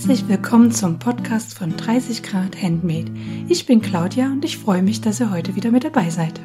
[0.00, 3.12] Herzlich willkommen zum Podcast von 30 Grad Handmade.
[3.48, 6.40] Ich bin Claudia und ich freue mich, dass ihr heute wieder mit dabei seid.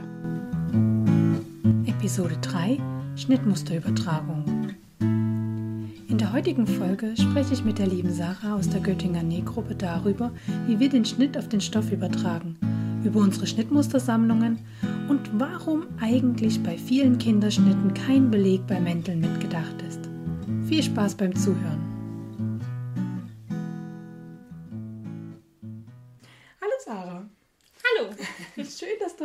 [1.86, 2.78] Episode 3
[3.16, 4.74] Schnittmusterübertragung.
[5.00, 10.34] In der heutigen Folge spreche ich mit der lieben Sarah aus der Göttinger Nähgruppe darüber,
[10.68, 12.58] wie wir den Schnitt auf den Stoff übertragen,
[13.06, 14.60] über unsere Schnittmustersammlungen
[15.08, 20.10] und warum eigentlich bei vielen Kinderschnitten kein Beleg bei Mänteln mitgedacht ist.
[20.68, 21.95] Viel Spaß beim Zuhören.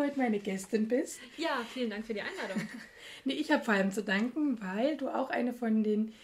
[0.01, 1.21] Du heute meine Gästin bist.
[1.37, 2.69] Ja, vielen Dank für die Einladung.
[3.25, 6.15] nee, ich habe vor allem zu danken, weil du auch eine von den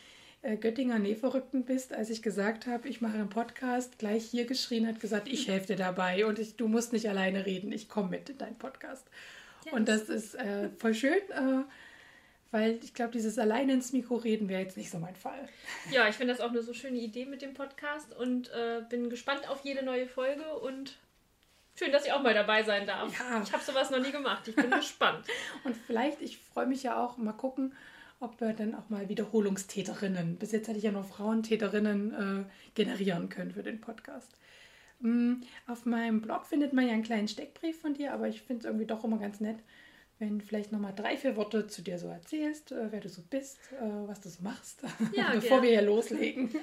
[0.42, 1.92] äh, Göttinger Nähverrückten bist.
[1.92, 5.68] Als ich gesagt habe, ich mache einen Podcast, gleich hier geschrien hat, gesagt, ich helfe
[5.68, 9.06] dir dabei und ich, du musst nicht alleine reden, ich komme mit in deinen Podcast.
[9.66, 11.20] Ja, und das ist äh, voll schön.
[11.30, 11.64] Äh,
[12.52, 15.48] weil ich glaube, dieses alleine ins Mikro reden wäre jetzt nicht so mein Fall.
[15.90, 19.10] Ja, ich finde das auch eine so schöne Idee mit dem Podcast und äh, bin
[19.10, 20.96] gespannt auf jede neue Folge und
[21.78, 23.12] Schön, dass ich auch mal dabei sein darf.
[23.18, 23.42] Ja.
[23.42, 24.48] Ich habe sowas noch nie gemacht.
[24.48, 25.26] Ich bin gespannt.
[25.64, 27.74] Und vielleicht, ich freue mich ja auch, mal gucken,
[28.18, 33.28] ob wir dann auch mal Wiederholungstäterinnen, bis jetzt hätte ich ja nur Frauentäterinnen äh, generieren
[33.28, 34.32] können für den Podcast.
[35.04, 38.60] Ähm, auf meinem Blog findet man ja einen kleinen Steckbrief von dir, aber ich finde
[38.60, 39.58] es irgendwie doch immer ganz nett,
[40.18, 43.20] wenn du vielleicht nochmal drei, vier Worte zu dir so erzählst, äh, wer du so
[43.28, 46.54] bist, äh, was du so machst, ja, bevor wir hier loslegen.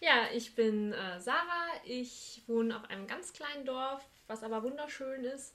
[0.00, 1.70] Ja, ich bin äh, Sarah.
[1.84, 5.54] Ich wohne auf einem ganz kleinen Dorf was aber wunderschön ist.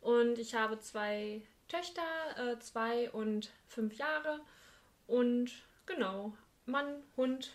[0.00, 2.02] Und ich habe zwei Töchter,
[2.36, 4.40] äh, zwei und fünf Jahre.
[5.06, 5.52] Und
[5.86, 6.32] genau,
[6.66, 7.52] Mann, Hund.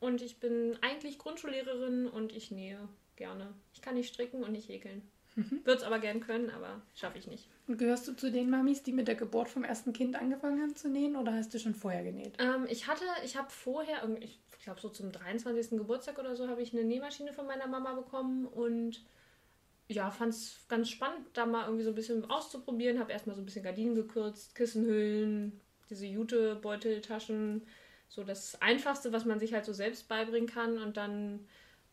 [0.00, 2.78] Und ich bin eigentlich Grundschullehrerin und ich nähe
[3.16, 3.52] gerne.
[3.74, 5.02] Ich kann nicht stricken und nicht häkeln.
[5.34, 5.60] Mhm.
[5.64, 7.48] Würde es aber gern können, aber schaffe ich nicht.
[7.66, 10.74] Und gehörst du zu den Mamis, die mit der Geburt vom ersten Kind angefangen haben
[10.74, 12.34] zu nähen oder hast du schon vorher genäht?
[12.38, 15.78] Ähm, ich hatte, ich habe vorher, ich glaube so zum 23.
[15.78, 19.00] Geburtstag oder so, habe ich eine Nähmaschine von meiner Mama bekommen und
[19.88, 22.98] ja, fand es ganz spannend, da mal irgendwie so ein bisschen auszuprobieren.
[22.98, 27.66] Habe erstmal so ein bisschen Gardinen gekürzt, Kissenhüllen, diese Jute-Beuteltaschen.
[28.08, 30.78] So das Einfachste, was man sich halt so selbst beibringen kann.
[30.78, 31.46] Und dann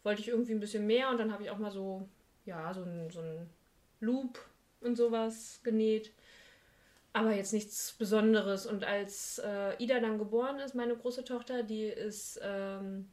[0.04, 2.08] wollte ich irgendwie ein bisschen mehr und dann habe ich auch mal so,
[2.46, 3.50] ja, so ein, so ein
[4.02, 4.40] Loop
[4.82, 6.12] und sowas genäht.
[7.14, 8.66] Aber jetzt nichts Besonderes.
[8.66, 13.10] Und als äh, Ida dann geboren ist, meine große Tochter, die ist ähm,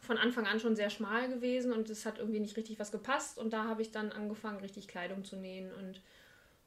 [0.00, 3.38] von Anfang an schon sehr schmal gewesen und es hat irgendwie nicht richtig was gepasst.
[3.38, 5.72] Und da habe ich dann angefangen, richtig Kleidung zu nähen.
[5.74, 6.00] Und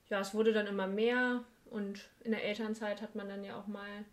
[0.09, 1.43] ja, es wurde dann immer mehr.
[1.69, 4.05] Und in der Elternzeit hat man dann ja auch mal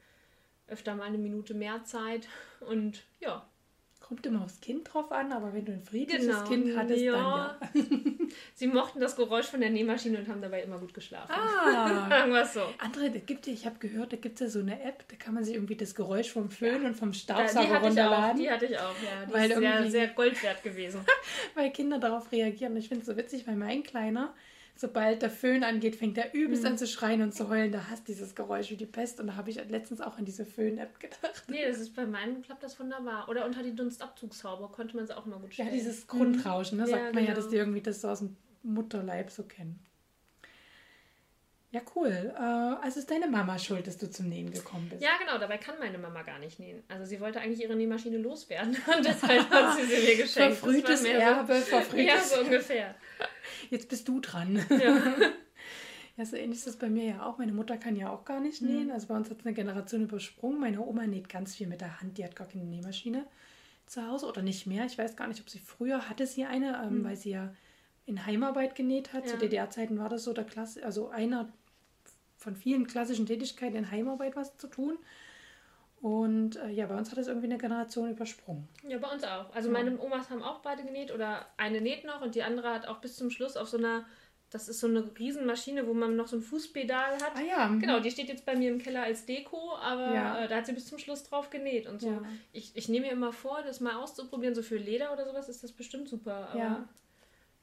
[0.68, 2.28] öfter mal eine Minute mehr Zeit.
[2.60, 3.46] Und ja,
[4.06, 6.44] Kommt immer aufs Kind drauf an, aber wenn du ein friedliches genau.
[6.44, 7.56] Kind hattest, ja.
[7.62, 8.26] dann ja.
[8.54, 11.32] Sie mochten das Geräusch von der Nähmaschine und haben dabei immer gut geschlafen.
[11.32, 12.08] Ah.
[12.18, 12.62] Irgendwas so.
[12.78, 15.34] Andere, da gibt ich habe gehört, da gibt es ja so eine App, da kann
[15.34, 16.88] man sich irgendwie das Geräusch vom Föhn ja.
[16.88, 18.40] und vom Staubsauger ja, runterladen.
[18.40, 19.26] die hatte ich auch, ja.
[19.26, 21.00] Die weil ist sehr, sehr Gold wert gewesen.
[21.54, 22.76] weil Kinder darauf reagieren.
[22.76, 24.34] Ich finde es so witzig, weil mein Kleiner
[24.82, 26.70] sobald der Föhn angeht, fängt er übelst mhm.
[26.70, 27.72] an zu schreien und zu heulen.
[27.72, 29.20] Da hast dieses Geräusch wie die Pest.
[29.20, 31.44] Und da habe ich letztens auch an diese Föhn-App gedacht.
[31.48, 33.28] Nee, das ist bei meinem klappt das wunderbar.
[33.28, 35.68] Oder unter die Dunstabzugshaube konnte man es auch immer gut stellen.
[35.68, 37.50] Ja, dieses Grundrauschen, ne, sagt ja, man ja, dass genau.
[37.50, 39.78] die irgendwie das so aus dem Mutterleib so kennen.
[41.70, 42.34] Ja, cool.
[42.36, 42.42] Äh,
[42.84, 45.02] also ist deine Mama schuld, dass du zum Nähen gekommen bist.
[45.02, 45.38] Ja, genau.
[45.38, 46.82] Dabei kann meine Mama gar nicht nähen.
[46.88, 50.58] Also sie wollte eigentlich ihre Nähmaschine loswerden und deshalb hat sie sie mir geschenkt.
[50.58, 52.06] Verfrühtes Erbe, verfrühtes.
[52.06, 52.94] Ja, so ungefähr.
[53.72, 54.62] Jetzt bist du dran.
[54.68, 55.02] Ja.
[56.18, 57.38] ja, so ähnlich ist es bei mir ja auch.
[57.38, 58.88] Meine Mutter kann ja auch gar nicht nähen.
[58.88, 58.92] Mhm.
[58.92, 60.60] Also bei uns hat es eine Generation übersprungen.
[60.60, 62.18] Meine Oma näht ganz viel mit der Hand.
[62.18, 63.24] Die hat gar keine Nähmaschine
[63.86, 64.84] zu Hause oder nicht mehr.
[64.84, 67.04] Ich weiß gar nicht, ob sie früher hatte sie eine, ähm, mhm.
[67.04, 67.54] weil sie ja
[68.04, 69.24] in Heimarbeit genäht hat.
[69.24, 69.30] Ja.
[69.30, 71.50] Zu DDR-Zeiten war das so der Klasse, also einer
[72.36, 74.98] von vielen klassischen Tätigkeiten in Heimarbeit was zu tun.
[76.02, 78.68] Und äh, ja, bei uns hat es irgendwie eine Generation übersprungen.
[78.82, 79.54] Ja, bei uns auch.
[79.54, 79.72] Also ja.
[79.72, 83.00] meine Omas haben auch beide genäht oder eine näht noch und die andere hat auch
[83.00, 84.04] bis zum Schluss auf so einer,
[84.50, 87.36] das ist so eine Riesenmaschine, wo man noch so ein Fußpedal hat.
[87.36, 87.68] Ah ja.
[87.68, 87.78] Mhm.
[87.78, 90.40] Genau, die steht jetzt bei mir im Keller als Deko, aber ja.
[90.40, 92.08] äh, da hat sie bis zum Schluss drauf genäht und so.
[92.08, 92.22] Ja.
[92.52, 95.62] Ich, ich nehme mir immer vor, das mal auszuprobieren, so für Leder oder sowas ist
[95.62, 96.48] das bestimmt super.
[96.50, 96.88] Aber ja.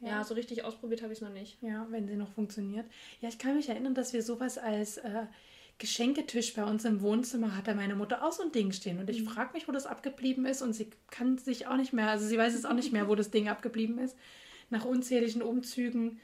[0.01, 1.61] Ja, so richtig ausprobiert habe ich es noch nicht.
[1.61, 2.85] Ja, wenn sie noch funktioniert.
[3.19, 5.25] Ja, ich kann mich erinnern, dass wir sowas als äh,
[5.79, 8.99] Geschenketisch bei uns im Wohnzimmer hatte meine Mutter auch so ein Ding stehen.
[8.99, 9.27] Und ich mhm.
[9.27, 10.61] frage mich, wo das abgeblieben ist.
[10.61, 13.15] Und sie kann sich auch nicht mehr, also sie weiß es auch nicht mehr, wo
[13.15, 14.17] das Ding abgeblieben ist.
[14.69, 16.19] Nach unzähligen Umzügen,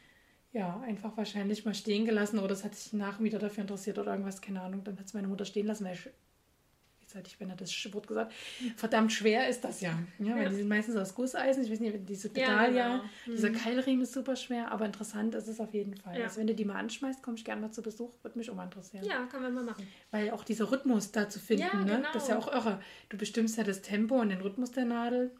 [0.52, 2.40] ja, einfach wahrscheinlich mal stehen gelassen.
[2.40, 4.84] Oder es hat sich nach wieder dafür interessiert oder irgendwas, keine Ahnung.
[4.84, 5.98] Dann hat es meine Mutter stehen lassen, weil
[7.16, 8.34] hatte ich beinahe das Wort gesagt,
[8.76, 9.98] verdammt schwer ist das ja.
[10.20, 13.10] ja, weil die sind meistens aus Gusseisen, ich weiß nicht, diese Pedal ja, genau.
[13.28, 13.56] dieser mhm.
[13.56, 16.18] Keilriemen ist super schwer, aber interessant ist es auf jeden Fall.
[16.18, 16.26] Ja.
[16.26, 18.56] Also wenn du die mal anschmeißt, komme ich gerne mal zu Besuch, würde mich auch
[18.56, 19.04] mal interessieren.
[19.06, 19.88] Ja, können wir mal machen.
[20.12, 22.04] Weil auch dieser Rhythmus da zu finden, ja, ne?
[22.14, 22.48] das ist ja genau.
[22.48, 22.82] auch irre.
[23.10, 25.32] Du bestimmst ja das Tempo und den Rhythmus der Nadel.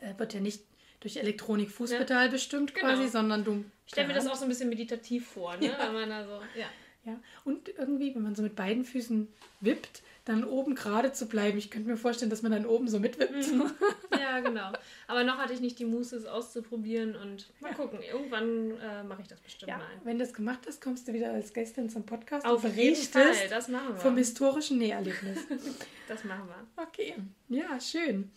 [0.00, 0.62] äh, wird ja nicht
[1.00, 2.30] durch Elektronik Fußpedal ja.
[2.30, 2.86] bestimmt genau.
[2.88, 3.64] quasi, sondern du.
[3.86, 5.66] Ich stelle mir das auch so ein bisschen meditativ vor, ne?
[5.66, 5.78] Ja.
[5.78, 6.66] Wenn man also, ja.
[7.04, 7.18] ja.
[7.44, 9.26] Und irgendwie, wenn man so mit beiden Füßen
[9.60, 11.58] wippt, dann oben gerade zu bleiben.
[11.58, 13.52] Ich könnte mir vorstellen, dass man dann oben so mitwippt.
[13.52, 13.70] Mhm.
[14.18, 14.72] Ja, genau.
[15.06, 17.74] Aber noch hatte ich nicht die Muße, es auszuprobieren und mal ja.
[17.74, 18.00] gucken.
[18.02, 19.86] Irgendwann äh, mache ich das bestimmt ja, mal.
[20.04, 23.34] Wenn das gemacht hast, kommst du wieder als Gästin zum Podcast Auf und jeden Fall,
[23.48, 23.96] das machen wir.
[23.96, 25.38] vom historischen Näherlebnis.
[26.08, 26.84] das machen wir.
[26.84, 27.14] Okay,
[27.48, 28.30] ja, schön.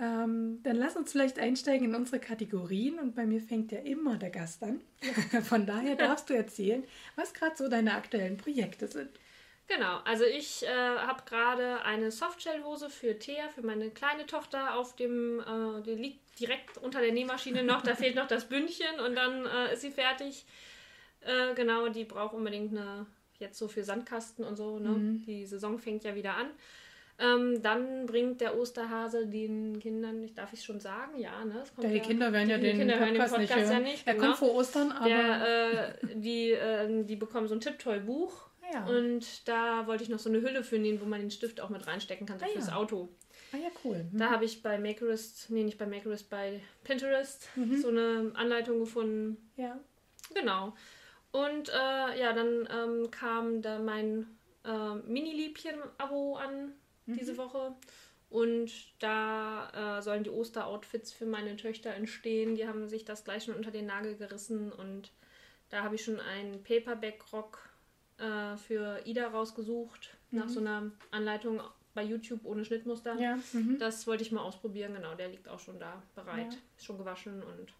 [0.00, 4.16] Ähm, dann lass uns vielleicht einsteigen in unsere Kategorien und bei mir fängt ja immer
[4.16, 4.80] der Gast an.
[5.42, 6.84] Von daher darfst du erzählen,
[7.16, 9.10] was gerade so deine aktuellen Projekte sind.
[9.68, 14.96] Genau, also ich äh, habe gerade eine Softshell-Hose für Thea, für meine kleine Tochter auf
[14.96, 19.14] dem, äh, die liegt direkt unter der Nähmaschine noch, da fehlt noch das Bündchen und
[19.14, 20.46] dann äh, ist sie fertig.
[21.20, 23.04] Äh, genau, die braucht unbedingt eine,
[23.38, 24.88] jetzt so für Sandkasten und so, ne?
[24.88, 25.22] Mhm.
[25.26, 26.46] Die Saison fängt ja wieder an.
[27.20, 31.64] Ähm, dann bringt der Osterhase den Kindern, ich darf ich schon sagen, ja, ne?
[31.82, 33.72] ja, die ja, Kinder werden ja den Kinder Podcast, den Podcast nicht hören.
[33.72, 34.26] Ja nicht, er genau.
[34.26, 35.08] kommt vor Ostern, aber...
[35.08, 38.86] Der, äh, die, äh, die bekommen so ein Tipptoy-Buch ja.
[38.86, 41.70] Und da wollte ich noch so eine Hülle für nähen, wo man den Stift auch
[41.70, 42.76] mit reinstecken kann, so ah, fürs ja.
[42.76, 43.08] Auto.
[43.52, 44.04] Ah ja, cool.
[44.12, 44.18] Mhm.
[44.18, 47.80] Da habe ich bei Makerist, nee, nicht bei Makerist, bei Pinterest mhm.
[47.80, 49.50] so eine Anleitung gefunden.
[49.56, 49.78] Ja.
[50.34, 50.74] Genau.
[51.30, 54.26] Und äh, ja, dann ähm, kam da mein
[54.64, 56.74] äh, Mini-Liebchen-Abo an
[57.06, 57.14] mhm.
[57.14, 57.74] diese Woche.
[58.30, 62.54] Und da äh, sollen die Oster-Outfits für meine Töchter entstehen.
[62.54, 64.70] Die haben sich das gleich schon unter den Nagel gerissen.
[64.70, 65.12] Und
[65.70, 67.67] da habe ich schon einen Paperback-Rock
[68.18, 70.38] äh, für Ida rausgesucht, mhm.
[70.38, 71.60] nach so einer Anleitung
[71.94, 73.18] bei YouTube ohne Schnittmuster.
[73.18, 73.38] Ja.
[73.52, 73.78] Mhm.
[73.78, 75.14] Das wollte ich mal ausprobieren, genau.
[75.14, 76.52] Der liegt auch schon da bereit.
[76.52, 76.58] Ja.
[76.76, 77.72] Ist schon gewaschen und.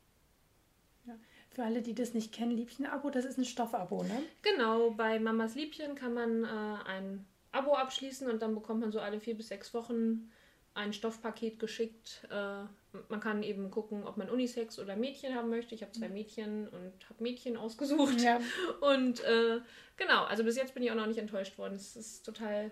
[1.06, 1.14] Ja.
[1.50, 4.23] Für alle, die das nicht kennen, Liebchen-Abo, das ist ein Stoffabo, ne?
[4.43, 9.00] Genau, bei Mamas Liebchen kann man äh, ein Abo abschließen und dann bekommt man so
[9.00, 10.31] alle vier bis sechs Wochen
[10.75, 12.26] ein Stoffpaket geschickt.
[12.31, 12.64] Äh,
[13.08, 15.74] man kann eben gucken, ob man Unisex oder Mädchen haben möchte.
[15.74, 16.08] Ich habe zwei.
[16.08, 18.20] Mädchen und habe Mädchen ausgesucht.
[18.20, 18.40] Ja.
[18.80, 19.60] Und äh,
[19.96, 21.74] genau, also bis jetzt bin ich auch noch nicht enttäuscht worden.
[21.74, 22.70] Es ist total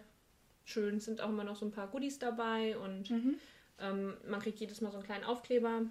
[0.64, 0.96] schön.
[0.96, 3.36] Es sind auch immer noch so ein paar Goodies dabei und mhm.
[3.80, 5.82] ähm, man kriegt jedes Mal so einen kleinen Aufkleber,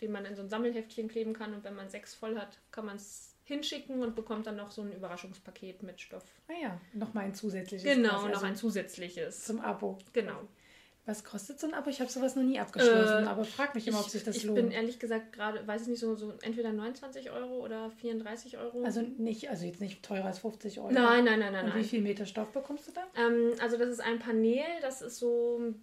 [0.00, 1.52] den man in so ein Sammelheftchen kleben kann.
[1.54, 4.82] Und wenn man sechs voll hat, kann man es hinschicken und bekommt dann noch so
[4.82, 6.24] ein Überraschungspaket mit Stoff.
[6.48, 7.84] Ah ja, nochmal ein zusätzliches.
[7.84, 9.44] Genau, noch also ein zusätzliches.
[9.44, 9.98] Zum Abo.
[10.12, 10.46] Genau.
[11.10, 11.90] Was kostet so ein Abo?
[11.90, 14.44] Ich habe sowas noch nie abgeschlossen, äh, aber frag mich immer, ob sich das ich
[14.44, 14.58] lohnt.
[14.58, 18.58] Ich bin ehrlich gesagt gerade, weiß ich nicht, so, so entweder 29 Euro oder 34
[18.58, 18.84] Euro.
[18.84, 20.92] Also nicht, also jetzt nicht teurer als 50 Euro.
[20.92, 21.64] Nein, nein, nein, nein.
[21.64, 23.02] Und wie viel Meter Stoff bekommst du da?
[23.20, 25.74] Ähm, also das ist ein Panel, das ist so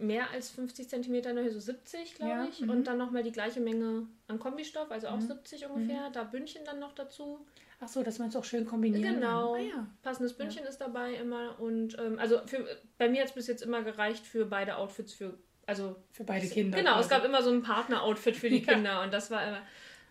[0.00, 2.60] mehr als 50 cm in der Höhe, so 70, glaube ja, ich.
[2.60, 2.70] -hmm.
[2.70, 5.26] Und dann nochmal die gleiche Menge an Kombistoff, also auch mhm.
[5.26, 6.08] 70 ungefähr.
[6.08, 6.12] Mhm.
[6.14, 7.44] Da Bündchen dann noch dazu.
[7.84, 9.54] Ach so, dass man es auch schön kombinieren Genau.
[9.54, 9.86] Ah, ja.
[10.02, 10.68] Passendes Bündchen ja.
[10.68, 11.58] ist dabei immer.
[11.58, 12.64] Und ähm, also für,
[12.96, 16.46] bei mir hat es bis jetzt immer gereicht für beide Outfits für also für beide
[16.48, 16.78] Kinder.
[16.78, 17.02] Genau, quasi.
[17.02, 19.62] es gab immer so ein Partner-Outfit für die Kinder und das war immer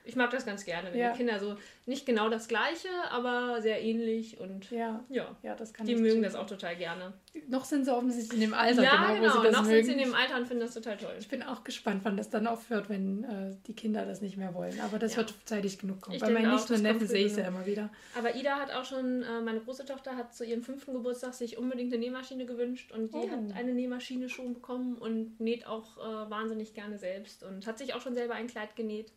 [0.04, 1.12] ich mag das ganz gerne, wenn ja.
[1.12, 1.56] die Kinder so
[1.86, 6.22] nicht genau das gleiche, aber sehr ähnlich und ja, ja, ja das kann die mögen
[6.22, 7.14] das auch total gerne.
[7.48, 9.36] Noch sind sie offensichtlich in dem Alter, ja, genau, genau.
[9.36, 9.86] wo sie das noch mögen.
[9.86, 11.14] sind sie in dem Alter und finden das total toll.
[11.20, 14.54] Ich bin auch gespannt, wann das dann aufhört, wenn äh, die Kinder das nicht mehr
[14.54, 14.80] wollen.
[14.82, 15.18] Aber das ja.
[15.18, 16.16] wird zeitig genug kommen.
[16.16, 17.90] Ich Bei meinen Nichten und Neffen sehe ich es ja immer wieder.
[18.18, 21.58] Aber Ida hat auch schon, äh, meine große Tochter hat zu ihrem fünften Geburtstag sich
[21.58, 23.30] unbedingt eine Nähmaschine gewünscht und die oh.
[23.30, 27.94] hat eine Nähmaschine schon bekommen und näht auch äh, wahnsinnig gerne selbst und hat sich
[27.94, 29.12] auch schon selber ein Kleid genäht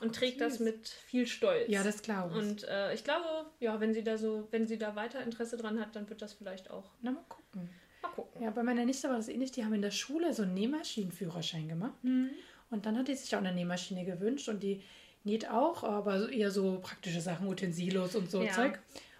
[0.00, 1.68] und trägt das mit viel Stolz.
[1.68, 2.36] Ja, das glaube ich.
[2.36, 3.26] Und äh, ich glaube,
[3.60, 6.32] ja, wenn sie da so, wenn sie da weiter Interesse dran hat, dann wird das
[6.32, 6.90] vielleicht auch.
[7.00, 7.70] Na, mal gucken.
[8.02, 8.42] Mal gucken.
[8.42, 9.52] Ja, bei meiner Nichte war das ähnlich.
[9.52, 12.02] Die haben in der Schule so einen Nähmaschinenführerschein gemacht.
[12.02, 12.30] Mhm.
[12.70, 14.82] Und dann hat die sich auch eine Nähmaschine gewünscht und die
[15.24, 18.52] näht auch, aber eher so praktische Sachen, Utensilos und so ja.
[18.52, 18.78] Zeug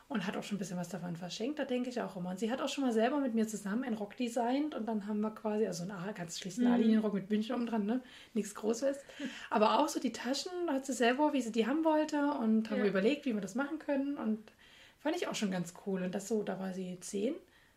[0.08, 2.30] und hat auch schon ein bisschen was davon verschenkt, da denke ich auch immer.
[2.30, 5.06] Und sie hat auch schon mal selber mit mir zusammen einen Rock designt und dann
[5.06, 6.72] haben wir quasi, also einen ganz schlichten mhm.
[6.72, 8.00] A-Linienrock mit Bündchen oben dran, ne?
[8.32, 8.96] nichts Großes.
[9.50, 12.78] Aber auch so die Taschen hat sie selber, wie sie die haben wollte und haben
[12.78, 12.84] ja.
[12.84, 14.50] wir überlegt, wie wir das machen können und
[14.98, 16.02] fand ich auch schon ganz cool.
[16.02, 17.34] Und das so, da war sie zehn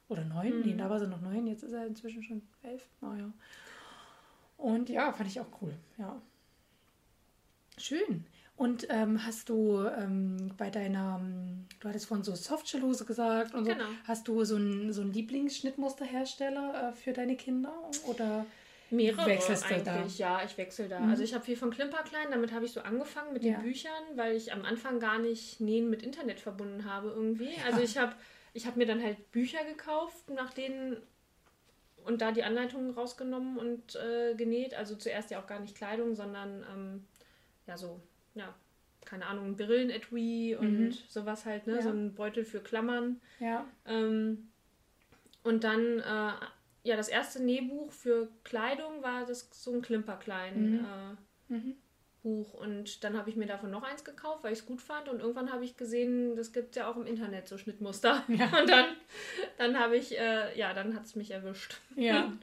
[0.07, 0.65] oder neun, mhm.
[0.65, 3.31] nee, da war sie noch neun, jetzt ist er inzwischen schon elf, naja.
[4.57, 6.21] Und ja, fand ich auch cool, ja.
[7.77, 8.25] Schön.
[8.62, 13.65] Und ähm, hast du ähm, bei deiner, ähm, du hattest von so Softshell-Hose gesagt und
[13.65, 13.86] so, genau.
[14.03, 17.74] hast du so einen so Lieblingsschnittmusterhersteller äh, für deine Kinder
[18.06, 18.46] oder
[18.91, 20.18] mehrere wechselst du eigentlich?
[20.18, 20.39] Da?
[20.39, 21.00] Ja, ich wechsle da.
[21.00, 21.10] Mhm.
[21.10, 23.53] Also ich habe viel von Klimperklein, damit habe ich so angefangen mit ja.
[23.53, 27.56] den Büchern, weil ich am Anfang gar nicht Nähen mit Internet verbunden habe irgendwie.
[27.56, 27.65] Ja.
[27.65, 28.13] Also ich habe
[28.53, 30.98] ich habe mir dann halt Bücher gekauft, nach denen
[32.06, 34.75] und da die Anleitungen rausgenommen und äh, genäht.
[34.75, 37.08] Also zuerst ja auch gar nicht Kleidung, sondern ähm,
[37.65, 38.00] ja so
[38.35, 38.53] ja,
[39.05, 40.91] keine Ahnung, ein Brillenetui und mhm.
[41.07, 41.75] sowas halt, ne?
[41.75, 41.81] Ja.
[41.81, 43.19] So ein Beutel für Klammern.
[43.39, 43.65] Ja.
[43.85, 44.50] Ähm,
[45.43, 46.33] und dann äh,
[46.83, 50.71] ja, das erste Nähbuch für Kleidung war das so ein Klimperklein.
[50.71, 50.79] Mhm.
[50.79, 51.15] Äh,
[51.51, 51.75] Mhm.
[52.23, 55.09] Buch und dann habe ich mir davon noch eins gekauft, weil ich es gut fand
[55.09, 58.45] und irgendwann habe ich gesehen, das gibt ja auch im Internet so Schnittmuster Ja.
[58.61, 58.85] und dann,
[59.57, 61.81] dann habe ich, äh, ja, dann hat es mich erwischt.
[61.95, 62.31] Ja.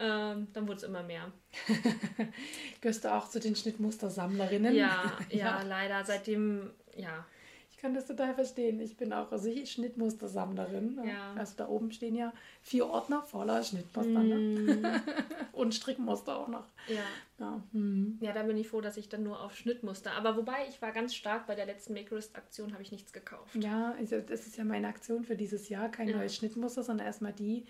[0.00, 1.30] Ähm, dann wurde es immer mehr.
[2.80, 4.74] Gehörst du auch zu den Schnittmustersammlerinnen?
[4.80, 7.26] Ja, ja, leider seitdem, ja,
[7.70, 8.80] Ich kann das total verstehen.
[8.80, 11.00] Ich bin auch also ich Schnittmustersammlerin.
[11.04, 11.34] Ja.
[11.36, 14.34] Also da oben stehen ja vier Ordner voller Schnittmuster ne?
[14.34, 14.86] Mm,
[15.52, 16.66] und Strickmuster auch noch.
[16.88, 17.02] ja.
[17.38, 17.62] Ja.
[17.72, 18.18] Hm.
[18.20, 20.12] Ja, da bin ich froh, dass ich dann nur auf Schnittmuster.
[20.12, 23.54] Aber wobei, ich war ganz stark bei der letzten Makerist-Aktion, habe ich nichts gekauft.
[23.54, 25.88] Ja, also das ist ja meine Aktion für dieses Jahr.
[25.90, 26.18] Kein Ja.
[26.18, 27.64] neues Schnittmuster, sondern erstmal die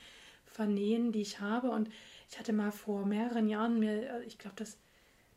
[0.45, 1.71] vernähen, die ich habe.
[1.71, 1.89] Und
[2.31, 4.77] ich hatte mal vor mehreren Jahren mir, äh, ich glaube, das,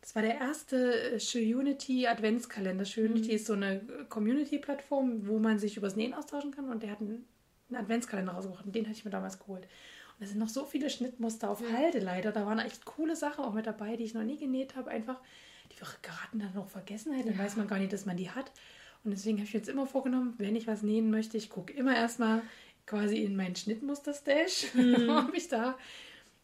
[0.01, 2.85] das war der erste Unity Adventskalender.
[2.97, 3.35] Unity Mhm.
[3.35, 6.69] ist so eine Community-Plattform, wo man sich übers Nähen austauschen kann.
[6.69, 7.25] Und der hat einen,
[7.69, 8.65] einen Adventskalender rausgebracht.
[8.65, 9.63] Und den hatte ich mir damals geholt.
[9.63, 12.31] Und da sind noch so viele Schnittmuster auf Halde leider.
[12.31, 14.91] Da waren echt coole Sachen auch mit dabei, die ich noch nie genäht habe.
[14.91, 15.19] Einfach,
[15.71, 17.29] die wir geraten dann noch vergessen hätte.
[17.29, 18.51] Dann weiß man gar nicht, dass man die hat.
[19.03, 21.73] Und deswegen habe ich mir jetzt immer vorgenommen, wenn ich was nähen möchte, ich gucke
[21.73, 22.41] immer erstmal
[22.85, 24.67] quasi in meinen Schnittmuster-Stash,
[25.27, 25.77] ob ich da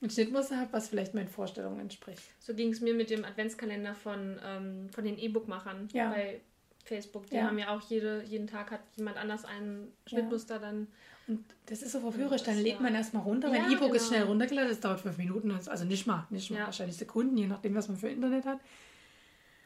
[0.02, 2.22] ein Schnittmuster habe, was vielleicht meinen Vorstellungen entspricht.
[2.40, 6.10] So ging es mir mit dem Adventskalender von, ähm, von den E-Book-Machern Ja.
[6.10, 6.42] bei
[6.86, 7.30] Facebook.
[7.30, 7.44] Die Ja.
[7.48, 10.88] haben ja auch jede, jeden Tag hat jemand anders ein Schnittmuster dann.
[11.28, 12.44] Und das ist so verführerisch.
[12.44, 13.50] Dann lädt man erstmal runter.
[13.50, 14.16] Mein Ja, E-Book ist genau.
[14.16, 16.66] schnell runtergeladen, das dauert fünf Minuten, also nicht mal, nicht mal, Ja.
[16.66, 18.60] wahrscheinlich Sekunden, je nachdem, was man für Internet hat.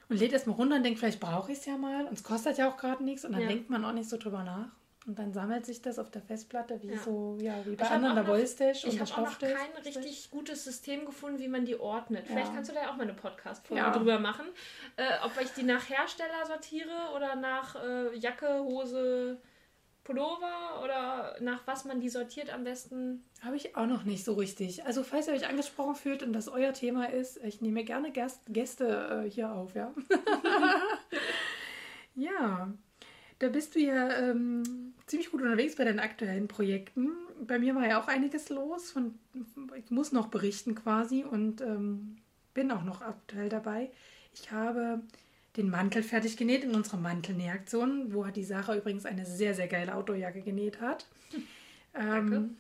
[0.10, 2.06] Und lädt erstmal runter und denkt, vielleicht brauche ich es ja mal.
[2.06, 3.24] Und es kostet ja auch gerade nichts.
[3.24, 3.48] Und dann Ja.
[3.48, 4.70] denkt man auch nicht so drüber nach.
[5.06, 6.98] Und dann sammelt sich das auf der Festplatte, wie Ja.
[6.98, 9.72] so, ja, wie bei Ich anderen der Wollstash und Ich der habe auch noch kein
[9.84, 12.26] richtig gutes System gefunden, wie man die ordnet.
[12.28, 12.54] Vielleicht Ja.
[12.56, 13.92] kannst du da ja auch mal eine Podcast-Folge Ja.
[13.92, 14.46] drüber machen.
[14.96, 19.42] Äh, ob ich die nach Hersteller sortiere oder nach äh, Jacke, Hose,
[20.06, 23.26] Pullover oder nach was man die sortiert am besten.
[23.42, 24.86] Habe ich auch noch nicht so richtig.
[24.86, 28.42] Also falls ihr euch angesprochen fühlt und das euer Thema ist, ich nehme gerne Gast,
[28.48, 29.94] Gäste äh, hier auf, ja.
[32.16, 32.74] ja,
[33.40, 37.12] da bist du ja ähm, ziemlich gut unterwegs bei deinen aktuellen Projekten.
[37.46, 38.92] Bei mir war ja auch einiges los.
[38.92, 39.16] Von,
[39.76, 42.18] ich muss noch berichten quasi und ähm,
[42.54, 43.92] bin auch noch aktuell dabei.
[44.34, 45.02] Ich habe
[45.58, 49.96] den Mantel fertig genäht in unserer Mantelnähaktion, wo die Sarah übrigens eine sehr, sehr geile
[49.96, 51.06] Outdoorjacke genäht hat.
[51.96, 52.58] Ähm,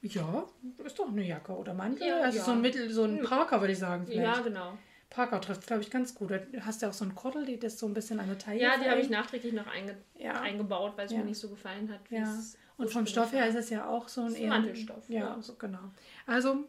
[0.00, 0.46] ja,
[0.82, 2.08] ist doch eine Jacke oder Mantel.
[2.08, 2.44] Ja, also ja.
[2.44, 3.24] so ein Mittel, so ein Hm.
[3.26, 4.06] Parker würde ich sagen.
[4.06, 4.36] Vielleicht.
[4.38, 4.78] Ja, genau.
[5.10, 6.30] Parker trifft, glaube ich, ganz gut.
[6.30, 8.60] Du hast ja auch so ein Kordel, die das so ein bisschen an der Taille
[8.60, 10.40] Ja, die habe ich nachträglich noch einge Ja.
[10.40, 11.18] eingebaut, weil es Ja.
[11.18, 12.00] mir nicht so gefallen hat.
[12.10, 12.38] Ja.
[12.76, 15.42] Und vom Stoff her ist es ja auch so ein ein eher- Mantelstoff, Ja, ja.
[15.42, 15.90] so genau.
[16.26, 16.64] Also,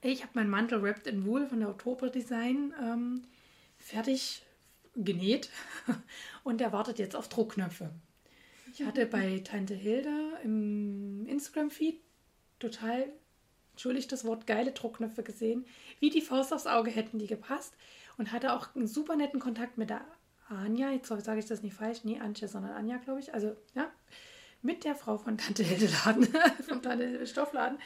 [0.00, 3.22] ich habe meinen Mantel Wrapped in Wool von der Oktober Design ähm,
[3.78, 4.42] fertig
[4.94, 5.50] genäht
[6.44, 7.90] und der wartet jetzt auf Druckknöpfe.
[8.72, 12.00] Ich hatte bei Tante Hilda im Instagram-Feed
[12.58, 13.12] total,
[13.72, 15.64] entschuldigt das Wort, geile Druckknöpfe gesehen.
[16.00, 17.74] Wie die Faust aufs Auge hätten die gepasst
[18.18, 20.02] und hatte auch einen super netten Kontakt mit der
[20.48, 20.90] Anja.
[20.90, 23.32] Jetzt sage ich das nicht falsch, nee, Antje, sondern Anja, glaube ich.
[23.34, 23.90] Also, ja,
[24.60, 26.28] mit der Frau von Tante Hilde Laden,
[26.68, 27.78] vom Tante Hilde Stoffladen.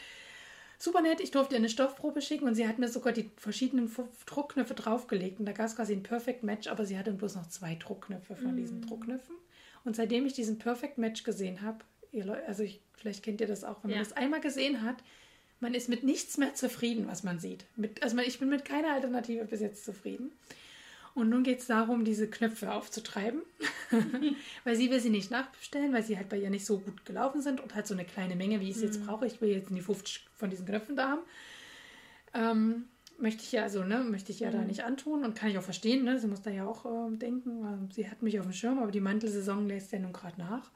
[0.79, 3.91] Super nett, ich durfte ihr eine Stoffprobe schicken und sie hat mir sogar die verschiedenen
[4.27, 5.39] Druckknöpfe draufgelegt.
[5.41, 8.37] Und da gab es quasi ein Perfect Match, aber sie hatte bloß noch zwei Druckknöpfe
[8.37, 9.37] von diesen Druckknöpfen.
[9.85, 11.79] Und seitdem ich diesen Perfect Match gesehen habe,
[12.47, 14.05] also ich, vielleicht kennt ihr das auch, wenn man Ja.
[14.05, 14.97] das einmal gesehen hat,
[15.61, 17.65] man ist mit nichts mehr zufrieden, was man sieht.
[17.77, 20.33] Mit, also ich bin mit keiner Alternative bis jetzt zufrieden.
[21.15, 23.41] Und nun geht es darum, diese Knöpfe aufzutreiben,
[24.65, 27.41] weil sie will sie nicht nachbestellen, weil sie halt bei ihr nicht so gut gelaufen
[27.41, 29.27] sind und halt so eine kleine Menge, wie ich es jetzt brauche.
[29.27, 31.23] Ich will jetzt die 50 von diesen Knöpfen da haben.
[32.35, 32.85] Ähm,
[33.19, 35.63] möchte ich ja, also, ne, möchte ich ja da nicht antun und kann ich auch
[35.63, 36.19] verstehen, ne?
[36.19, 37.89] Sie muss da ja auch ähm, denken.
[37.95, 40.71] Sie hat mich auf dem Schirm, aber die Mantelsaison lässt ja nun gerade nach.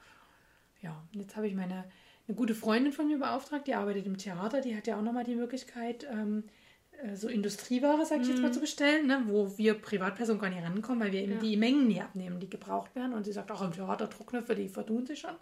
[0.81, 1.85] Ja, jetzt habe ich meine
[2.29, 5.25] eine gute Freundin von mir beauftragt, die arbeitet im Theater, die hat ja auch nochmal
[5.25, 6.45] die Möglichkeit, ähm,
[7.03, 10.62] äh, so Industrieware, sag ich jetzt mal, zu bestellen, ne, wo wir Privatpersonen gar nicht
[10.62, 11.39] rankommen, weil wir eben Ja.
[11.39, 13.15] die Mengen nie abnehmen, die gebraucht werden.
[13.15, 15.35] Und sie sagt, auch im Theater Druckknöpfe, die vertun sich schon.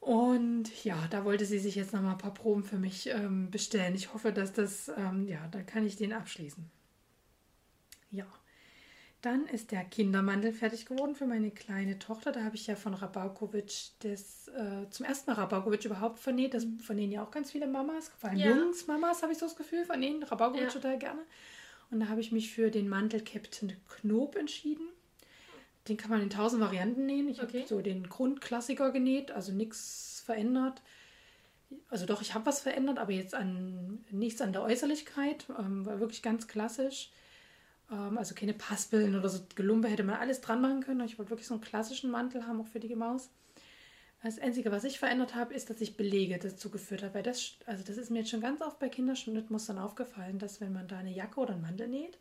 [0.00, 3.94] Und ja, da wollte sie sich jetzt nochmal ein paar Proben für mich ähm, bestellen.
[3.94, 6.70] Ich hoffe, dass das, ähm, ja, dann kann ich den abschließen.
[8.10, 8.26] Ja.
[9.24, 12.30] Dann ist der Kindermantel fertig geworden für meine kleine Tochter.
[12.30, 16.52] Da habe ich ja von Rabaukovic das äh, zum ersten Mal Rabaukovic überhaupt vernäht.
[16.52, 18.50] Das vernähen ja auch ganz viele Mamas, vor allem Ja.
[18.50, 20.68] Jungsmamas habe ich so das Gefühl, vernähen Rabaukovic Ja.
[20.68, 21.22] total gerne.
[21.90, 24.88] Und da habe ich mich für den Mantel Captain Knob entschieden.
[25.88, 27.26] Den kann man in tausend Varianten nähen.
[27.30, 27.60] Ich Okay.
[27.60, 30.82] habe so den Grundklassiker genäht, also nichts verändert.
[31.88, 35.46] Also doch, ich habe was verändert, aber jetzt an nichts an der Äußerlichkeit.
[35.58, 37.10] Ähm, war wirklich ganz klassisch.
[37.94, 41.00] Ähm, also keine Paspeln oder so Gelumpe hätte man alles dran machen können.
[41.06, 43.30] Ich wollte wirklich so einen klassischen Mantel haben, auch für die Maus.
[44.22, 47.14] Das Einzige, was ich verändert habe, ist, dass ich Belege dazu geführt habe.
[47.14, 50.72] Weil das, also das ist mir jetzt schon ganz oft bei Kinderschnittmustern aufgefallen, dass wenn
[50.72, 52.18] man da eine Jacke oder einen Mantel näht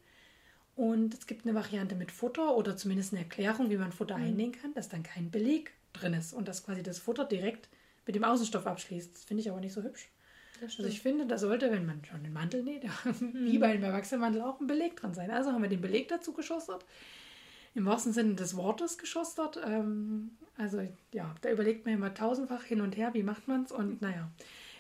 [0.75, 4.23] und es gibt eine Variante mit Futter oder zumindest eine Erklärung, wie man Futter mhm.
[4.25, 7.69] einnähen kann, dass dann kein Beleg drin ist und dass quasi das Futter direkt
[8.05, 9.15] mit dem Außenstoff abschließt.
[9.15, 10.09] Das finde ich aber nicht so hübsch.
[10.61, 13.33] Also ich finde, da sollte, wenn man schon den Mantel näht, mhm.
[13.33, 15.31] wie bei einem Erwachsenenmantel auch ein Beleg dran sein.
[15.31, 16.85] Also haben wir den Beleg dazu geschustert.
[17.75, 19.59] Im wahrsten Sinne des Wortes geschustert.
[19.65, 23.71] Ähm, also ja, da überlegt man immer tausendfach hin und her, wie macht man es.
[23.71, 24.29] Und naja,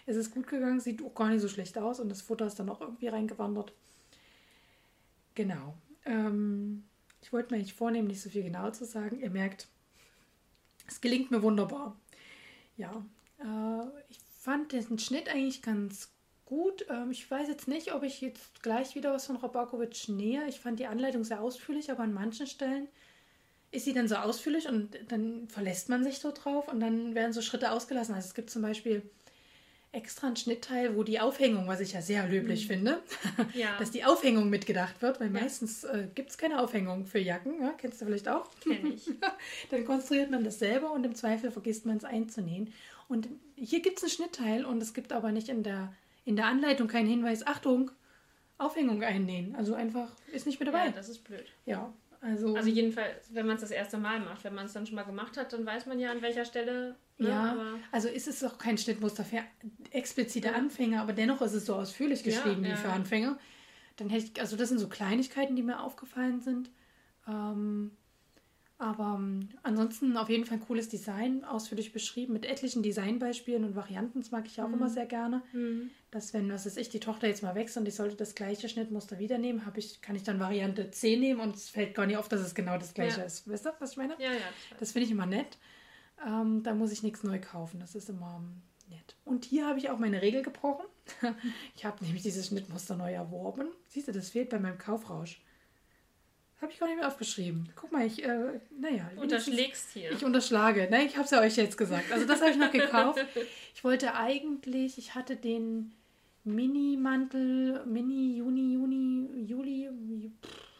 [0.05, 2.59] es ist gut gegangen, sieht auch gar nicht so schlecht aus und das Futter ist
[2.59, 3.73] dann auch irgendwie reingewandert.
[5.35, 5.75] Genau.
[6.05, 6.83] Ähm,
[7.21, 9.19] ich wollte mir nicht vornehmen, nicht so viel genau zu sagen.
[9.19, 9.67] Ihr merkt,
[10.87, 11.97] es gelingt mir wunderbar.
[12.77, 13.05] Ja,
[13.39, 16.09] äh, ich fand den Schnitt eigentlich ganz
[16.43, 16.85] gut.
[16.89, 20.45] Ähm, ich weiß jetzt nicht, ob ich jetzt gleich wieder was von Robakovic nähe.
[20.49, 22.89] Ich fand die Anleitung sehr ausführlich, aber an manchen Stellen
[23.71, 27.31] ist sie dann so ausführlich und dann verlässt man sich so drauf und dann werden
[27.31, 28.13] so Schritte ausgelassen.
[28.13, 29.01] Also es gibt zum Beispiel
[29.93, 32.73] extra ein Schnittteil, wo die Aufhängung, was ich ja sehr löblich mhm.
[32.73, 33.03] finde,
[33.53, 33.77] ja.
[33.79, 35.41] dass die Aufhängung mitgedacht wird, weil ja.
[35.41, 37.61] meistens äh, gibt es keine Aufhängung für Jacken.
[37.61, 37.73] Ja?
[37.77, 38.49] Kennst du vielleicht auch?
[38.59, 39.09] Kenn ich.
[39.69, 42.73] Dann konstruiert man das selber und im Zweifel vergisst man es einzunähen.
[43.13, 45.93] Und hier gibt es ein Schnittteil und es gibt aber nicht in der,
[46.25, 47.91] in der Anleitung keinen Hinweis, Achtung,
[48.57, 49.55] Aufhängung einnähen.
[49.55, 50.87] Also einfach ist nicht mit dabei.
[50.87, 51.45] Ja, das ist blöd.
[51.67, 54.43] Ja, also, also jedenfalls, wenn man es das erste Mal macht.
[54.43, 56.95] Wenn man es dann schon mal gemacht hat, dann weiß man ja, an welcher Stelle.
[57.19, 57.55] Ne, ja,
[57.91, 59.43] also ist es auch kein Schnittmuster für
[59.91, 60.53] explizite ja.
[60.55, 63.37] Anfänger, aber dennoch ist es so ausführlich geschrieben ja, wie für Anfänger.
[63.97, 66.71] Dann hätte ich, also das sind so Kleinigkeiten, die mir aufgefallen sind.
[67.27, 67.91] Ähm,
[68.83, 73.63] aber um, ähm, ansonsten auf jeden Fall ein cooles Design, ausführlich beschrieben, mit etlichen Designbeispielen
[73.63, 74.19] und Varianten.
[74.19, 74.73] Das mag ich auch mhm.
[74.75, 75.41] immer sehr gerne.
[75.53, 75.89] Mhm.
[76.11, 78.69] Dass, wenn, was ist ich, die Tochter jetzt mal wächst und ich sollte das gleiche
[78.69, 82.17] Schnittmuster wieder nehmen, ich, kann ich dann Variante 10 nehmen und es fällt gar nicht
[82.17, 83.25] auf, dass es genau das gleiche ja.
[83.25, 83.47] ist.
[83.47, 84.15] Wisst ihr, was ich meine?
[84.19, 84.39] Ja, ja.
[84.71, 85.57] Das, das finde ich immer nett.
[86.25, 87.79] Ähm, da muss ich nichts neu kaufen.
[87.79, 89.15] Das ist immer ähm, nett.
[89.25, 90.85] Und hier habe ich auch meine Regel gebrochen.
[91.75, 93.69] ich habe nämlich dieses Schnittmuster neu erworben.
[93.87, 95.41] Siehst du, das fehlt bei meinem Kaufrausch.
[96.63, 97.67] Habe ich gar nicht mehr aufgeschrieben.
[97.75, 99.11] Guck mal, ich, äh, naja.
[99.17, 100.11] Unterschlägst hier.
[100.11, 100.87] Ich unterschlage.
[100.89, 102.09] Ne, ich habe es ja euch jetzt gesagt.
[102.09, 103.19] Also das habe ich noch gekauft.
[103.75, 105.93] Ich wollte eigentlich, ich hatte den
[106.45, 109.89] Mini-Mantel, Mini, Juni, Juni, Juli,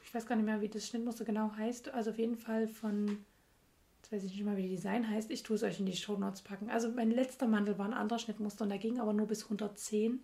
[0.05, 1.93] ich weiß gar nicht mehr, wie das Schnittmuster genau heißt.
[1.93, 3.25] Also auf jeden Fall von,
[4.01, 5.31] jetzt weiß ich nicht mal, wie die Design heißt.
[5.31, 6.69] Ich tue es euch in die Show Notes packen.
[6.69, 10.21] Also mein letzter Mantel war ein anderer Schnittmuster und der ging aber nur bis 110.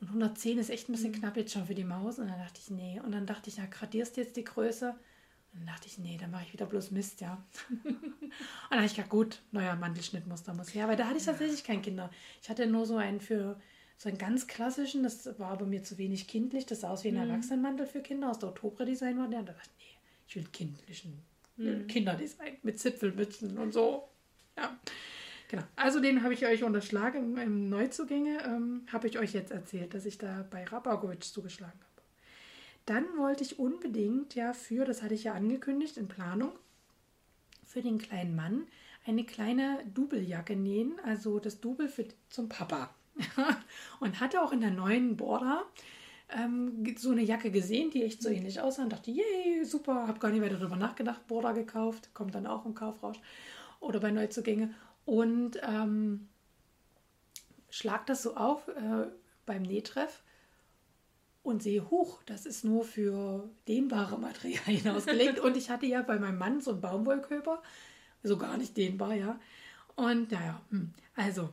[0.00, 1.16] Und 110 ist echt ein bisschen mhm.
[1.16, 2.18] knapp jetzt schon für die Maus.
[2.18, 3.00] Und dann dachte ich, nee.
[3.04, 4.90] Und dann dachte ich, ja, gradierst du jetzt die Größe?
[4.90, 7.44] Und dann dachte ich, nee, dann mache ich wieder bloß Mist, ja.
[7.84, 8.32] und
[8.70, 10.88] dann habe ich gedacht, gut, neuer Mantelschnittmuster muss her.
[10.88, 12.10] Weil da hatte ich tatsächlich kein Kinder.
[12.42, 13.60] Ich hatte nur so einen für
[13.96, 16.66] so einen ganz klassischen, das war aber mir zu wenig kindlich.
[16.66, 17.30] Das sah aus wie ein mhm.
[17.30, 19.18] Erwachsenenmantel für Kinder aus der Oktober-Design.
[19.18, 21.22] Und da dachte ich, nee, ich will kindlichen
[21.56, 21.86] mhm.
[21.86, 24.08] Kinderdesign mit Zipfelmützen und so.
[24.56, 24.76] Ja.
[25.48, 25.62] Genau.
[25.76, 28.38] Also den habe ich euch unterschlagen im Neuzugänge.
[28.44, 32.02] Ähm, habe ich euch jetzt erzählt, dass ich da bei Rabagovic zugeschlagen habe.
[32.86, 36.52] Dann wollte ich unbedingt ja für, das hatte ich ja angekündigt in Planung,
[37.64, 38.66] für den kleinen Mann
[39.06, 42.90] eine kleine Dubeljacke nähen, also das Double für, zum Papa.
[44.00, 45.64] und hatte auch in der neuen Border
[46.30, 50.18] ähm, so eine Jacke gesehen, die echt so ähnlich aussah und dachte, yay, super, habe
[50.18, 53.18] gar nicht weiter darüber nachgedacht, Border gekauft, kommt dann auch im Kaufrausch
[53.80, 54.74] oder bei Neuzugänge
[55.04, 56.28] und ähm,
[57.70, 59.06] schlag das so auf äh,
[59.46, 60.22] beim Nähtreff
[61.42, 65.40] und sehe, huch, das ist nur für dehnbare Materialien ausgelegt.
[65.40, 67.62] und ich hatte ja bei meinem Mann so einen Baumwollköper,
[68.22, 69.38] so gar nicht dehnbar, ja.
[69.96, 71.50] Und naja, hm, also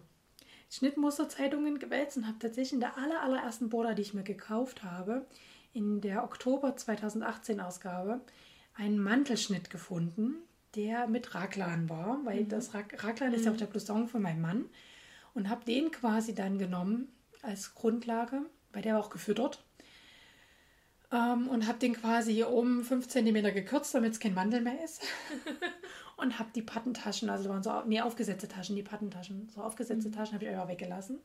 [0.70, 5.26] Schnittmusterzeitungen gewälzt und habe tatsächlich in der aller, allerersten Border, die ich mir gekauft habe,
[5.74, 8.22] in der Oktober 2018 Ausgabe,
[8.76, 10.36] einen Mantelschnitt gefunden,
[10.76, 12.50] der mit Raglan war, weil mhm.
[12.50, 13.60] das Raglan ist ja auch mhm.
[13.60, 14.66] der Blouson von meinem Mann.
[15.34, 17.08] Und habe den quasi dann genommen
[17.42, 18.42] als Grundlage,
[18.74, 19.64] weil der war auch gefüttert.
[21.12, 24.84] Ähm, und habe den quasi hier oben 5 cm gekürzt, damit es kein Mandel mehr
[24.84, 25.02] ist.
[26.18, 30.14] und habe die Pattentaschen, also waren so, nee, aufgesetzte Taschen, die Pattentaschen, so aufgesetzte mhm.
[30.14, 31.20] Taschen habe ich einfach weggelassen.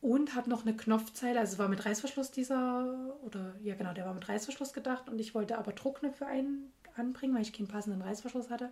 [0.00, 4.04] Und habe noch eine Knopfzeile, also es war mit Reißverschluss dieser, oder ja genau, der
[4.04, 8.02] war mit Reißverschluss gedacht und ich wollte aber Druckknöpfe ein, anbringen, weil ich keinen passenden
[8.02, 8.70] Reißverschluss hatte.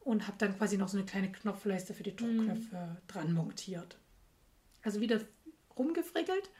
[0.00, 2.96] Und habe dann quasi noch so eine kleine Knopfleiste für die Druckknöpfe mhm.
[3.06, 3.98] dran montiert.
[4.82, 5.20] Also wieder
[5.78, 6.50] rumgefrickelt.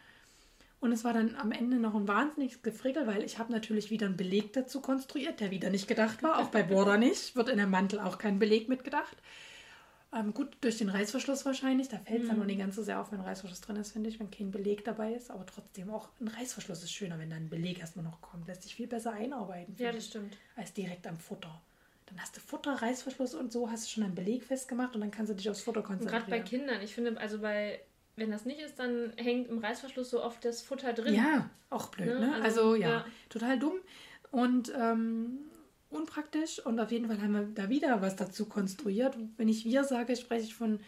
[0.78, 4.06] Und es war dann am Ende noch ein wahnsinniges Gefrickel, weil ich habe natürlich wieder
[4.06, 6.38] einen Beleg dazu konstruiert, der wieder nicht gedacht war.
[6.38, 7.36] Auch bei Border nicht.
[7.36, 9.16] Wird in dem Mantel auch kein Beleg mitgedacht.
[10.14, 11.88] Ähm, gut, durch den Reißverschluss wahrscheinlich.
[11.88, 12.28] Da fällt es mhm.
[12.28, 14.30] dann noch nicht ganz so sehr auf, wenn ein Reißverschluss drin ist, finde ich, wenn
[14.30, 15.30] kein Beleg dabei ist.
[15.30, 18.46] Aber trotzdem auch ein Reißverschluss ist schöner, wenn dann ein Beleg erstmal noch kommt.
[18.46, 19.74] Lässt sich viel besser einarbeiten.
[19.78, 20.36] Ja, das stimmt.
[20.54, 21.60] Als direkt am Futter.
[22.06, 25.10] Dann hast du Futter, Reißverschluss und so, hast du schon einen Beleg festgemacht und dann
[25.10, 26.26] kannst du dich aufs Futter konzentrieren.
[26.26, 27.80] Gerade bei Kindern, ich finde, also bei,
[28.16, 31.14] wenn das nicht ist, dann hängt im Reißverschluss so oft das Futter drin.
[31.14, 32.20] Ja, auch blöd, ne?
[32.20, 32.34] Ne?
[32.34, 33.06] Also, Also, ja, ja.
[33.30, 33.76] total dumm
[34.30, 35.38] und ähm,
[35.92, 39.16] unpraktisch und auf jeden Fall haben wir da wieder was dazu konstruiert.
[39.36, 40.80] Wenn ich wir sage, spreche ich von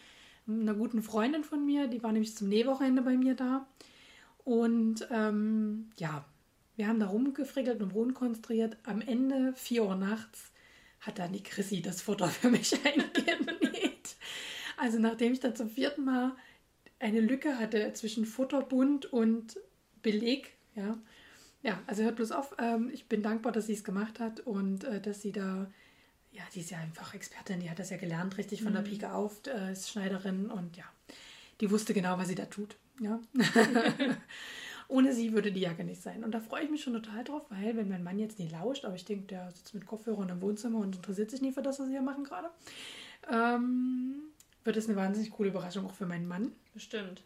[0.47, 3.67] einer guten Freundin von mir, die war nämlich zum Nähwochenende bei mir da.
[4.45, 6.25] Und ähm, ja,
[6.77, 8.77] wir haben da rumgefrickelt und rumkonstruiert.
[8.85, 10.51] Am Ende, 4 Uhr nachts,
[11.01, 14.17] hat dann die Chrissy das Futter für mich eingenäht.
[14.77, 16.33] Also nachdem ich dann zum vierten Mal
[16.99, 19.59] eine Lücke hatte zwischen Futterbund und
[20.03, 20.99] Beleg, ja.
[21.64, 22.55] Ja, also hört bloß auf.
[22.59, 25.66] Ähm, ich bin dankbar, dass sie es gemacht hat und äh, dass sie da,
[26.31, 29.12] ja, die ist ja einfach Expertin, die hat das ja gelernt, richtig von der Pike
[29.12, 30.85] auf, äh, ist Schneiderin und ja,
[31.62, 32.77] die wusste genau, was sie da tut.
[33.00, 33.18] Ja.
[34.88, 36.22] Ohne sie würde die Jacke nicht sein.
[36.22, 38.85] Und da freue ich mich schon total drauf, weil wenn mein Mann jetzt nie lauscht,
[38.85, 41.81] aber ich denke, der sitzt mit Kopfhörern im Wohnzimmer und interessiert sich nie für das,
[41.81, 42.50] was wir hier machen gerade,
[43.33, 44.16] ähm,
[44.64, 46.53] wird es eine wahnsinnig coole Überraschung auch für meinen Mann.
[46.74, 47.22] Bestimmt.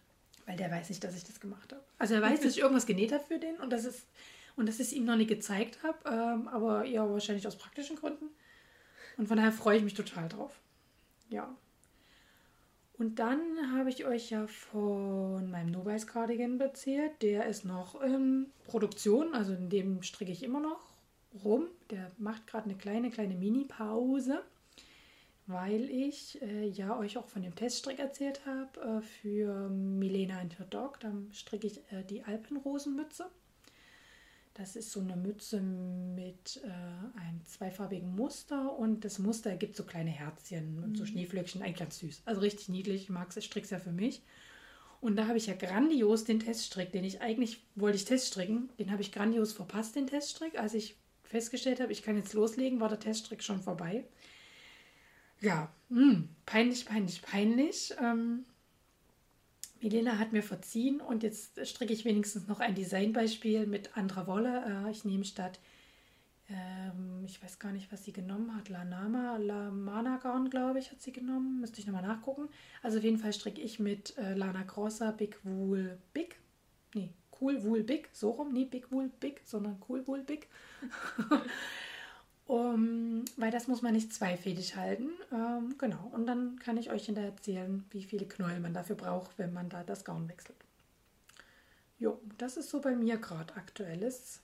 [0.48, 1.84] Weil der weiß nicht, dass ich das gemacht habe.
[1.98, 4.06] Also er weiß, dass ich irgendwas genäht habe für den und das ist
[4.56, 7.96] und dass ich es ihm noch nie gezeigt habe, ähm, aber eher wahrscheinlich aus praktischen
[7.96, 8.30] Gründen.
[9.18, 10.58] Und von daher freue ich mich total drauf.
[11.28, 11.54] Ja.
[12.94, 13.40] Und dann
[13.76, 17.12] habe ich euch ja von meinem Novice Cardigan erzählt.
[17.20, 20.80] Der ist noch in Produktion, also in dem stricke ich immer noch
[21.44, 21.68] rum.
[21.90, 24.42] Der macht gerade eine kleine, kleine Mini-Pause
[25.48, 30.58] weil ich äh, ja euch auch von dem Teststrick erzählt habe äh, für Milena and
[30.58, 31.00] her Dog.
[31.00, 33.26] Da stricke ich äh, die Alpenrosenmütze.
[34.52, 36.68] Das ist so eine Mütze mit äh,
[37.18, 41.98] einem zweifarbigen Muster und das Muster ergibt so kleine Herzchen und so Schneeflöckchen, eigentlich ganz
[41.98, 42.22] süß.
[42.26, 44.22] Also richtig niedlich, ich mag es, ich es ja für mich.
[45.00, 48.90] Und da habe ich ja grandios den Teststrick, den ich eigentlich wollte ich Teststricken, den
[48.90, 50.58] habe ich grandios verpasst, den Teststrick.
[50.58, 54.04] Als ich festgestellt habe, ich kann jetzt loslegen, war der Teststrick schon vorbei.
[55.40, 57.94] Ja, hm, peinlich, peinlich, peinlich.
[58.00, 58.44] Ähm,
[59.80, 64.84] Milena hat mir verziehen und jetzt stricke ich wenigstens noch ein Designbeispiel mit anderer Wolle.
[64.86, 65.60] Äh, ich nehme statt,
[66.50, 71.00] ähm, ich weiß gar nicht, was sie genommen hat, Lanama, Lamana Garn, glaube ich, hat
[71.00, 71.60] sie genommen.
[71.60, 72.48] Müsste ich nochmal nachgucken.
[72.82, 76.36] Also auf jeden Fall stricke ich mit äh, Lana Grossa Big Wool Big.
[76.94, 80.48] Nee, Cool Wool Big, so rum, nie Big Wool Big, sondern Cool Wool Big.
[82.48, 85.10] Um, weil das muss man nicht zweifädig halten.
[85.30, 86.10] Ähm, genau.
[86.14, 89.68] Und dann kann ich euch hinterher erzählen, wie viele Knäuel man dafür braucht, wenn man
[89.68, 90.56] da das Gaun wechselt.
[91.98, 94.40] Jo, das ist so bei mir gerade aktuelles.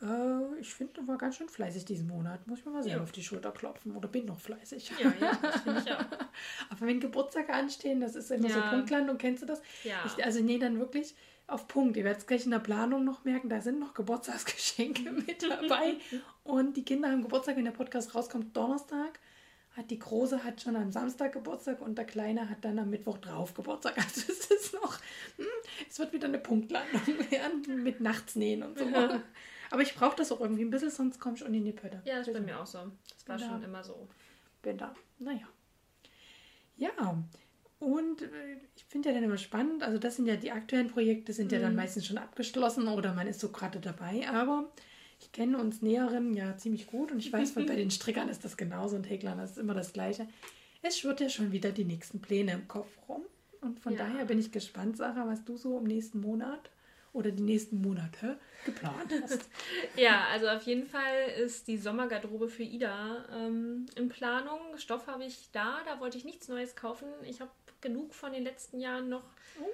[0.00, 2.46] Äh, ich finde, war ganz schön fleißig diesen Monat.
[2.46, 3.02] Muss ich mir mal selber Ja.
[3.02, 3.94] auf die Schulter klopfen.
[3.94, 4.90] Oder bin noch fleißig.
[4.98, 5.98] Ja, ja, das finde ich auch.
[6.70, 8.70] Aber wenn Geburtstage anstehen, das ist immer so Ja.
[8.70, 9.60] Punktlandung, kennst du das?
[9.84, 9.96] Ja.
[10.06, 11.14] Ich, also nee, dann wirklich
[11.48, 11.96] auf Punkt.
[11.96, 15.96] Ihr werdet es gleich in der Planung noch merken, da sind noch Geburtstagsgeschenke mit dabei.
[16.44, 19.18] Und die Kinder haben Geburtstag, wenn der Podcast rauskommt, Donnerstag.
[19.76, 23.18] Hat die Große hat schon am Samstag Geburtstag und der Kleine hat dann am Mittwoch
[23.18, 23.96] drauf Geburtstag.
[23.98, 24.98] Also es ist noch,
[25.36, 25.46] hm,
[25.88, 28.84] es wird wieder eine Punktlandung werden mit Nachtsnähen und so.
[29.70, 32.00] Aber ich brauche das auch irgendwie ein bisschen, sonst komme ich in die Pötte.
[32.04, 32.90] Ja, das ist bei mir auch so.
[33.14, 33.48] Das war Ja.
[33.48, 34.08] schon immer so.
[34.62, 34.94] bin da.
[35.18, 35.46] Naja.
[36.76, 36.90] Ja,
[37.80, 38.26] und äh,
[38.76, 41.58] ich finde ja dann immer spannend, also das sind ja die aktuellen Projekte, sind ja
[41.60, 44.70] dann meistens schon abgeschlossen oder man ist so gerade dabei, aber
[45.20, 48.56] ich kenne uns Näherinnen ja ziemlich gut und ich weiß, bei den Strickern ist das
[48.56, 50.28] genauso und Häklern ist immer das Gleiche.
[50.82, 53.22] Es schwirrt ja schon wieder die nächsten Pläne im Kopf rum
[53.60, 54.06] und von Ja.
[54.06, 56.70] daher bin ich gespannt, Sarah, was du so im nächsten Monat
[57.12, 59.48] oder die nächsten Monate geplant hast.
[59.96, 64.60] Ja, also auf jeden Fall ist die Sommergarderobe für Ida ähm, in Planung.
[64.76, 67.08] Stoff habe ich da, da wollte ich nichts Neues kaufen.
[67.24, 69.22] Ich habe genug von den letzten Jahren noch,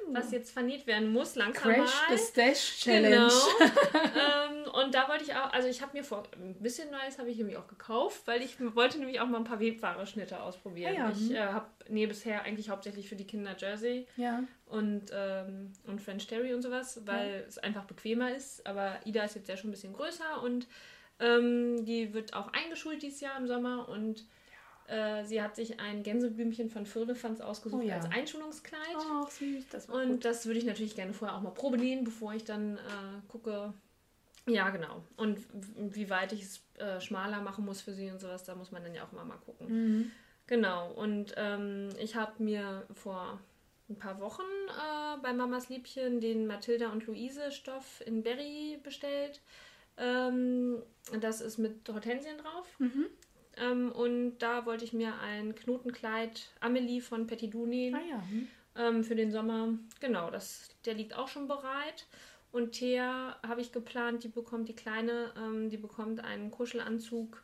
[0.09, 2.17] was jetzt vernäht werden muss, langsam Crash mal.
[2.17, 3.29] the Stash Challenge.
[3.29, 3.31] Genau.
[4.65, 7.31] ähm, und da wollte ich auch, also ich habe mir vor, ein bisschen Neues habe
[7.31, 10.95] ich nämlich auch gekauft, weil ich wollte nämlich auch mal ein paar Webware-Schnitte ausprobieren.
[10.97, 11.35] Ah ja, Ich mhm.
[11.35, 14.43] äh, habe, nee, bisher eigentlich hauptsächlich für die Kinder Jersey Ja.
[14.67, 18.67] und, ähm, und French Terry und sowas, weil es einfach bequemer ist.
[18.67, 20.67] Aber Ida ist jetzt ja schon ein bisschen größer und
[21.21, 24.27] ähm, die wird auch eingeschult dieses Jahr im Sommer und
[24.89, 27.97] äh, sie hat sich ein Gänseblümchen von Firlefanz ausgesucht Oh ja.
[27.97, 28.97] als Einschulungskleid.
[28.97, 30.25] Ach, süß, das Und gut.
[30.25, 32.81] das würde ich natürlich gerne vorher auch mal Probe nähen, bevor ich dann äh,
[33.29, 33.73] gucke.
[34.47, 35.03] Ja, genau.
[35.17, 35.41] Und
[35.77, 38.83] wie weit ich es äh, schmaler machen muss für sie und sowas, da muss man
[38.83, 39.69] dann ja auch immer mal gucken.
[39.69, 40.11] Mhm.
[40.47, 40.93] Genau.
[40.93, 43.41] Und ähm, ich habe mir vor
[43.89, 49.41] ein paar Wochen äh, bei Mamas Liebchen den Mathilda und Luise Stoff in Berry bestellt.
[49.97, 50.83] Ähm,
[51.21, 52.67] das ist mit Hortensien drauf.
[52.79, 53.07] Mhm.
[53.57, 58.23] Ähm, und da wollte ich mir ein Knotenkleid Amelie von Petit Dou nähen Ah ja.
[58.29, 58.49] hm.
[58.77, 59.79] ähm, für den Sommer.
[60.01, 62.07] Genau, das, der liegt auch schon bereit.
[62.53, 67.43] Und Thea habe ich geplant, die bekommt die Kleine, ähm, die bekommt einen Kuschelanzug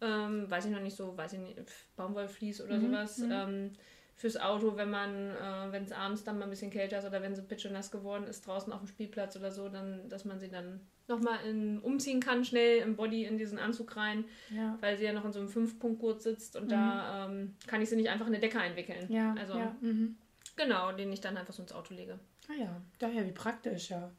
[0.00, 1.58] Ähm, weiß ich noch nicht so, weiß ich nicht,
[1.96, 2.86] Baumwollflies oder mhm.
[2.86, 3.18] sowas.
[3.18, 3.32] Mhm.
[3.32, 3.72] Ähm,
[4.14, 7.22] fürs Auto, wenn man, äh, wenn es abends dann mal ein bisschen kälter ist oder
[7.22, 10.38] wenn sie pitsch nass geworden ist draußen auf dem Spielplatz oder so, dann, dass man
[10.38, 11.38] sie dann nochmal
[11.82, 14.76] umziehen kann, schnell im Body in diesen Anzug rein, ja.
[14.80, 16.70] weil sie ja noch in so einem Fünf-Punkt-Gurt sitzt und mhm.
[16.70, 19.10] da ähm, kann ich sie nicht einfach in eine Decke einwickeln.
[19.10, 19.76] Ja, also, ja.
[19.80, 20.16] Mhm.
[20.56, 22.18] Genau, den ich dann einfach so ins Auto lege.
[22.48, 24.10] Ah ja, daher wie praktisch, ja.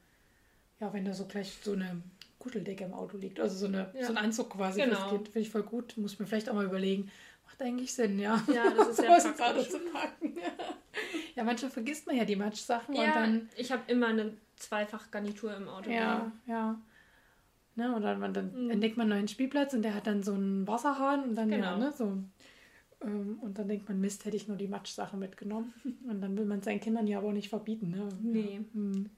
[0.80, 2.02] Ja, wenn da so gleich so eine
[2.40, 4.06] Kuscheldecke im Auto liegt, also so, eine, ja.
[4.06, 4.96] so ein Anzug quasi genau.
[4.96, 5.98] fürs Kind, finde ich voll gut.
[5.98, 7.12] Muss mir vielleicht auch mal überlegen,
[7.46, 8.42] macht eigentlich Sinn, ja.
[8.54, 9.42] Ja, das ist sehr praktisch.
[9.42, 10.38] Auto zu packen.
[11.36, 13.50] ja, manchmal vergisst man ja die Matschsachen ja, und dann...
[13.58, 15.90] ich habe immer eine Zweifach-Garnitur im Auto.
[15.90, 16.32] Ja, ja.
[16.46, 16.82] ja.
[17.76, 18.70] Ne, und dann, dann mhm.
[18.72, 21.66] entdeckt man einen neuen Spielplatz und der hat dann so einen Wasserhahn und dann, genau.
[21.66, 22.18] ja, ne, so
[23.02, 25.74] ähm, und dann denkt man, Mist, hätte ich nur die Matschsachen mitgenommen.
[26.10, 27.92] Und dann will man seinen Kindern ja aber nicht verbieten.
[27.92, 28.10] Ne?
[28.22, 28.56] Nee.
[28.56, 28.74] Ja.
[28.74, 29.10] Hm.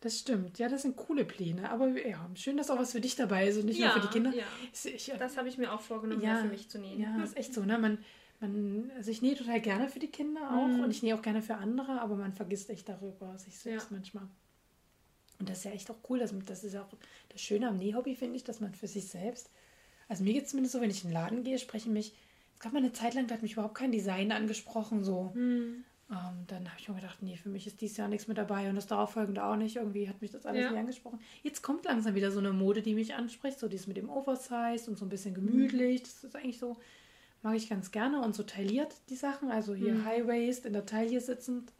[0.00, 0.58] Das stimmt.
[0.58, 1.70] Ja, das sind coole Pläne.
[1.70, 4.00] Aber ja, schön, dass auch was für dich dabei ist und nicht ja, nur für
[4.00, 4.34] die Kinder.
[4.34, 4.44] Ja.
[4.72, 7.00] Ich, das habe ich mir auch vorgenommen, ja, für mich zu nähen.
[7.00, 7.62] Ja, ist echt so.
[7.66, 7.78] Ne?
[7.78, 7.98] Man,
[8.40, 10.80] man, also ich nähe total gerne für die Kinder auch mhm.
[10.80, 14.28] und ich nähe auch gerne für andere, aber man vergisst echt darüber sich selbst manchmal.
[15.38, 16.18] Und das ist ja echt auch cool.
[16.18, 16.88] Dass, das ist auch
[17.28, 19.50] das Schöne am Nähhobby, finde ich, dass man für sich selbst.
[20.08, 22.14] Also mir geht es zumindest so, wenn ich in den Laden gehe, sprechen mich
[22.56, 25.04] es gab mal eine Zeit lang, da hat mich überhaupt kein Design angesprochen.
[25.04, 25.30] So.
[25.34, 25.84] Mhm.
[26.10, 28.70] Ähm, dann habe ich mir gedacht, nee, für mich ist dieses Jahr nichts mehr dabei
[28.70, 29.76] und das darauffolgende auch nicht.
[29.76, 30.70] Irgendwie hat mich das alles ja.
[30.70, 31.20] nicht angesprochen.
[31.42, 33.58] Jetzt kommt langsam wieder so eine Mode, die mich anspricht.
[33.58, 36.02] So dieses mit dem Oversize und so ein bisschen gemütlich.
[36.02, 36.78] Das ist eigentlich so,
[37.42, 38.20] mag ich ganz gerne.
[38.20, 39.50] Und so tailliert die Sachen.
[39.50, 40.04] Also hier mhm.
[40.04, 41.72] High Waist in der Taille sitzend.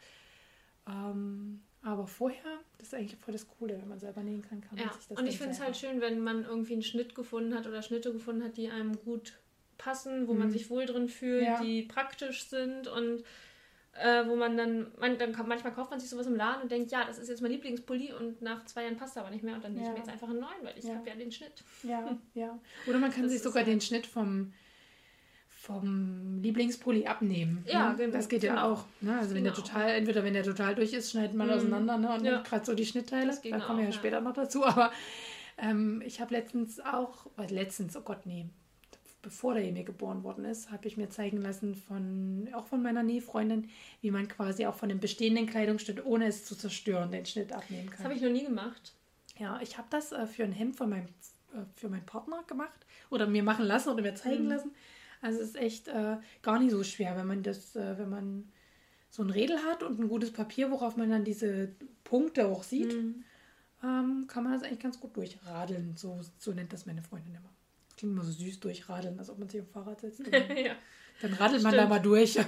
[0.89, 4.61] Ähm, aber vorher, das ist eigentlich voll das Coole, wenn man selber nähen kann.
[4.61, 4.91] kann ja.
[5.11, 8.13] und ich finde es halt schön, wenn man irgendwie einen Schnitt gefunden hat oder Schnitte
[8.13, 9.39] gefunden hat, die einem gut
[9.79, 10.41] passen, wo mhm.
[10.41, 11.63] man sich wohl drin fühlt, ja.
[11.63, 13.23] die praktisch sind und
[14.01, 16.91] äh, wo man dann, man, dann manchmal kauft man sich sowas im Laden und denkt,
[16.91, 19.55] ja, das ist jetzt mein Lieblingspulli und nach zwei Jahren passt er aber nicht mehr
[19.55, 19.91] und dann nehme ja.
[19.93, 20.95] ich mir jetzt einfach einen neuen, weil ich ja.
[20.95, 21.63] habe ja den Schnitt.
[21.83, 22.59] Ja, ja.
[22.87, 24.53] Oder man kann das sich sogar den Schnitt vom
[25.67, 27.65] vom Lieblingspulli abnehmen.
[27.67, 27.97] Ja, ne?
[27.97, 28.13] genau.
[28.13, 28.85] Das geht ja auch.
[29.01, 29.19] Ne?
[29.19, 31.55] Also wenn der total, entweder wenn der total durch ist, schneidet man mhm.
[31.55, 32.15] auseinander ne?
[32.15, 32.33] und ja.
[32.33, 33.37] nimmt gerade so die Schnittteile.
[33.51, 34.65] Da kommen wir ja später noch dazu.
[34.65, 34.93] Aber
[35.59, 38.47] ähm, ich habe letztens auch, was letztens, oh Gott, nee,
[39.23, 43.03] bevor der Emil geboren worden ist, habe ich mir zeigen lassen von auch von meiner
[43.03, 43.69] Nähfreundin,
[44.01, 47.91] wie man quasi auch von dem bestehenden Kleidungsstück, ohne es zu zerstören, den Schnitt abnehmen
[47.91, 47.97] kann.
[47.97, 48.95] Das habe ich noch nie gemacht.
[49.37, 51.07] Ja, ich habe das äh, für ein Hemd von meinem,
[51.55, 54.51] äh, für meinen Partner gemacht oder mir machen lassen oder mir zeigen mhm.
[54.51, 54.71] lassen.
[55.27, 58.53] Also es ist echt äh, gar nicht so schwer, wenn man das, äh, wenn man
[59.11, 61.73] so ein Rädel hat und ein gutes Papier, worauf man dann diese
[62.05, 63.25] Punkte auch sieht, mhm.
[63.83, 65.97] ähm, kann man das eigentlich ganz gut durchradeln.
[65.97, 67.51] So, so nennt das meine Freundin immer.
[67.97, 70.21] Klingt immer so süß durchradeln, als ob man sich auf Fahrrad setzt.
[70.31, 70.77] ja.
[71.21, 72.39] Dann radelt man da mal durch.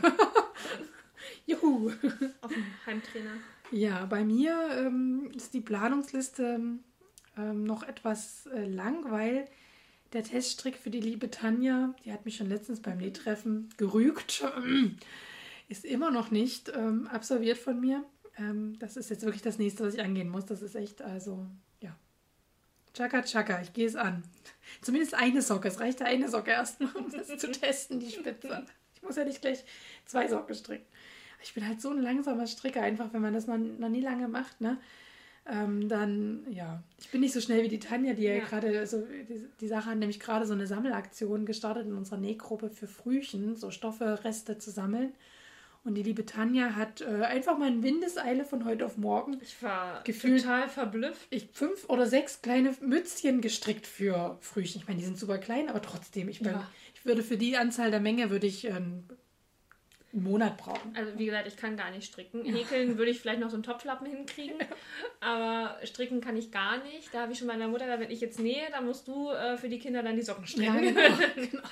[1.47, 1.91] Juhu.
[2.43, 3.33] Auf dem Heimtrainer.
[3.73, 6.61] Ja, bei mir ähm, ist die Planungsliste
[7.37, 9.49] ähm, noch etwas äh, lang, weil
[10.13, 14.45] der Teststrick für die liebe Tanja, die hat mich schon letztens beim Nähtreffen gerügt,
[15.69, 18.05] ist immer noch nicht ähm, absolviert von mir.
[18.37, 20.47] Ähm, das ist jetzt wirklich das nächste, was ich angehen muss.
[20.47, 21.47] Das ist echt, also
[22.99, 24.25] Chaka Chaka, ich gehe es an.
[24.81, 25.69] Zumindest eine Socke.
[25.69, 28.67] Es reicht eine Socke erstmal, um das zu testen, die Spitze.
[28.97, 29.65] Ich muss ja nicht gleich
[30.05, 30.87] zwei Socken stricken.
[31.41, 34.27] Ich bin halt so ein langsamer Stricker, einfach wenn man das noch, noch nie lange
[34.27, 34.79] macht, ne?
[35.51, 38.79] Ähm, dann, ja, ich bin nicht so schnell wie die Tanja, die ja, ja gerade,
[38.79, 42.87] also die, die, Sache hat nämlich gerade so eine Sammelaktion gestartet in unserer Nähgruppe für
[42.87, 45.15] Frühchen, so Stoffe, Reste zu sammeln.
[45.85, 49.39] Und die liebe Tanja hat äh, einfach mal in Windeseile von heute auf morgen.
[49.41, 51.27] Ich war gefühlt, total verblüfft.
[51.31, 54.83] Ich fünf oder sechs kleine Mützchen gestrickt für Frühchen.
[54.83, 56.69] Ich meine, die sind super klein, aber trotzdem, ich, ja.
[56.95, 59.05] ich würde für die Anzahl der Menge würde ich ähm,
[60.13, 60.97] einen Monat brauchen.
[60.97, 62.45] Also wie gesagt, ich kann gar nicht stricken.
[62.45, 64.57] Häkeln würde ich vielleicht noch so einen Topflappen hinkriegen,
[65.21, 67.13] aber stricken kann ich gar nicht.
[67.13, 69.59] Da habe ich schon meiner Mutter gesagt, wenn ich jetzt nähe, dann musst du äh,
[69.59, 70.75] für die Kinder dann die Socken stricken.
[70.75, 71.63] Ja, genau, genau.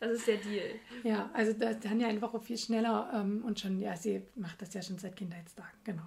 [0.00, 0.70] Das ist der Deal.
[1.04, 4.72] Ja, also da dann ja einfach viel schneller ähm, und schon, ja, sie macht das
[4.72, 6.06] ja schon seit Kindheitstagen, genau.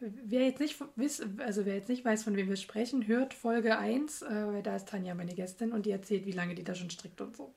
[0.00, 0.76] Wer jetzt, nicht,
[1.38, 4.76] also wer jetzt nicht weiß, von wem wir sprechen, hört Folge 1, äh, weil da
[4.76, 7.54] ist Tanja meine Gästin und die erzählt, wie lange die da schon strickt und so.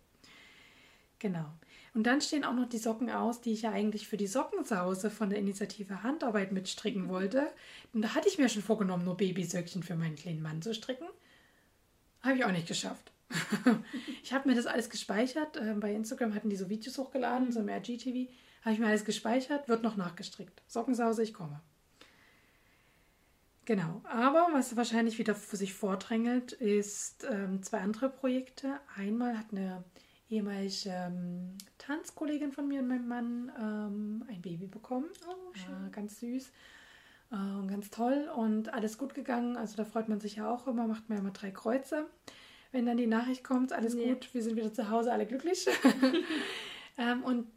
[1.19, 1.45] Genau.
[1.97, 5.09] Und dann stehen auch noch die Socken aus, die ich ja eigentlich für die Sockensause
[5.09, 7.51] von der Initiative Handarbeit mitstricken wollte.
[7.91, 11.07] Und da hatte ich mir schon vorgenommen, nur Babysöckchen für meinen kleinen Mann zu stricken.
[12.21, 13.11] Habe ich auch nicht geschafft.
[14.21, 15.57] ich habe mir das alles gespeichert.
[15.57, 18.29] Äh, bei Instagram hatten die so Videos hochgeladen, so im RGTV.
[18.61, 20.61] Habe ich mir alles gespeichert, wird noch nachgestrickt.
[20.67, 21.61] Sockensause, ich komme.
[23.65, 24.03] Genau.
[24.03, 28.79] Aber was wahrscheinlich wieder für sich vordrängelt, ist ähm, zwei andere Projekte.
[28.95, 29.83] Einmal hat eine
[30.29, 35.07] ehemalige ähm, Tanzkollegin von mir und meinem Mann ähm, ein Baby bekommen.
[35.25, 35.87] Oh, schön.
[35.87, 36.51] Äh, ganz süß
[37.31, 39.55] äh, und ganz toll und alles gut gegangen.
[39.55, 42.05] Also da freut man sich ja auch immer, macht man ja immer drei Kreuze,
[42.73, 44.09] wenn dann die Nachricht kommt, alles nee.
[44.09, 45.65] gut, wir sind wieder zu Hause, alle glücklich.
[46.97, 47.47] ähm, und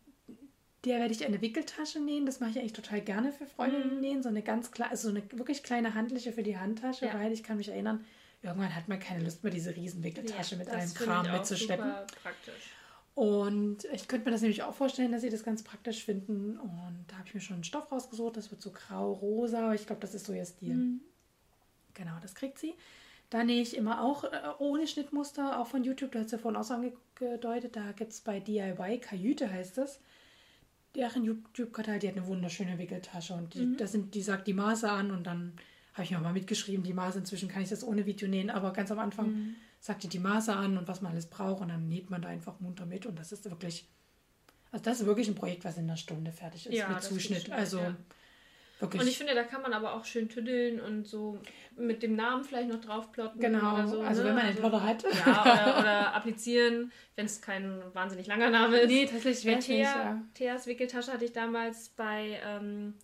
[0.84, 2.24] der werde ich eine Wickeltasche nähen.
[2.24, 4.00] Das mache ich eigentlich total gerne für Freundinnen mhm.
[4.00, 4.22] nähen.
[4.22, 7.14] So eine ganz kleine, also so eine wirklich kleine handliche für die Handtasche, ja.
[7.14, 8.04] weil ich kann mich erinnern,
[8.42, 11.92] irgendwann hat man keine Lust mehr, diese riesen Wickeltasche ja, mit allem Kram mitzuschleppen.
[12.22, 12.70] praktisch.
[13.14, 16.58] Und ich könnte mir das nämlich auch vorstellen, dass sie das ganz praktisch finden.
[16.58, 18.36] Und da habe ich mir schon einen Stoff rausgesucht.
[18.36, 19.74] Das wird so grau-rosa.
[19.74, 20.74] Ich glaube, das ist so ihr Stil.
[20.74, 21.00] Mhm.
[21.94, 22.74] Genau, das kriegt sie.
[23.30, 26.12] Da nähe ich immer auch äh, ohne Schnittmuster, auch von YouTube.
[26.12, 27.76] Du hast ja vorhin auch so angedeutet.
[27.76, 30.00] Da gibt es bei DIY, Kajüte heißt das,
[30.96, 33.34] deren YouTube-Kanal, die hat eine wunderschöne Wickeltasche.
[33.34, 33.76] Und die, mhm.
[33.76, 35.52] da sind, die sagt die Maße an und dann
[35.94, 37.18] habe ich mir mal mitgeschrieben, die Maße.
[37.18, 39.56] Inzwischen kann ich das ohne Video nähen, aber ganz am Anfang mhm.
[39.80, 42.28] Sagt die die Maße an und was man alles braucht und dann näht man da
[42.28, 43.06] einfach munter mit.
[43.06, 43.88] Und das ist wirklich,
[44.70, 47.50] also das ist wirklich ein Projekt, was in einer Stunde fertig ist ja, mit Zuschnitt.
[47.50, 47.96] also ja.
[48.80, 49.02] Wirklich.
[49.02, 51.38] Und ich finde, da kann man aber auch schön tüddeln und so
[51.76, 53.38] mit dem Namen vielleicht noch draufplotten.
[53.38, 54.28] Genau, so, also ne?
[54.28, 55.02] wenn man den also Plotter hat.
[55.02, 58.88] Ja, oder, oder applizieren, wenn es kein wahnsinnig langer Name ist.
[58.88, 60.22] Nee, tatsächlich wäre nicht, ja.
[60.32, 62.94] Theas Wickeltasche hatte ich damals bei ähm,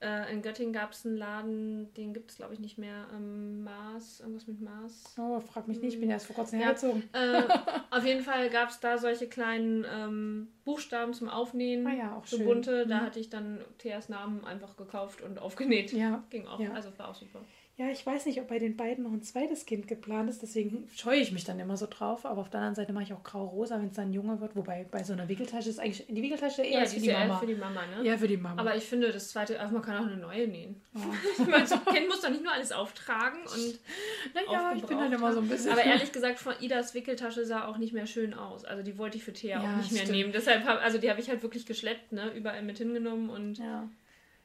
[0.00, 3.06] äh, in Göttingen gab es einen Laden, den gibt es glaube ich nicht mehr.
[3.14, 5.14] Ähm, Mars, irgendwas mit Mars.
[5.18, 7.02] Oh, frag mich nicht, ich bin erst vor kurzem ja, hergezogen.
[7.12, 7.42] Äh,
[7.90, 11.86] auf jeden Fall gab es da solche kleinen ähm, Buchstaben zum Aufnähen.
[11.86, 12.46] Ah ja, auch so schön.
[12.46, 12.86] bunte.
[12.86, 13.02] Da mhm.
[13.02, 15.92] hatte ich dann Theas Namen einfach gekauft und aufgenäht.
[15.92, 16.22] Ja.
[16.30, 16.60] Ging auch.
[16.60, 16.72] Ja.
[16.72, 17.40] Also war auch super.
[17.78, 20.88] Ja, ich weiß nicht, ob bei den beiden noch ein zweites Kind geplant ist, deswegen
[20.96, 22.24] scheue ich mich dann immer so drauf.
[22.24, 24.56] Aber auf der anderen Seite mache ich auch grau-rosa, wenn es dann Junge wird.
[24.56, 27.36] Wobei bei so einer Wickeltasche ist eigentlich die Wickeltasche eher ja, für die, Mama.
[27.36, 27.82] für die Mama.
[27.86, 28.08] Ne?
[28.08, 28.58] Ja, für die Mama.
[28.58, 30.80] Aber ich finde, das zweite, also man kann auch eine neue nähen.
[30.94, 31.02] Ja.
[31.38, 33.78] ich meine, so ein Kind muss doch nicht nur alles auftragen und.
[34.34, 35.72] Naja, ich bin halt immer so ein bisschen.
[35.72, 38.64] Aber ehrlich gesagt, von Idas Wickeltasche sah auch nicht mehr schön aus.
[38.64, 40.16] Also die wollte ich für Thea ja, auch nicht mehr stimmt.
[40.16, 40.32] nehmen.
[40.32, 42.32] Deshalb, hab, also die habe ich halt wirklich geschleppt, ne?
[42.32, 43.58] Überall mit hingenommen und.
[43.58, 43.88] Ja.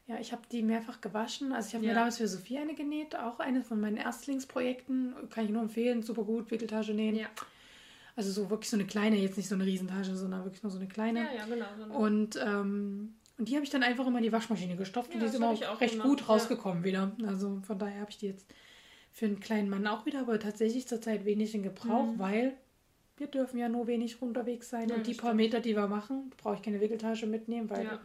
[0.07, 1.53] Ja, ich habe die mehrfach gewaschen.
[1.53, 1.91] Also ich habe ja.
[1.91, 5.15] mir damals für Sophie eine genäht, auch eine von meinen Erstlingsprojekten.
[5.29, 7.15] Kann ich nur empfehlen, super gut, Wickeltasche nähen.
[7.15, 7.27] Ja.
[8.15, 10.79] Also so wirklich so eine kleine, jetzt nicht so eine Riesentasche, sondern wirklich nur so
[10.79, 11.19] eine kleine.
[11.19, 11.65] Ja, ja, genau.
[11.77, 11.97] genau.
[11.97, 15.21] Und, ähm, und die habe ich dann einfach immer in die Waschmaschine gestopft ja, und
[15.21, 16.09] die ist immer auch recht gemacht.
[16.09, 17.11] gut rausgekommen wieder.
[17.25, 18.53] Also von daher habe ich die jetzt
[19.11, 22.19] für einen kleinen Mann auch wieder, aber tatsächlich zurzeit wenig in Gebrauch, mhm.
[22.19, 22.57] weil
[23.17, 24.91] wir dürfen ja nur wenig unterwegs sein.
[24.91, 27.99] und die paar Meter, die wir machen, brauche ich keine Wickeltasche mitnehmen, weil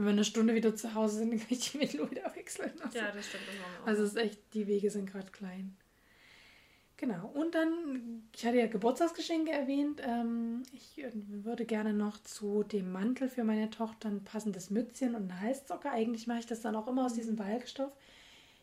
[0.00, 2.72] wenn wir eine Stunde wieder zu Hause sind, dann kann ich die Mittel wieder wechseln.
[2.82, 3.44] Also, ja, das stimmt.
[3.46, 3.86] Das auch.
[3.86, 5.76] Also es ist echt, die Wege sind gerade klein.
[6.96, 7.30] Genau.
[7.32, 10.02] Und dann, ich hatte ja Geburtstagsgeschenke erwähnt.
[10.04, 15.30] Ähm, ich würde gerne noch zu dem Mantel für meine Tochter ein passendes Mützchen und
[15.30, 15.90] eine Halssocke.
[15.90, 17.92] Eigentlich mache ich das dann auch immer aus diesem Walkstoff.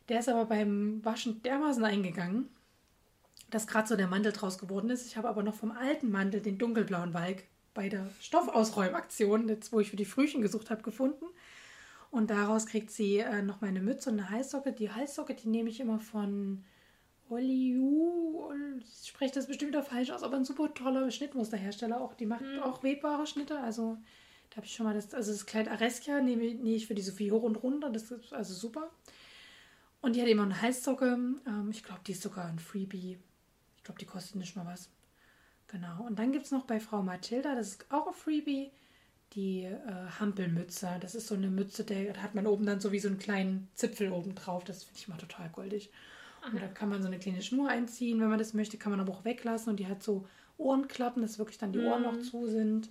[0.10, 2.50] Der ist aber beim Waschen dermaßen eingegangen,
[3.50, 5.08] dass gerade so der Mantel draus geworden ist.
[5.08, 7.43] Ich habe aber noch vom alten Mantel den dunkelblauen Walk
[7.77, 11.25] bei der Stoffausräumaktion, jetzt, wo ich für die Frühchen gesucht habe, gefunden.
[12.09, 14.73] Und daraus kriegt sie äh, noch meine Mütze und eine Halssocke.
[14.73, 16.63] Die Halssocke, die nehme ich immer von
[17.29, 18.51] Oliu.
[18.79, 22.15] Ich spreche das bestimmt wieder falsch aus, aber ein super toller Schnittmusterhersteller auch.
[22.15, 22.63] Die macht mhm.
[22.63, 23.59] auch webbare Schnitte.
[23.59, 23.99] Also
[24.49, 27.03] da habe ich schon mal das, also das Kleid Areskia nehme, nehme ich für die
[27.03, 27.91] Sophie hoch und runter.
[27.91, 28.89] Das ist also super.
[30.01, 31.05] Und die hat immer eine Halssocke.
[31.45, 33.19] Ähm, ich glaube, die ist sogar ein Freebie.
[33.75, 34.89] Ich glaube, die kostet nicht mal was.
[35.69, 36.03] Genau.
[36.06, 38.71] Und dann gibt es noch bei Frau Mathilda, das ist auch ein Freebie,
[39.34, 40.97] die äh, Hampelmütze.
[41.01, 43.67] Das ist so eine Mütze, da hat man oben dann so wie so einen kleinen
[43.75, 44.63] Zipfel oben drauf.
[44.63, 45.89] Das finde ich mal total goldig.
[46.41, 46.51] Aha.
[46.51, 49.01] Und da kann man so eine kleine Schnur einziehen, wenn man das möchte, kann man
[49.01, 49.71] aber auch weglassen.
[49.71, 50.27] Und die hat so
[50.58, 52.08] Ohrenklappen, dass wirklich dann die Ohren mhm.
[52.08, 52.89] noch zu sind.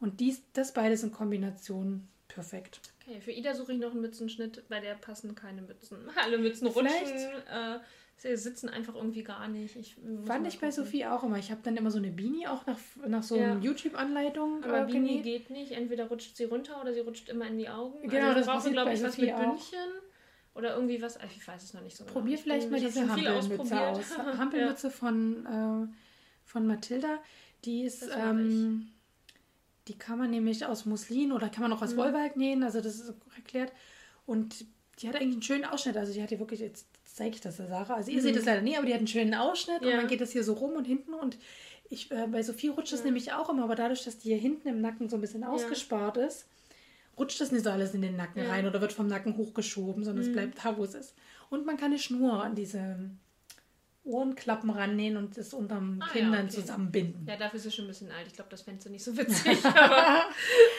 [0.00, 2.80] Und dies, das beides in Kombination perfekt.
[3.00, 5.98] Okay, für Ida suche ich noch einen Mützenschnitt, bei der passen keine Mützen.
[6.16, 6.88] Alle Mützen rutschen.
[6.88, 7.78] Äh,
[8.22, 9.74] Sie sitzen einfach irgendwie gar nicht.
[9.74, 11.38] Ich Fand ich bei Sophie auch immer.
[11.38, 13.58] Ich habe dann immer so eine Beanie auch nach, nach so ja.
[13.58, 14.62] YouTube-Anleitung.
[14.62, 15.72] Aber äh, Beanie geht nicht.
[15.72, 18.08] Entweder rutscht sie runter oder sie rutscht immer in die Augen.
[18.08, 19.90] Genau, also das braucht glaube ich, was mit Bündchen.
[20.54, 22.14] Oder irgendwie was, ich weiß es noch nicht so genau.
[22.14, 24.18] Probier vielleicht mal diese Hampelmütze aus.
[24.38, 24.92] Hampelmütze ja.
[24.92, 25.92] von, äh,
[26.44, 27.18] von Mathilda.
[27.64, 28.92] Die ist, ähm,
[29.88, 31.98] die kann man nämlich aus Muslin oder kann man auch aus mhm.
[31.98, 32.62] Wollwald nähen.
[32.62, 33.72] Also das ist erklärt.
[34.26, 34.64] Und
[35.00, 35.96] die hat eigentlich einen schönen Ausschnitt.
[35.96, 37.94] Also die hat ja wirklich jetzt zeige ich das der Sarah.
[37.94, 38.22] Also ihr mhm.
[38.22, 39.90] seht das leider nie, aber die hat einen schönen Ausschnitt ja.
[39.90, 41.38] und dann geht das hier so rum und hinten und
[41.88, 43.06] ich, äh, bei Sophie rutscht es ja.
[43.06, 46.16] nämlich auch immer, aber dadurch, dass die hier hinten im Nacken so ein bisschen ausgespart
[46.16, 46.46] ist,
[47.18, 50.24] rutscht das nicht so alles in den Nacken rein oder wird vom Nacken hochgeschoben, sondern
[50.24, 50.30] mhm.
[50.30, 51.14] es bleibt da, wo es ist.
[51.50, 53.10] Und man kann eine Schnur an diese
[54.04, 56.56] Ohrenklappen rannähen und es unterm ah, Kinn dann okay.
[56.56, 57.24] zusammenbinden.
[57.26, 58.26] Ja, dafür ist es schon ein bisschen alt.
[58.26, 59.64] Ich glaube, das fändest du nicht so witzig.
[59.64, 60.24] aber,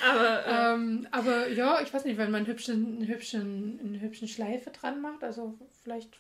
[0.06, 0.74] aber, äh.
[0.74, 4.72] ähm, aber, ja, ich weiß nicht, wenn man einen hübschen, einen hübschen, eine hübschen Schleife
[4.72, 6.20] dran macht, also vielleicht.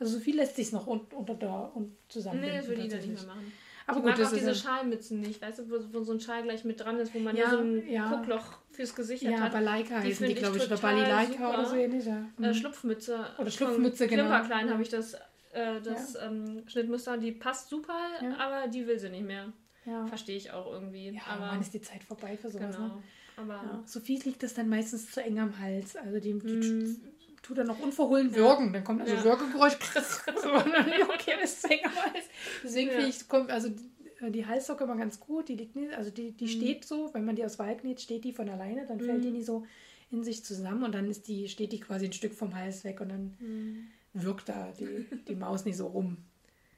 [0.00, 2.56] Also so viel lässt sich noch un, unter da und zusammenbinden.
[2.56, 3.52] Nee, das würde ich nicht mehr machen.
[3.86, 6.20] Aber ich gut, mag das auch diese Schalmützen nicht, weißt du, wo, wo, so ein
[6.20, 8.10] Schal gleich mit dran ist, wo man ja, nur so ein ja.
[8.10, 9.52] Guckloch fürs Gesicht ja, hat.
[9.52, 12.06] Ja, Balaika heißen die, glaube ich, oder Balilaika oder so ähnlich.
[12.06, 12.26] Ja.
[12.40, 12.54] Äh, mhm.
[12.54, 13.26] Schlupfmütze.
[13.38, 14.24] Oder Schlupfmütze, genau.
[14.24, 15.16] Klimperklein habe ich das
[15.54, 18.36] äh, das ähm, Schnittmuster, die passt super, Ja.
[18.38, 19.52] aber die will sie nicht mehr.
[19.86, 20.06] Ja.
[20.06, 21.10] Verstehe ich auch irgendwie.
[21.10, 22.74] Ja, aber wann ist die Zeit vorbei für sowas?
[22.74, 22.88] genau.
[22.96, 23.02] Ne?
[23.36, 23.82] Aber Ja.
[23.86, 25.96] Sophie liegt das dann meistens zu eng am Hals.
[25.96, 26.96] Also die, die Mhm.
[27.42, 28.72] tut dann noch unverhohlen würgen.
[28.72, 29.24] Dann kommt also Ja.
[29.24, 29.76] Würgegeräusch.
[30.42, 32.24] so, und dann, okay, das ist zu eng am Hals.
[32.62, 32.94] Deswegen Ja.
[32.96, 35.48] finde ich, kommt also die, die Halssocke immer ganz gut.
[35.48, 36.48] Die liegt nicht, also die, die Mhm.
[36.48, 39.28] steht so, wenn man die aus Wald näht, steht die von alleine, dann fällt die
[39.28, 39.34] Mhm.
[39.34, 39.66] nie so
[40.10, 43.00] in sich zusammen und dann ist die, steht die quasi ein Stück vom Hals weg
[43.00, 43.88] und dann Mhm.
[44.14, 46.16] Wirkt da die, die Maus nicht so rum.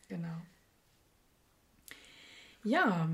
[0.08, 0.36] Genau.
[2.64, 3.08] Ja.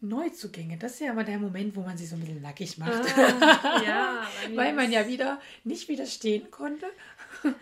[0.00, 3.02] Neuzugänge, das ist ja immer der Moment, wo man sich so ein bisschen nackig macht.
[3.18, 6.86] Ah, ja, Weil man ja wieder nicht widerstehen konnte.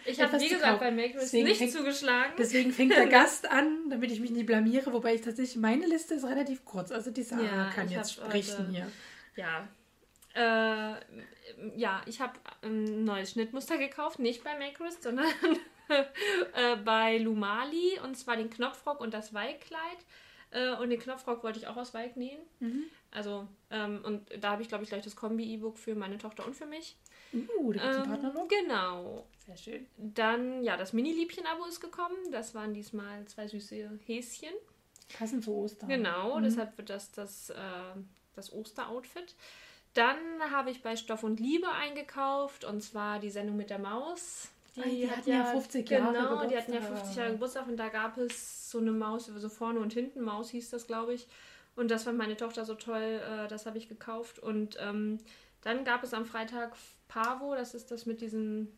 [0.05, 2.33] Ich habe wie gesagt bei Make Deswegen nicht fängt- zugeschlagen.
[2.37, 6.15] Deswegen fängt der Gast an, damit ich mich nicht blamiere, wobei ich tatsächlich, meine Liste
[6.15, 6.91] ist relativ kurz.
[6.91, 8.91] Also die Sarah Ja, kann jetzt sprechen heute- hier.
[9.37, 9.69] Ja.
[10.35, 10.95] Äh,
[11.77, 12.33] ja, ich habe
[12.63, 15.27] ein neues Schnittmuster gekauft, nicht bei Makerist, sondern
[15.89, 19.99] äh, bei Lumali und zwar den Knopfrock und das Weihkleid.
[20.51, 22.41] Äh, und den Knopfrock wollte ich auch aus Weih nähen.
[22.61, 22.85] Mhm.
[23.11, 26.55] Also, ähm, und da habe ich, glaube ich, gleich das Kombi-E-Book für meine Tochter und
[26.57, 26.97] für mich.
[27.33, 28.49] Uh, da gibt es einen Ähm, Partnerlook.
[28.49, 29.27] genau.
[29.47, 29.87] Sehr schön.
[29.97, 32.17] Dann, ja, das Mini-Liebchen-Abo ist gekommen.
[32.33, 34.53] Das waren diesmal zwei süße Häschen.
[35.19, 35.89] Passend zu Ostern.
[35.89, 36.45] Genau, Mhm.
[36.45, 37.55] deshalb wird das das, äh,
[38.35, 39.35] das Osteroutfit.
[39.95, 40.19] Dann
[40.51, 44.49] habe ich bei Stoff und Liebe eingekauft und zwar die Sendung mit der Maus.
[44.77, 46.99] Ah, die hatten ja 50 Jahre Genau, die hatten ja Geburtstag.
[46.99, 50.51] 50 Jahre Geburtstag und da gab es so eine Maus, so vorne und hinten, Maus
[50.51, 51.29] hieß das, glaube ich.
[51.77, 54.41] Und das fand meine Tochter so toll, äh, das habe ich gekauft.
[54.41, 55.19] Und ähm,
[55.63, 56.73] dann gab es am Freitag
[57.09, 58.77] Pavo, das ist das mit diesen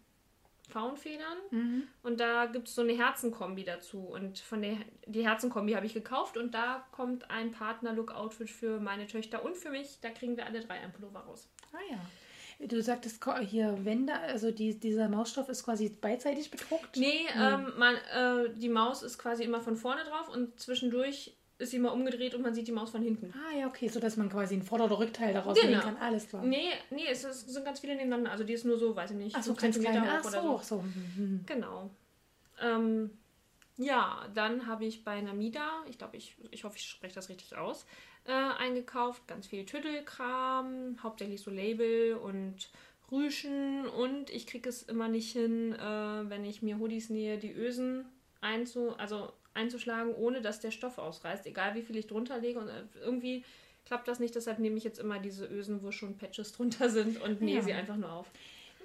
[0.69, 1.39] Faunfedern.
[1.51, 1.89] Mhm.
[2.03, 4.01] Und da gibt es so eine Herzenkombi dazu.
[4.01, 9.07] Und von der die Herzenkombi habe ich gekauft und da kommt ein Partner-Look-Outfit für meine
[9.07, 9.99] Töchter und für mich.
[10.01, 11.49] Da kriegen wir alle drei ein Pullover raus.
[11.73, 11.99] Ah ja.
[12.59, 16.97] Du sagtest hier Wände, also die, dieser Mausstoff ist quasi beidseitig bedruckt.
[16.97, 21.71] Nee, ähm, man, äh, die Maus ist quasi immer von vorne drauf und zwischendurch ist
[21.71, 23.33] sie mal umgedreht und man sieht die Maus von hinten.
[23.35, 25.71] Ah ja, okay, so dass man quasi ein Vorder- oder Rückteil daraus Genau.
[25.71, 25.97] nehmen kann.
[25.97, 26.43] Alles klar.
[26.45, 28.31] Nee, nee, es, ist, es sind ganz viele nebeneinander.
[28.31, 30.03] Also die ist nur so, weiß ich nicht, Ach so, ganz klein.
[30.03, 30.61] hoch Ach so, so.
[30.63, 30.83] so.
[30.83, 31.45] Mhm.
[31.47, 31.91] Genau.
[32.61, 33.11] Ähm,
[33.79, 37.57] ja, dann habe ich bei Namida, ich glaube, ich, ich hoffe, ich spreche das richtig
[37.57, 37.87] aus,
[38.25, 39.27] äh, eingekauft.
[39.27, 42.71] Ganz viel Tüttelkram, hauptsächlich so Label und
[43.11, 43.87] Rüschen.
[43.87, 45.79] Und ich kriege es immer nicht hin, äh,
[46.31, 48.05] wenn ich mir Hoodies nähe, die Ösen
[48.41, 51.47] einzu, also einzuschlagen, ohne dass der Stoff ausreißt.
[51.47, 52.61] Egal wie viel ich drunter lege.
[52.61, 53.45] Und äh, irgendwie
[53.85, 54.35] klappt das nicht.
[54.35, 57.63] Deshalb nehme ich jetzt immer diese Ösen, wo schon Patches drunter sind und nähe Ja.
[57.63, 58.31] sie einfach nur auf.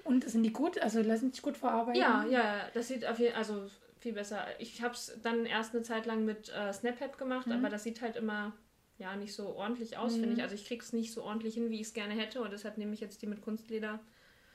[0.04, 0.78] Und sind die gut?
[0.78, 2.00] Also lassen sich gut verarbeiten?
[2.00, 3.68] Ja, ja, das sieht auf jeden also
[4.00, 4.44] viel besser.
[4.58, 7.52] Ich habe es dann erst eine Zeit lang mit äh, Snaphead gemacht, Mhm.
[7.52, 8.52] aber das sieht halt immer
[8.98, 10.34] ja nicht so ordentlich aus, finde Mhm.
[10.36, 10.42] ich.
[10.42, 12.94] Also ich krieg's nicht so ordentlich hin, wie ich es gerne hätte und deshalb nehme
[12.94, 14.00] ich jetzt die mit Kunstleder.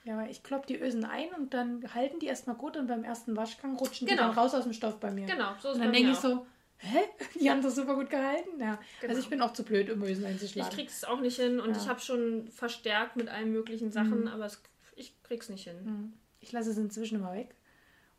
[0.07, 3.35] Ja, ich klopp die Ösen ein und dann halten die erstmal gut und beim ersten
[3.35, 4.21] Waschgang rutschen Genau.
[4.21, 5.25] die dann raus aus dem Stoff bei mir.
[5.25, 6.45] Genau, so ist Und dann denke ich so,
[6.77, 6.99] hä?
[7.41, 8.57] Die haben das super gut gehalten?
[8.59, 8.79] Ja.
[9.01, 9.09] Genau.
[9.13, 10.71] Also ich bin auch zu blöd, um Ösen Ich einzuschlagen.
[10.73, 11.77] krieg's auch nicht hin und Ja.
[11.81, 14.27] ich habe schon verstärkt mit allen möglichen Sachen, Mhm.
[14.29, 14.61] aber es,
[14.95, 15.75] ich krieg's nicht hin.
[15.83, 16.13] Hm.
[16.39, 17.53] Ich lasse es inzwischen immer weg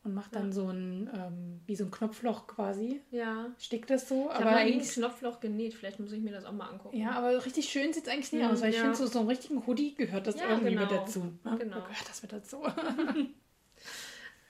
[0.08, 0.52] und mache dann Ja.
[0.52, 3.00] so ein, ähm, wie so ein Knopfloch quasi.
[3.10, 3.46] Ja.
[3.58, 4.92] Stick das so, Ich aber habe eigentlich...
[4.92, 6.96] Knopfloch genäht, vielleicht muss ich mir das auch mal angucken.
[6.96, 8.82] Ja, aber richtig schön sieht es eigentlich nicht Mhm, aus, weil ich ja.
[8.82, 11.00] finde, so, so einem richtigen Hoodie gehört das Ja, irgendwie mit genau.
[11.00, 11.20] dazu.
[11.20, 11.56] ne?
[11.58, 11.76] Genau.
[11.76, 12.62] Da gehört das mit dazu.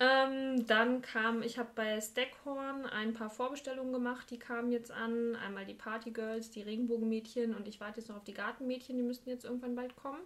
[0.01, 5.35] Ähm, dann kam, ich habe bei Stackhorn ein paar Vorbestellungen gemacht, die kamen jetzt an.
[5.35, 9.29] Einmal die Partygirls, die Regenbogenmädchen und ich warte jetzt noch auf die Gartenmädchen, die müssten
[9.29, 10.21] jetzt irgendwann bald kommen.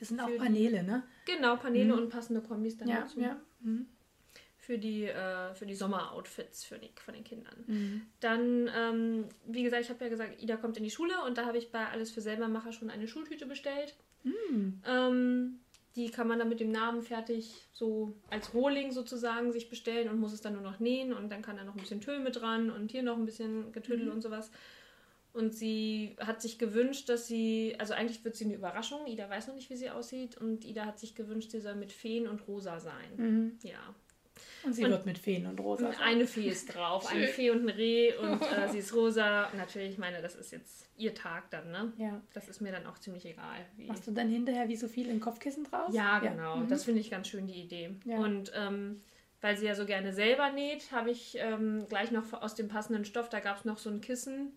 [0.00, 1.04] Das sind auch Paneele, ne?
[1.26, 2.02] Genau, Paneele Mhm.
[2.02, 3.20] und passende Kombis dann Ja, dazu.
[3.20, 3.36] ja.
[3.60, 3.86] Mhm.
[4.68, 7.64] Für die, äh, für die Sommeroutfits für die, von den Kindern.
[7.66, 8.02] Mhm.
[8.20, 11.46] Dann, ähm, wie gesagt, ich habe ja gesagt, Ida kommt in die Schule und da
[11.46, 13.96] habe ich bei Alles für Selbermacher schon eine Schultüte bestellt.
[14.24, 14.82] Mhm.
[14.86, 15.60] Ähm,
[15.96, 20.20] die kann man dann mit dem Namen fertig so als Rohling sozusagen sich bestellen und
[20.20, 22.36] muss es dann nur noch nähen und dann kann da noch ein bisschen Tüll mit
[22.36, 24.12] dran und hier noch ein bisschen Getüdel Mhm.
[24.12, 24.50] und sowas.
[25.32, 29.06] Und sie hat sich gewünscht, dass sie, also eigentlich wird sie eine Überraschung.
[29.06, 31.90] Ida weiß noch nicht, wie sie aussieht und Ida hat sich gewünscht, sie soll mit
[31.90, 33.16] Feen und rosa sein.
[33.16, 33.58] Mhm.
[33.62, 33.94] Ja.
[34.64, 35.92] Und sie Und- wird mit Feen und Rosa.
[35.92, 36.00] sein.
[36.02, 37.26] Eine Fee ist drauf, eine.
[37.28, 39.48] Fee und ein Reh und äh, sie ist rosa.
[39.56, 41.92] Natürlich, ich meine, das ist jetzt ihr Tag dann, ne?
[41.96, 42.20] Ja.
[42.34, 43.64] Das ist mir dann auch ziemlich egal.
[43.76, 45.94] Wie Machst du dann hinterher wie so viel in Kopfkissen draus?
[45.94, 46.56] Ja, genau.
[46.56, 46.68] Mhm.
[46.68, 47.90] Das finde ich ganz schön, die Idee.
[48.04, 48.18] Ja.
[48.18, 49.00] Und ähm,
[49.40, 53.04] weil sie ja so gerne selber näht, habe ich ähm, gleich noch aus dem passenden
[53.04, 54.52] Stoff, da gab es noch so ein Kissen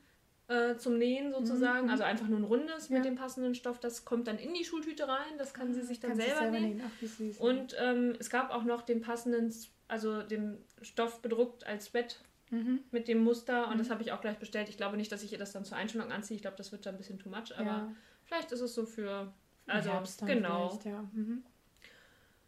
[0.51, 1.85] äh, zum Nähen sozusagen.
[1.85, 1.91] Mhm.
[1.91, 2.97] Also einfach nur ein rundes Ja.
[2.97, 3.79] mit dem passenden Stoff.
[3.79, 5.37] Das kommt dann in die Schultüte rein.
[5.37, 6.81] Das kann sie sich dann du selber, nähen.
[6.85, 7.37] Ach, süß.
[7.37, 9.53] Und ähm, es gab auch noch den passenden,
[9.87, 12.79] also den Stoff bedruckt als Bett mhm.
[12.91, 13.79] mit dem Muster und Mhm.
[13.79, 14.67] das habe ich auch gleich bestellt.
[14.67, 16.35] Ich glaube nicht, dass ich ihr das dann zur Einstellung anziehe.
[16.35, 17.91] Ich glaube, das wird dann ein bisschen too much, aber ja.
[18.25, 19.31] vielleicht ist es so für.
[19.67, 20.77] Also, Herbst genau.
[20.83, 21.03] Ja.
[21.13, 21.43] Mhm.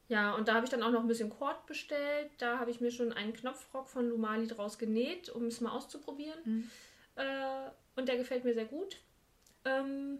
[0.09, 2.29] Ja, und da habe ich dann auch noch ein bisschen Cord bestellt.
[2.37, 6.39] Da habe ich mir schon einen Knopfrock von Lumali draus genäht, um es mal auszuprobieren.
[6.43, 6.69] Mhm.
[7.15, 8.97] Äh, und der gefällt mir sehr gut.
[9.65, 10.19] Ähm,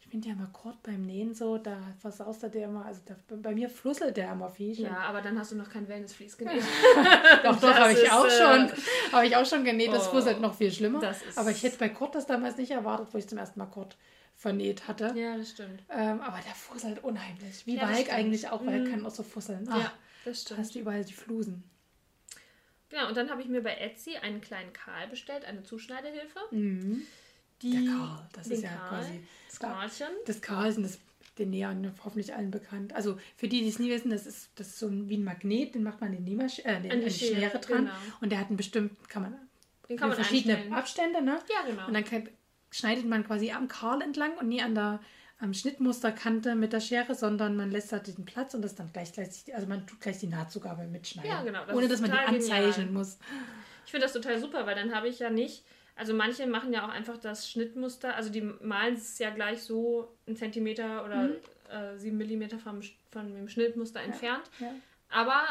[0.00, 3.16] Ich finde ja immer Kord beim Nähen so, da versaust er der immer, also da,
[3.36, 4.78] bei mir flusselt der immer viel.
[4.80, 6.62] ja, aber dann hast du noch kein Wellnessflies genäht.
[7.42, 8.72] Doch, doch, Das habe ich auch äh, schon.
[9.12, 9.92] Habe ich auch schon genäht.
[9.92, 11.00] Das Oh, fuselt noch viel schlimmer.
[11.00, 13.58] das ist- aber ich hätte bei Kurt das damals nicht erwartet, wo ich zum ersten
[13.58, 13.96] Mal Kurt
[14.36, 15.12] vernäht hatte.
[15.16, 15.82] ja, das stimmt.
[15.90, 17.66] Ähm, aber der fußelt unheimlich.
[17.66, 18.10] Wie Ja, stimmt.
[18.12, 18.86] eigentlich auch, weil Mhm.
[18.86, 19.64] er kann auch so fusseln.
[19.66, 19.92] ja, Ah,
[20.24, 20.60] das da stimmt.
[20.60, 21.64] hast du überall die Flusen.
[22.96, 26.38] Genau, und dann habe ich mir bei Etsy einen kleinen Karl bestellt, eine Zuschneidehilfe.
[26.50, 27.02] Mhm.
[27.60, 29.20] Die, Der Karl, das den ist ja Karl, quasi.
[29.48, 30.06] Das Karlchen.
[30.26, 30.98] Das Karlsen, das
[31.38, 32.94] den Nähern hoffentlich allen bekannt.
[32.94, 35.24] Also für die, die es nie wissen, das ist, das ist so ein, wie ein
[35.24, 37.78] Magnet, den macht man an die, Nähmasch äh, den, An die Schere, Schere, dran.
[37.84, 37.92] genau.
[38.22, 39.34] Und der hat einen bestimmten, kann man,
[39.88, 40.74] Den kann man verschiedene einstellen.
[40.74, 41.38] Abstände, ne?
[41.52, 41.86] Ja, genau.
[41.88, 42.28] Und dann kann,
[42.70, 45.00] schneidet man quasi am Karl entlang und nie an der
[45.38, 49.12] am Schnittmusterkante mit der Schere, sondern man lässt da diesen Platz und das dann gleich,
[49.12, 51.30] gleich also man tut gleich die Nahtzugabe mitschneiden.
[51.30, 52.92] Ja, genau, das ohne dass man die anzeichnen genial.
[52.92, 53.18] muss.
[53.84, 55.64] Ich finde das total super, weil dann habe ich ja nicht.
[55.94, 60.08] Also manche machen ja auch einfach das Schnittmuster, also die malen es ja gleich so
[60.26, 61.34] einen Zentimeter oder Mhm.
[61.70, 62.80] äh, sieben Millimeter vom,
[63.10, 64.50] von dem Schnittmuster entfernt.
[64.58, 64.72] Ja.
[65.08, 65.42] Aber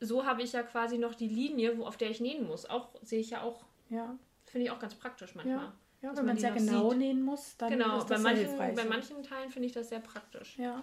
[0.00, 2.66] so habe ich ja quasi noch die Linie, wo, auf der ich nähen muss.
[2.66, 5.56] Auch sehe ich ja auch, Ja, finde ich auch ganz praktisch manchmal.
[5.56, 5.72] ja.
[6.02, 6.98] Ja wenn man sehr noch genau sieht.
[6.98, 8.76] nähen muss, dann Genau, ist bei das sehr manchen, hilfreich.
[8.76, 10.56] bei manchen Teilen finde ich das sehr praktisch.
[10.58, 10.82] Ja,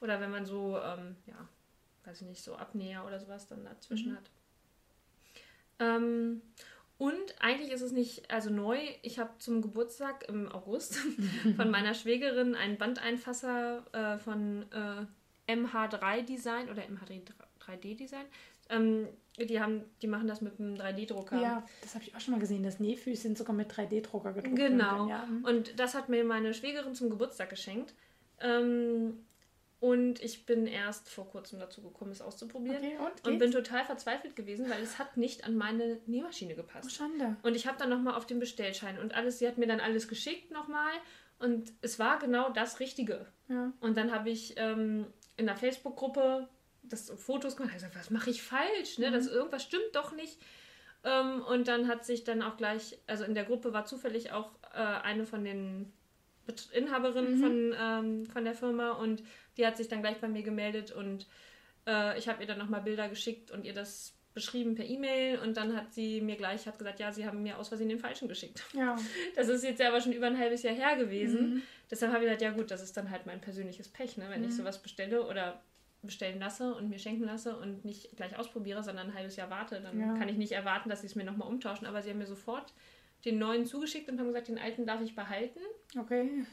[0.00, 1.48] Oder wenn man so, ähm, ja,
[2.04, 4.16] weiß ich nicht, so Abnäher oder sowas dann dazwischen Mhm.
[4.16, 4.30] hat.
[5.78, 6.42] Ähm,
[6.98, 10.96] und eigentlich ist es nicht, also neu, ich habe zum Geburtstag im August
[11.56, 15.06] von meiner Schwägerin einen Bandeinfasser äh, von äh,
[15.52, 18.24] MH3 Design oder MH3D Design.
[18.70, 19.08] Ähm,
[19.38, 21.40] die, haben, die machen das mit einem 3D-Drucker.
[21.40, 25.06] ja, das habe ich auch schon mal gesehen, dass Nähfüßchen sogar mit 3D-Drucker gedruckt Genau.
[25.06, 25.08] werden.
[25.08, 25.26] Ja.
[25.26, 25.44] mhm.
[25.44, 27.94] Und das hat mir meine Schwägerin zum Geburtstag geschenkt.
[28.40, 29.18] Ähm,
[29.78, 32.78] und ich bin erst vor kurzem dazu gekommen, es auszuprobieren.
[32.78, 33.28] Okay, und?
[33.28, 36.92] Und bin total verzweifelt gewesen, weil es hat nicht an meine Nähmaschine Oh, gepasst.
[36.92, 37.36] Schande.
[37.42, 40.08] Und ich habe dann nochmal auf den Bestellschein und alles, sie hat mir dann alles
[40.08, 40.92] geschickt nochmal.
[41.38, 43.26] Und es war genau das Richtige.
[43.48, 43.70] Ja.
[43.80, 45.06] Und dann habe ich ähm,
[45.36, 46.48] in der Facebook-Gruppe
[46.88, 48.98] das Fotos gemacht und gesagt, was mache ich falsch?
[48.98, 49.08] Ne?
[49.10, 49.14] Mhm.
[49.14, 50.38] Das, irgendwas stimmt doch nicht.
[51.04, 54.50] Ähm, und dann hat sich dann auch gleich, also in der Gruppe war zufällig auch
[54.74, 55.92] äh, eine von den
[56.72, 57.40] Inhaberinnen Mhm.
[57.42, 59.22] von, ähm, von der Firma und
[59.56, 61.26] die hat sich dann gleich bei mir gemeldet und
[61.86, 65.56] äh, ich habe ihr dann nochmal Bilder geschickt und ihr das beschrieben per E-Mail und
[65.56, 68.28] dann hat sie mir gleich hat gesagt, ja, sie haben mir aus Versehen den falschen
[68.28, 68.62] geschickt.
[68.74, 68.94] Ja.
[69.34, 71.54] Das ist jetzt ja aber schon über ein halbes Jahr her gewesen.
[71.54, 71.62] Mhm.
[71.90, 74.26] Deshalb habe ich gesagt, ja gut, das ist dann halt mein persönliches Pech, ne?
[74.28, 74.56] wenn ich Mhm.
[74.56, 75.60] sowas bestelle oder
[76.06, 79.80] bestellen lasse und mir schenken lasse und nicht gleich ausprobiere, sondern ein halbes Jahr warte,
[79.80, 80.14] dann Ja.
[80.14, 81.86] kann ich nicht erwarten, dass sie es mir nochmal umtauschen.
[81.86, 82.72] Aber sie haben mir sofort
[83.24, 85.60] den neuen zugeschickt und haben gesagt, den alten darf ich behalten.
[85.98, 86.44] Okay.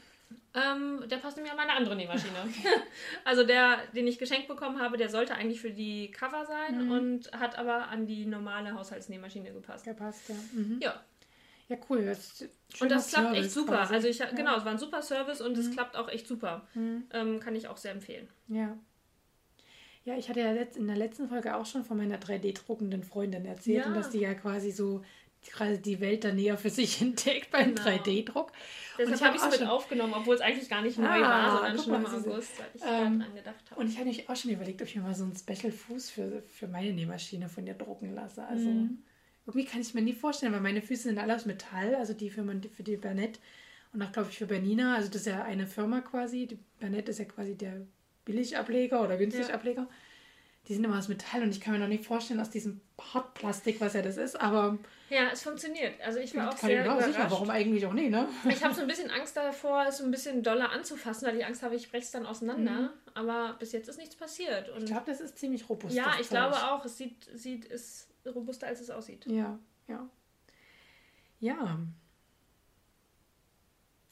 [0.54, 2.34] Ähm, der passt nämlich an meine andere Nähmaschine.
[3.24, 6.90] also der, den ich geschenkt bekommen habe, der sollte eigentlich für die Cover sein Mhm.
[6.90, 9.84] und hat aber an die normale Haushaltsnähmaschine gepasst.
[9.84, 10.34] Gepasst, ja.
[10.52, 10.78] Mhm.
[10.82, 11.00] Ja,
[11.68, 12.04] Ja, cool.
[12.06, 12.44] Das
[12.80, 13.76] und das klappt echt Service super.
[13.78, 13.94] quasi.
[13.94, 14.26] Also ich, ja.
[14.30, 15.72] genau, es war ein super Service und es Mhm.
[15.72, 16.66] klappt auch echt super.
[16.74, 17.04] Mhm.
[17.12, 18.28] Ähm, kann ich auch sehr empfehlen.
[18.48, 18.76] Ja.
[20.04, 23.84] Ja, ich hatte ja in der letzten Folge auch schon von meiner 3D-druckenden Freundin erzählt
[23.84, 23.86] Ja.
[23.86, 25.02] und dass die ja quasi so
[25.50, 27.82] gerade die Welt da näher für sich entdeckt beim Genau.
[27.88, 28.52] 3D-Druck.
[28.98, 30.98] Deshalb ich habe hab ich es auch mit schon- aufgenommen, obwohl es eigentlich gar nicht
[30.98, 32.30] neu Ah, war, sondern schon mal, im.
[32.32, 33.80] August, weil ich Ähm, daran gedacht habe.
[33.80, 36.42] Und ich habe mich auch schon überlegt, ob ich mir mal so einen Special-Fuß für,
[36.42, 38.44] für meine Nähmaschine von ihr drucken lasse.
[38.46, 38.98] Also Mhm.
[39.46, 42.30] irgendwie kann ich mir nie vorstellen, weil meine Füße sind alle aus Metall, also die
[42.30, 43.38] Firma die- für die Bernett
[43.92, 44.94] und auch, glaube ich, für Bernina.
[44.96, 46.46] Also das ist ja eine Firma quasi.
[46.46, 47.86] Die Bernett ist ja quasi der
[48.24, 49.86] Billigableger oder Günstigableger.
[50.66, 52.80] Die sind immer aus Metall und ich kann mir noch nicht vorstellen, aus diesem
[53.12, 54.78] Hartplastik, was ja das ist, aber
[55.10, 56.00] Ja, es funktioniert.
[56.00, 57.06] Also ich war auch kann sehr auch überrascht.
[57.08, 58.26] sicher, warum eigentlich auch nicht, ne?
[58.48, 61.44] Ich habe so ein bisschen Angst davor, es so ein bisschen doller anzufassen, weil ich
[61.44, 62.94] Angst habe, ich breche es dann auseinander.
[63.12, 64.70] Aber bis jetzt ist nichts passiert.
[64.70, 64.84] Und Mhm.
[64.84, 65.94] Ich glaube, das ist ziemlich robust.
[65.94, 69.26] ja, ich glaube auch, es sieht, sieht ist robuster, als es aussieht.
[69.26, 70.08] Ja, ja.
[71.40, 71.78] Ja,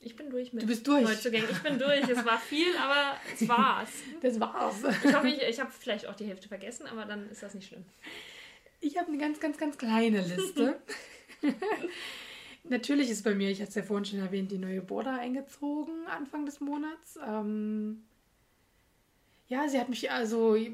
[0.05, 1.05] Ich bin durch mit Du bist durch.
[1.05, 1.49] Neuzugängen.
[1.51, 2.09] Ich bin durch.
[2.09, 3.91] Es war viel, aber es war's.
[4.21, 4.83] das war's.
[5.05, 7.69] Ich hoffe, ich, ich habe vielleicht auch die Hälfte vergessen, aber dann ist das nicht
[7.69, 7.85] schlimm.
[8.81, 10.81] Ich habe eine ganz, ganz, ganz kleine Liste.
[12.65, 16.07] Natürlich ist bei mir, ich hatte es ja vorhin schon erwähnt, die neue Border eingezogen
[16.09, 17.19] Anfang des Monats.
[17.25, 18.03] Ähm,
[19.53, 20.71] ja, sie hat mich also, ich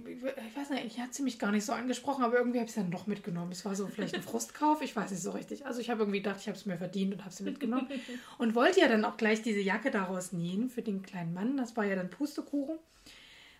[0.54, 2.80] weiß nicht, ich hat sie mich gar nicht so angesprochen, aber irgendwie habe ich es
[2.80, 3.50] dann doch mitgenommen.
[3.50, 5.66] Es war so vielleicht ein Frustkauf, ich weiß nicht so richtig.
[5.66, 7.88] Also ich habe irgendwie gedacht, ich habe es mir verdient und habe sie mitgenommen.
[8.38, 11.56] und wollte ja dann auch gleich diese Jacke daraus nähen für den kleinen Mann.
[11.56, 12.78] Das war ja dann Pustekuchen.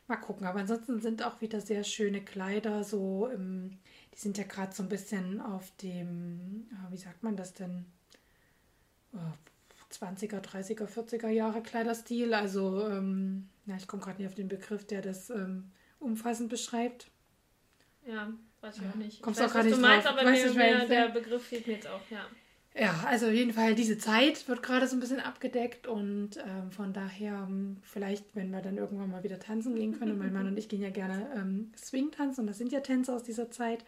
[0.06, 3.76] Mal gucken, aber ansonsten sind auch wieder sehr schöne Kleider, so im,
[4.14, 7.86] die sind ja gerade so ein bisschen auf dem, ah, wie sagt man das denn?
[9.12, 9.18] Oh,
[9.92, 12.34] 20er, 30er, 40er Jahre Kleiderstil.
[12.34, 17.10] Also, ähm, na, ich komme gerade nicht auf den Begriff, der das ähm, umfassend beschreibt.
[18.06, 18.90] Ja, weiß ich Ja.
[18.90, 19.22] auch nicht.
[19.22, 20.16] Kommst ich auch weiß, was du nicht meinst, drauf.
[20.18, 22.26] aber Weiß mir, nicht, wer mir, jetzt- der Begriff fehlt mir jetzt auch, ja.
[22.74, 26.70] Ja, also auf jeden Fall, diese Zeit wird gerade so ein bisschen abgedeckt und ähm,
[26.70, 30.32] von daher, ähm, vielleicht, wenn wir dann irgendwann mal wieder tanzen gehen können, und mein
[30.32, 33.24] Mann und ich gehen ja gerne ähm, Swing tanzen und das sind ja Tänze aus
[33.24, 33.84] dieser Zeit,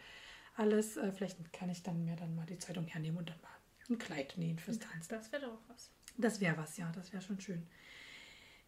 [0.57, 3.49] alles, äh, vielleicht kann ich dann mir dann mal die Zeitung hernehmen und dann mal
[3.89, 5.09] ein Kleid nähen fürs Tanzen.
[5.09, 5.89] Das wäre doch was.
[6.17, 7.65] Das wäre was, ja, das wäre schon schön.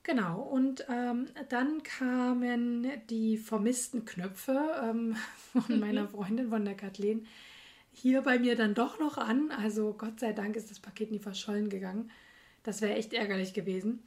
[0.03, 5.15] Genau, und ähm, dann kamen die vermissten Knöpfe ähm,
[5.53, 7.25] von meiner Freundin, von der Kathleen,
[7.93, 9.51] hier bei mir dann doch noch an.
[9.51, 12.11] Also Gott sei Dank ist das Paket nie verschollen gegangen.
[12.63, 14.03] Das wäre echt ärgerlich gewesen.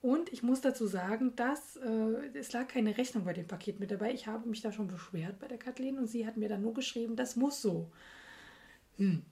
[0.00, 3.90] Und ich muss dazu sagen, dass äh, es lag keine Rechnung bei dem Paket mit
[3.90, 4.12] dabei.
[4.12, 6.74] Ich habe mich da schon beschwert bei der Kathleen und sie hat mir dann nur
[6.74, 7.90] geschrieben, das muss so.
[8.96, 9.22] Hm.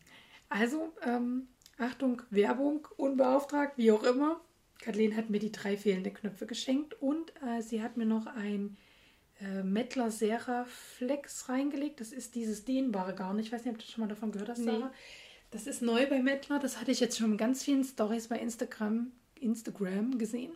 [0.48, 1.48] Also, ähm,
[1.78, 4.40] Achtung, Werbung, unbeauftragt, wie auch immer.
[4.78, 8.76] Kathleen hat mir die drei fehlenden Knöpfe geschenkt und äh, sie hat mir noch ein
[9.40, 12.00] äh, Mettler Sera Flex reingelegt.
[12.00, 13.38] Das ist dieses dehnbare Garn.
[13.38, 14.72] Ich weiß nicht, ob du schon mal davon gehört hast, Nee.
[14.72, 14.92] Sarah.
[15.50, 16.58] Das ist neu bei Mettler.
[16.58, 20.52] Das hatte ich jetzt schon in ganz vielen Stories bei Instagram, Instagram gesehen.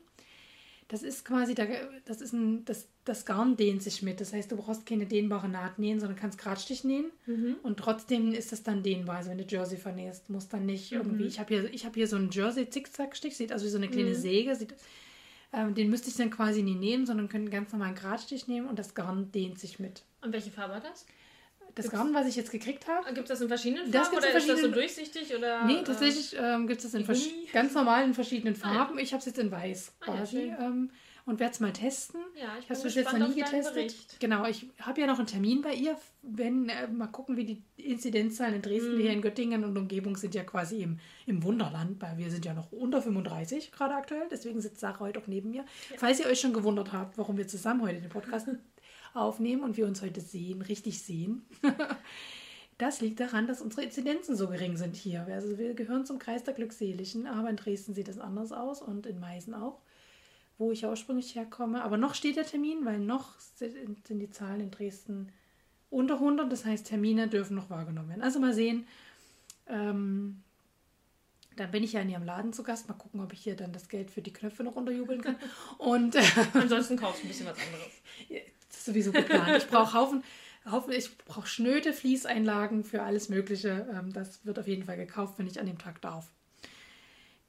[0.89, 1.67] Das ist quasi, da,
[2.05, 4.21] das ist ein, das, das Garn dehnt sich mit.
[4.21, 7.07] Das heißt, du brauchst keine dehnbare Naht nähen, sondern kannst Gradstich nähen.
[7.63, 9.17] Und trotzdem ist das dann dehnbar.
[9.17, 11.25] Also wenn du Jersey vernähst, muss dann nicht irgendwie.
[11.25, 13.89] Ich habe hier, ich habe hier so einen Jersey Zickzackstich, sieht aus wie so eine
[13.89, 14.55] kleine Säge.
[14.55, 14.75] Sieht,
[15.53, 18.79] ähm, den müsste ich dann quasi nie nehmen, sondern könnte ganz normalen Gradstich nehmen und
[18.79, 20.03] das Garn dehnt sich mit.
[20.23, 21.05] Und welche Farbe hat das?
[21.75, 24.27] Das Garn, was ich jetzt gekriegt habe, Gibt es das in verschiedenen Farben gibt's oder
[24.29, 25.37] ist das so verschiedenen- durchsichtig?
[25.37, 27.07] Oder, Nee, äh, tatsächlich ähm, gibt es das in
[27.53, 28.75] ganz normal in verschiedenen Ah, ja.
[28.75, 28.99] Farben.
[28.99, 30.57] Ich habe es jetzt in weiß Ah, ja, quasi schön.
[30.61, 30.91] ähm,
[31.27, 32.21] und werde es mal testen.
[32.35, 33.75] Ja, ich habe es jetzt noch nie getestet.
[33.75, 34.21] Bericht.
[34.21, 35.97] Genau, ich habe ja noch einen Termin bei ihr.
[36.23, 39.01] Wenn äh, mal gucken, wie die Inzidenzzahlen in Dresden, Mhm.
[39.01, 42.55] hier in Göttingen und Umgebung sind ja quasi im, im Wunderland, weil wir sind ja
[42.55, 44.27] noch unter 35 gerade aktuell.
[44.31, 45.65] Deswegen sitzt Sarah heute auch neben mir.
[45.97, 48.49] Falls ihr euch schon gewundert habt, warum wir zusammen heute den Podcast
[49.15, 51.43] aufnehmen und wir uns heute sehen, richtig sehen.
[52.79, 55.27] Das liegt daran, dass unsere Inzidenzen so gering sind hier.
[55.31, 59.05] Also wir gehören zum Kreis der Glückseligen, aber in Dresden sieht es anders aus und
[59.05, 59.83] in Meißen auch,
[60.61, 61.83] wo ich ja ursprünglich herkomme.
[61.83, 65.33] Aber noch steht der Termin, weil noch sind die Zahlen in Dresden
[65.89, 66.53] unter 100.
[66.53, 68.23] Das heißt, Termine dürfen noch wahrgenommen werden.
[68.23, 68.87] Also mal sehen.
[69.67, 70.43] Ähm,
[71.57, 72.89] dann bin ich ja in ihrem Laden zu Gast.
[72.89, 75.37] Mal gucken, ob ich hier dann das Geld für die Knöpfe noch unterjubeln kann.
[75.79, 77.93] Und äh, Ansonsten kaufst du ein bisschen was anderes.
[78.69, 79.57] das ist sowieso geplant.
[79.57, 80.23] Ich brauche Haufen,
[80.71, 83.89] Haufen, ich brauche schnöde Fließeinlagen für alles Mögliche.
[83.93, 86.31] Ähm, Das wird auf jeden Fall gekauft, wenn ich an dem Tag darf.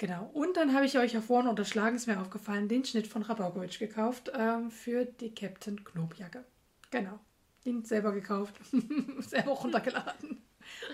[0.01, 0.31] Genau.
[0.33, 3.77] Und dann habe ich euch ja vorhin unterschlagen, ist mir aufgefallen, den Schnitt von Rabaugovic
[3.77, 6.43] gekauft ähm, für die Captain Knobjacke.
[6.89, 7.19] Genau.
[7.67, 8.55] Den selber gekauft,
[9.19, 10.41] selber runtergeladen,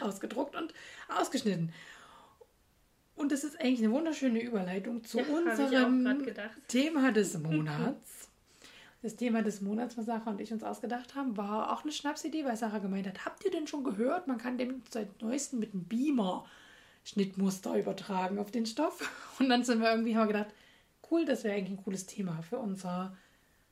[0.01, 0.73] ausgedruckt und
[1.07, 1.71] ausgeschnitten.
[3.15, 6.27] Und das ist eigentlich eine wunderschöne Überleitung zu Ja, unserem.
[6.67, 8.27] Thema des Monats.
[9.01, 12.43] Das Thema des Monats, was Sarah und ich uns ausgedacht haben, war auch eine Schnapsidee,
[12.43, 15.73] weil Sarah gemeint hat, habt ihr denn schon gehört, man kann dem seit neuestem mit
[15.73, 16.45] einem Beamer
[17.07, 19.09] Schnittmuster übertragen auf den Stoff.
[19.39, 20.53] Und dann sind wir irgendwie, haben wir gedacht,
[21.09, 23.15] cool, das wäre eigentlich ein cooles Thema für, unser,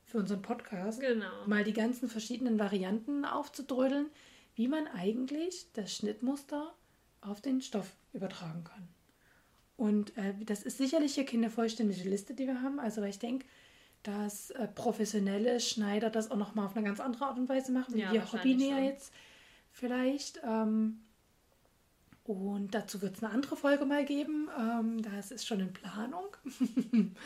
[0.04, 1.00] für unseren Podcast.
[1.00, 1.46] Genau.
[1.46, 4.06] Mal die ganzen verschiedenen Varianten aufzudrödeln,
[4.54, 6.72] wie man eigentlich das Schnittmuster
[7.20, 8.88] auf den Stoff übertragen kann.
[9.76, 12.80] Und äh, das ist sicherlich hier keine vollständige Liste, die wir haben.
[12.80, 13.44] Also weil ich denke,
[14.02, 17.94] dass äh, professionelle Schneider das auch nochmal auf eine ganz andere Art und Weise machen,
[17.94, 19.12] wie Ja, wir Hobbynäher jetzt
[19.72, 20.40] vielleicht.
[20.42, 21.00] Ähm,
[22.28, 24.48] und dazu wird es eine andere Folge mal geben.
[24.58, 26.26] Ähm, das ist schon in Planung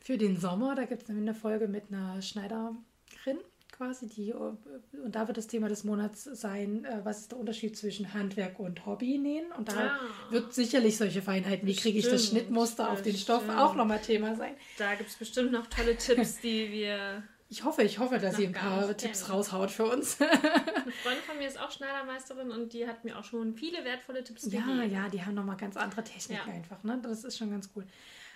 [0.00, 0.74] für den Sommer.
[0.74, 2.76] Da gibt es nämlich eine Folge mit einer Schneiderin
[3.70, 4.34] quasi, die äh,
[5.04, 8.58] und da wird das Thema des Monats sein, äh, was ist der Unterschied zwischen Handwerk
[8.60, 9.50] und Hobbynähen.
[9.56, 10.00] Und da Ah.
[10.30, 13.58] wird sicherlich solche Feinheiten, wie kriege ich das Schnittmuster auf den Stoff, bestimmt.
[13.60, 14.54] auch nochmal Thema sein.
[14.78, 17.22] Da gibt es bestimmt noch tolle Tipps, die wir.
[17.52, 19.32] Ich hoffe, ich hoffe, dass sie ein paar nicht Tipps kennen.
[19.32, 20.18] raushaut für uns.
[20.18, 20.30] Eine
[21.02, 24.50] Freundin von mir ist auch Schneidermeisterin und die hat mir auch schon viele wertvolle Tipps
[24.50, 24.90] Ja, gegeben.
[24.90, 26.54] ja, die haben nochmal ganz andere Techniken Ja.
[26.54, 26.82] einfach.
[26.82, 26.98] Ne?
[27.02, 27.84] Das ist schon ganz cool.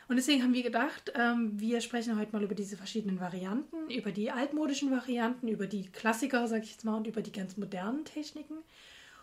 [0.08, 4.12] Und deswegen haben wir gedacht, ähm, wir sprechen heute mal über diese verschiedenen Varianten, über
[4.12, 8.04] die altmodischen Varianten, über die Klassiker, sag ich jetzt mal, und über die ganz modernen
[8.04, 8.58] Techniken.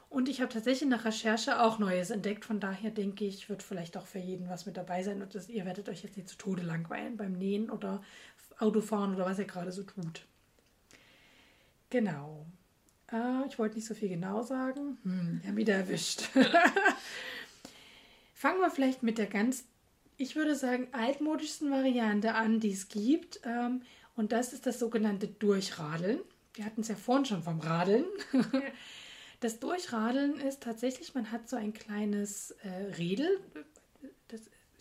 [0.09, 2.45] Und ich habe tatsächlich nach Recherche auch Neues entdeckt.
[2.45, 5.21] Von daher denke ich, wird vielleicht auch für jeden was mit dabei sein.
[5.23, 8.03] Und das, ihr werdet euch jetzt nicht zu Tode langweilen beim Nähen oder
[8.59, 10.25] Autofahren oder was ihr gerade so tut.
[11.89, 12.45] Genau.
[13.11, 14.97] Äh, ich wollte nicht so viel genau sagen.
[15.03, 16.21] Hm, ja, wieder erwischt.
[18.33, 19.65] Fangen wir vielleicht mit der ganz,
[20.17, 23.39] ich würde sagen, altmodischsten Variante an, die es gibt.
[23.45, 23.83] Ähm,
[24.15, 26.19] und das ist das sogenannte Durchradeln.
[26.53, 28.05] Wir hatten es ja vorhin schon vom Radeln.
[29.43, 33.41] Das Durchradeln ist tatsächlich, man hat so ein kleines äh, Redel.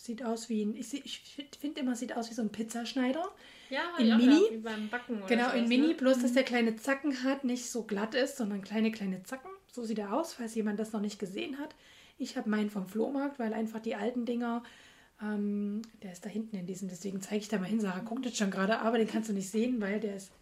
[0.03, 1.23] Sieht aus wie ein, ich, ich
[1.61, 3.25] finde immer, sieht aus wie so ein Pizzaschneider.
[3.71, 4.35] Ja, in Mini.
[4.35, 5.95] gedacht, wie beim Backen oder Genau, in sowas, Mini, ne?
[5.95, 9.49] bloß dass der kleine Zacken hat, nicht so glatt ist, sondern kleine, kleine Zacken.
[9.71, 11.77] So sieht er aus, falls jemand das noch nicht gesehen hat.
[12.19, 14.65] Ich habe meinen vom Flohmarkt, weil einfach die alten Dinger,
[15.23, 17.81] ähm, der ist da hinten in diesem, deswegen zeige ich da mal hin.
[17.81, 20.33] Sarah guckt jetzt schon gerade, aber den kannst du nicht sehen, weil der ist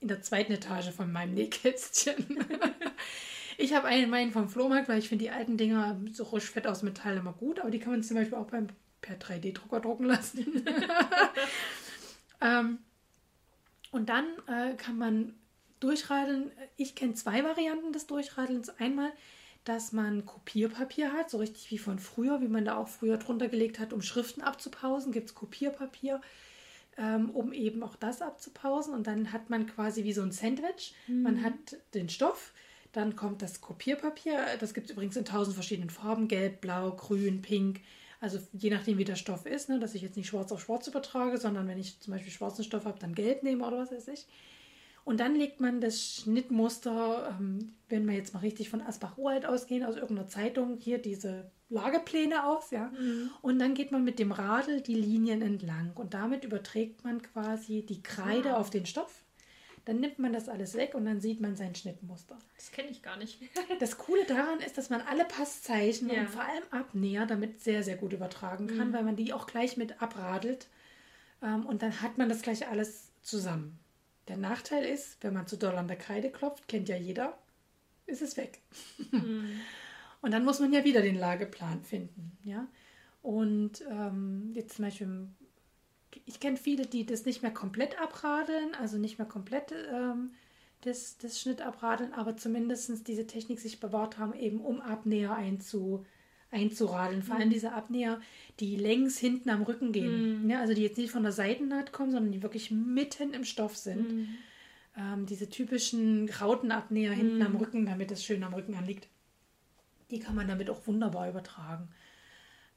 [0.00, 2.38] in der zweiten Etage von meinem Nähkästchen.
[3.58, 6.82] ich habe einen meinen vom Flohmarkt, weil ich finde die alten Dinger so ruschfett aus
[6.82, 8.68] Metall immer gut, aber die kann man zum Beispiel auch beim
[9.18, 10.64] per 3D-Drucker drucken lassen.
[12.40, 12.78] ähm,
[13.90, 15.34] und dann äh, kann man
[15.80, 16.52] durchradeln.
[16.76, 18.68] Ich kenne zwei Varianten des Durchradelns.
[18.78, 19.12] Einmal,
[19.64, 23.48] dass man Kopierpapier hat, so richtig wie von früher, wie man da auch früher drunter
[23.48, 26.20] gelegt hat, um Schriften abzupausen, gibt es Kopierpapier,
[26.96, 28.94] ähm, um eben auch das abzupausen.
[28.94, 30.94] Und dann hat man quasi wie so ein Sandwich.
[31.08, 32.52] Man hat den Stoff,
[32.92, 34.38] dann kommt das Kopierpapier.
[34.60, 37.80] Das gibt es übrigens in tausend verschiedenen Farben: Gelb, Blau, Grün, Pink.
[38.20, 40.86] Also je nachdem, wie der Stoff ist, ne, dass ich jetzt nicht schwarz auf schwarz
[40.86, 44.08] übertrage, sondern wenn ich zum Beispiel schwarzen Stoff habe, dann gelb nehme oder was weiß
[44.08, 44.26] ich.
[45.04, 49.84] Und dann legt man das Schnittmuster, ähm, wenn wir jetzt mal richtig von Asbach-Uralt ausgehen,
[49.84, 52.92] aus irgendeiner Zeitung, hier diese Lagepläne aus, ja.
[53.40, 57.84] Und dann geht man mit dem Radl die Linien entlang und damit überträgt man quasi
[57.86, 59.24] die Kreide auf den Stoff.
[59.86, 62.38] Dann nimmt man das alles weg und dann sieht man sein Schnittmuster.
[62.56, 63.50] Das kenne ich gar nicht mehr.
[63.80, 66.20] Das Coole daran ist, dass man alle Passzeichen Ja.
[66.20, 69.76] und vor allem Abnäher damit sehr, sehr gut übertragen kann, weil man die auch gleich
[69.76, 70.68] mit abradelt.
[71.42, 73.78] Ähm, und dann hat man das gleich alles zusammen.
[74.28, 77.36] Der Nachteil ist, wenn man zu doll an der Kreide klopft, kennt ja jeder,
[78.06, 78.60] ist es weg.
[79.12, 82.36] und dann muss man ja wieder den Lageplan finden.
[82.44, 82.68] Ja?
[83.22, 85.28] Und ähm, jetzt zum Beispiel,
[86.26, 90.30] ich kenne viele, die das nicht mehr komplett abradeln, also nicht mehr komplett ähm,
[90.82, 96.04] das, das Schnitt abradeln, aber zumindest diese Technik sich bewahrt haben, eben um Abnäher einzu,
[96.50, 97.22] einzuradeln.
[97.22, 98.20] Vor allem diese Abnäher,
[98.60, 100.48] die längs hinten am Rücken gehen.
[100.50, 103.76] Ja, also die jetzt nicht von der Seitennaht kommen, sondern die wirklich mitten im Stoff
[103.76, 104.06] sind.
[104.96, 109.06] Ähm, diese typischen Rautenabnäher hinten am Rücken, damit es schön am Rücken anliegt.
[110.10, 111.88] Die kann man damit auch wunderbar übertragen.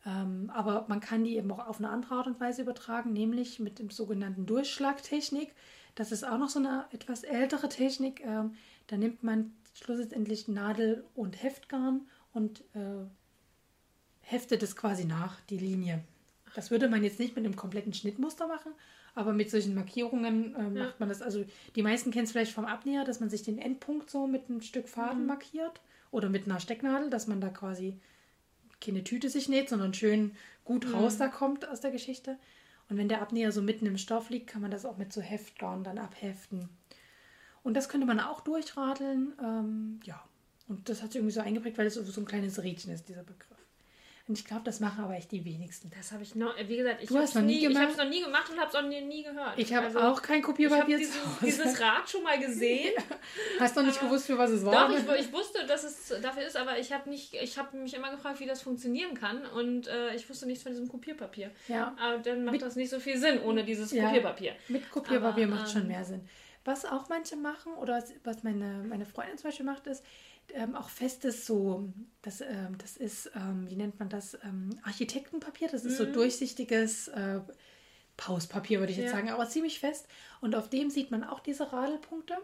[0.05, 3.59] Ähm, aber man kann die eben auch auf eine andere Art und Weise übertragen, nämlich
[3.59, 5.53] mit dem sogenannten Durchschlagtechnik.
[5.95, 8.21] Das ist auch noch so eine etwas ältere Technik.
[8.25, 8.55] Ähm,
[8.87, 12.01] da nimmt man schlussendlich Nadel und Heftgarn
[12.33, 13.05] und äh,
[14.21, 16.03] heftet es quasi nach, die Linie.
[16.55, 18.73] Das würde man jetzt nicht mit einem kompletten Schnittmuster machen,
[19.15, 21.21] aber mit solchen Markierungen äh, macht man das.
[21.21, 21.45] Also
[21.75, 24.61] die meisten kennen es vielleicht vom Abnäher, dass man sich den Endpunkt so mit einem
[24.61, 25.81] Stück Faden markiert
[26.11, 27.99] oder mit einer Stecknadel, dass man da quasi
[28.83, 32.37] keine Tüte sich näht, sondern schön gut raus da kommt aus der Geschichte.
[32.89, 35.21] Und wenn der Abnäher so mitten im Stoff liegt, kann man das auch mit so
[35.21, 36.69] Heftgarn dann abheften.
[37.63, 39.33] Und das könnte man auch durchradeln.
[39.41, 40.21] Ähm, ja,
[40.67, 43.23] und das hat sich irgendwie so eingeprägt, weil es so ein kleines Rädchen ist, dieser
[43.23, 43.52] Begriff.
[44.25, 45.91] Und ich glaube, das machen aber echt die wenigsten.
[45.97, 47.81] Das habe ich noch, wie gesagt, ich Du habe noch nie nie, ich gemacht?
[47.81, 49.59] habe es noch nie gemacht und habe es auch nie, nie gehört.
[49.59, 51.45] Ich habe Also, auch kein ich Kopierpapier dieses, zu Hause.
[51.45, 52.93] dieses Rad schon mal gesehen.
[53.59, 54.87] Hast noch nicht gewusst, für was es war?
[54.87, 57.93] Doch, ich, ich wusste, dass es dafür ist, aber ich habe nicht, ich habe mich
[57.95, 61.51] immer gefragt, wie das funktionieren kann und äh, ich wusste nichts von diesem Kopierpapier.
[61.67, 61.93] Ja.
[61.99, 64.05] Aber dann macht das nicht so viel Sinn ohne dieses Ja.
[64.05, 64.55] Kopierpapier.
[64.69, 66.21] Mit Kopierpapier Aber, macht schon ähm, mehr Sinn.
[66.65, 70.01] Was auch manche machen, oder was- was meine, meine Freundin zum Beispiel macht, ist
[70.53, 71.89] ähm, auch festes so,
[72.21, 77.07] das, ähm, das ist, ähm, wie nennt man das, ähm, Architektenpapier, das ist so durchsichtiges
[77.09, 77.39] äh,
[78.17, 79.17] Pauspapier, würde ich jetzt Ja.
[79.17, 80.07] sagen, aber ziemlich fest.
[80.41, 82.35] Und auf dem sieht man auch diese Radelpunkte.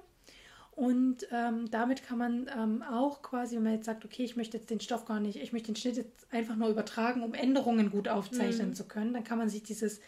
[0.71, 4.57] Und ähm, damit kann man ähm, auch quasi, wenn man jetzt sagt, okay, ich möchte
[4.57, 7.91] jetzt den Stoff gar nicht, ich möchte den Schnitt jetzt einfach nur übertragen, um Änderungen
[7.91, 9.99] gut aufzeichnen zu können, dann kann man sich dieses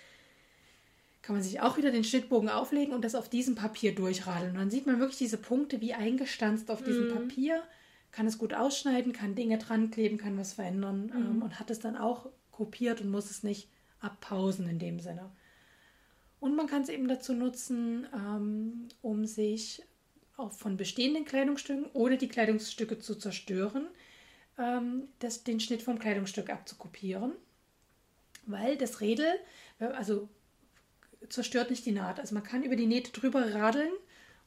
[1.22, 4.52] kann man sich auch wieder den Schnittbogen auflegen und das auf diesem Papier durchradeln.
[4.54, 7.62] Und dann sieht man wirklich diese Punkte wie eingestanzt auf diesem Papier,
[8.12, 11.80] kann es gut ausschneiden, kann Dinge dran kleben, kann was verändern ähm, und hat es
[11.80, 15.32] dann auch kopiert und muss es nicht abpausen in dem Sinne.
[16.40, 19.84] Und man kann es eben dazu nutzen, ähm, um sich
[20.38, 23.88] auch von bestehenden Kleidungsstücken oder die Kleidungsstücke zu zerstören,
[24.58, 27.34] ähm, das, den Schnitt vom Kleidungsstück abzukopieren.
[28.48, 29.28] Weil das Rädel,
[29.80, 30.30] äh, also
[31.30, 32.20] zerstört nicht die Naht.
[32.20, 33.92] Also man kann über die Nähte drüber radeln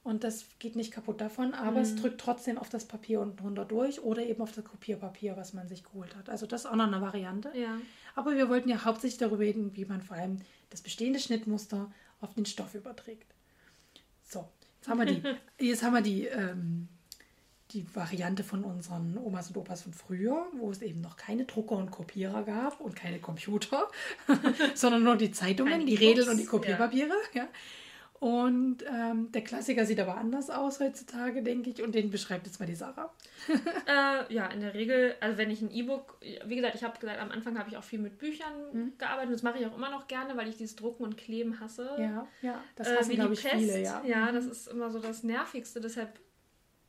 [0.04, 3.64] und das geht nicht kaputt davon, aber es drückt trotzdem auf das Papier unten runter
[3.64, 6.28] durch oder eben auf das Kopierpapier, was man sich geholt hat.
[6.28, 7.50] Also das ist auch noch eine Variante.
[7.54, 7.78] Ja.
[8.14, 11.90] Aber wir wollten ja hauptsächlich darüber reden, wie man vor allem das bestehende Schnittmuster
[12.20, 13.34] auf den Stoff überträgt.
[14.22, 14.46] So,
[14.76, 15.22] jetzt haben wir die,
[15.66, 16.88] jetzt haben wir die, ähm,
[17.70, 21.76] die Variante von unseren Omas und Opas von früher, wo es eben noch keine Drucker
[21.76, 23.88] und Kopierer gab und keine Computer,
[24.74, 27.14] sondern nur die Zeitungen, Keine die Drucks, und die Kopierpapiere.
[27.32, 27.48] Ja.
[28.20, 31.82] Und ähm, der Klassiker sieht aber anders aus heutzutage, denke ich.
[31.82, 33.12] Und den beschreibt jetzt mal die Sarah.
[33.48, 37.20] äh, ja, in der Regel, also wenn ich ein E-Book, wie gesagt, ich habe gesagt,
[37.20, 38.92] am Anfang habe ich auch viel mit Büchern mhm.
[38.98, 39.34] gearbeitet.
[39.34, 41.96] Das mache ich auch immer noch gerne, weil ich dieses Drucken und Kleben hasse.
[41.98, 43.56] Ja, ja, das hassen, äh, glaube ich, Pest.
[43.56, 44.02] viele, ja.
[44.06, 45.80] Ja, das ist immer so das Nervigste.
[45.80, 46.18] Deshalb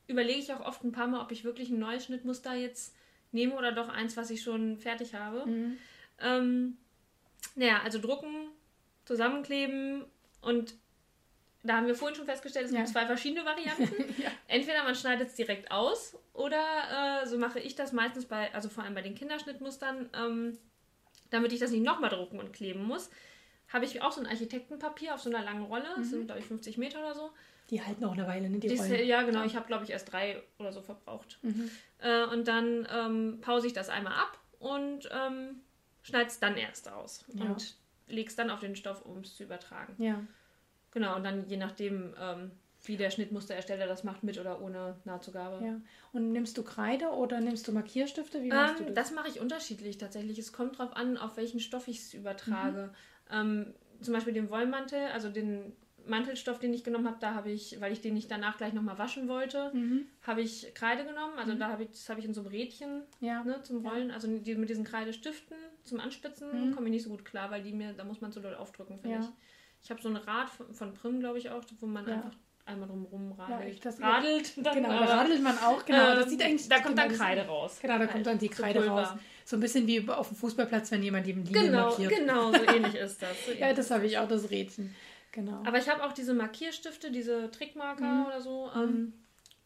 [0.06, 2.94] überlege ich auch oft ein paar Mal, ob ich wirklich ein neues Schnittmuster jetzt
[3.32, 5.44] nehme oder doch eins, was ich schon fertig habe.
[5.44, 5.76] Mhm.
[6.20, 6.76] Ähm,
[7.56, 8.48] naja, also drucken,
[9.04, 10.04] zusammenkleben
[10.40, 10.74] und
[11.66, 12.78] da haben wir vorhin schon festgestellt, es ja.
[12.78, 14.14] gibt zwei verschiedene Varianten.
[14.22, 14.30] ja.
[14.48, 18.68] Entweder man schneidet es direkt aus oder äh, so mache ich das meistens bei, also
[18.68, 20.58] vor allem bei den Kinderschnittmustern, ähm,
[21.30, 23.10] damit ich das nicht nochmal drucken und kleben muss,
[23.68, 25.86] habe ich auch so ein Architektenpapier auf so einer langen Rolle.
[25.96, 26.10] Das mhm.
[26.10, 27.30] sind, glaube ich, 50 Meter oder so.
[27.70, 28.58] Die halten auch eine Weile, ne?
[28.58, 29.06] Die Rollen.
[29.06, 29.44] ja, genau.
[29.44, 31.38] Ich habe, glaube ich, erst drei oder so verbraucht.
[31.42, 31.70] Mhm.
[31.98, 35.62] Äh, und dann ähm, pause ich das einmal ab und ähm,
[36.02, 37.24] schneide es dann erst aus.
[37.34, 37.44] Ja.
[37.44, 39.94] Und lege es dann auf den Stoff, um es zu übertragen.
[39.98, 40.22] Ja.
[40.96, 42.52] Genau, und dann je nachdem, ähm,
[42.84, 45.62] wie der Schnittmusterersteller das macht, mit oder ohne Nahtzugabe.
[45.62, 45.78] Ja.
[46.14, 48.42] Und nimmst du Kreide oder nimmst du Markierstifte?
[48.42, 49.08] Wie machst ähm, du das?
[49.08, 50.38] Das mache ich unterschiedlich tatsächlich.
[50.38, 52.94] Es kommt darauf an, auf welchen Stoff ich es übertrage.
[53.30, 53.34] Mhm.
[53.34, 55.74] Ähm, zum Beispiel den Wollmantel, also den
[56.06, 58.96] Mantelstoff, den ich genommen habe, da habe ich, weil ich den nicht danach gleich nochmal
[58.96, 60.06] waschen wollte, mhm.
[60.22, 61.38] habe ich Kreide genommen.
[61.38, 61.58] Also mhm.
[61.58, 63.44] da habe ich, das habe ich in so einem Rädchen ja.
[63.44, 64.08] ne, zum Rollen.
[64.08, 64.14] Ja.
[64.14, 66.74] Also die, mit diesen Kreidestiften zum Anspitzen mhm.
[66.74, 68.98] komme ich nicht so gut klar, weil die mir, da muss man so doll aufdrücken,
[68.98, 69.22] finde ja.
[69.22, 69.28] ich.
[69.86, 72.14] Ich habe so ein Rad von, von Prim, glaube ich auch, wo man ja.
[72.14, 72.32] einfach
[72.64, 73.84] einmal drumherum radelt.
[73.84, 74.52] Ja, radelt.
[74.56, 75.84] Dann, genau, da radelt man auch.
[75.84, 76.68] Genau, ähm, das sieht eigentlich.
[76.68, 77.78] Da kommt dann Kreide raus.
[77.80, 79.10] Genau, da kommt dann die Kreide so raus.
[79.44, 82.16] So ein bisschen wie auf dem Fußballplatz, wenn jemand eben Linie genau, markiert.
[82.16, 83.46] Genau, so ähnlich ist das.
[83.46, 84.92] So ja, das habe ich auch, das Rädchen.
[85.30, 85.62] Genau.
[85.64, 88.26] Aber ich habe auch diese Markierstifte, diese Trickmarker mhm.
[88.26, 88.72] oder so.
[88.74, 88.82] Mhm.
[88.82, 89.12] Ähm,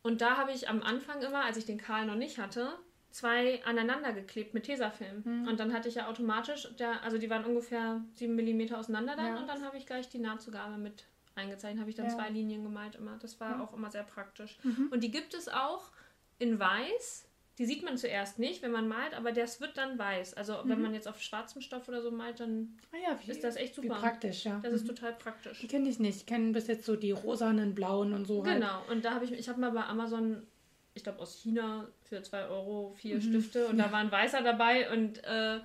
[0.03, 2.75] und da habe ich am Anfang immer, als ich den Karl noch nicht hatte,
[3.11, 5.23] zwei aneinander geklebt mit Tesafilm.
[5.25, 5.49] Mhm.
[5.49, 9.27] Und dann hatte ich ja automatisch, der, also die waren ungefähr 7 mm auseinander dann
[9.27, 9.39] ja.
[9.39, 11.05] und dann habe ich gleich die Nahtzugabe mit
[11.35, 12.15] eingezeichnet, habe ich dann ja.
[12.15, 13.17] zwei Linien gemalt immer.
[13.21, 13.63] Das war mhm.
[13.63, 14.59] auch immer sehr praktisch.
[14.63, 14.89] Mhm.
[14.91, 15.91] Und die gibt es auch
[16.39, 17.27] in weiß.
[17.59, 20.33] Die sieht man zuerst nicht, wenn man malt, aber das wird dann weiß.
[20.35, 20.85] Also wenn mhm.
[20.85, 23.75] man jetzt auf schwarzem Stoff oder so malt, dann ah ja, wie, ist das echt
[23.75, 23.97] super.
[23.97, 24.61] Praktisch, ja.
[24.63, 24.89] Das ist mhm.
[24.89, 25.61] total praktisch.
[25.61, 26.17] Die kenne ich nicht.
[26.17, 28.45] Ich kenne bis jetzt so die rosanen, blauen und so.
[28.45, 28.55] Halt.
[28.55, 28.81] Genau.
[28.81, 28.91] Halt.
[28.91, 30.47] Und da habe ich, ich habe mal bei Amazon
[30.95, 33.23] ich glaube, aus China für 2 Euro vier mhm.
[33.23, 33.87] Stifte und ja.
[33.87, 35.61] da war ein weißer dabei und äh,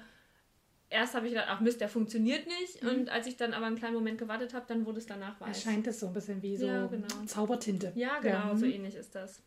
[0.89, 2.84] erst habe ich gedacht, ach Mist, der funktioniert nicht.
[2.84, 2.89] Mhm.
[2.89, 5.65] Und als ich dann aber einen kleinen Moment gewartet habe, dann wurde es danach weiß.
[5.65, 7.07] Erscheint es so ein bisschen wie so ja, genau.
[7.26, 7.91] Zaubertinte.
[7.95, 8.55] Ja, genau, ja.
[8.55, 8.71] so mhm.
[8.71, 9.41] ähnlich ist das.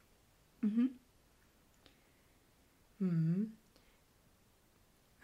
[0.60, 0.90] Mhm.
[2.98, 3.52] Mhm.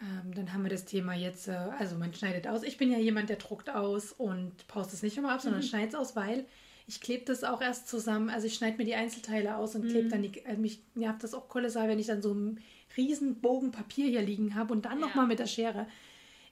[0.01, 2.63] Ähm, dann haben wir das Thema jetzt, äh, also man schneidet aus.
[2.63, 5.65] Ich bin ja jemand, der druckt aus und paust es nicht immer ab, sondern mhm.
[5.65, 6.45] schneidet es aus, weil
[6.87, 8.29] ich klebe das auch erst zusammen.
[8.29, 10.09] Also ich schneide mir die Einzelteile aus und klebe mhm.
[10.09, 10.45] dann die.
[10.45, 12.59] Also mich nervt das auch kolossal, wenn ich dann so einen
[12.95, 15.07] riesen Bogen Papier hier liegen habe und dann ja.
[15.07, 15.87] nochmal mit der Schere.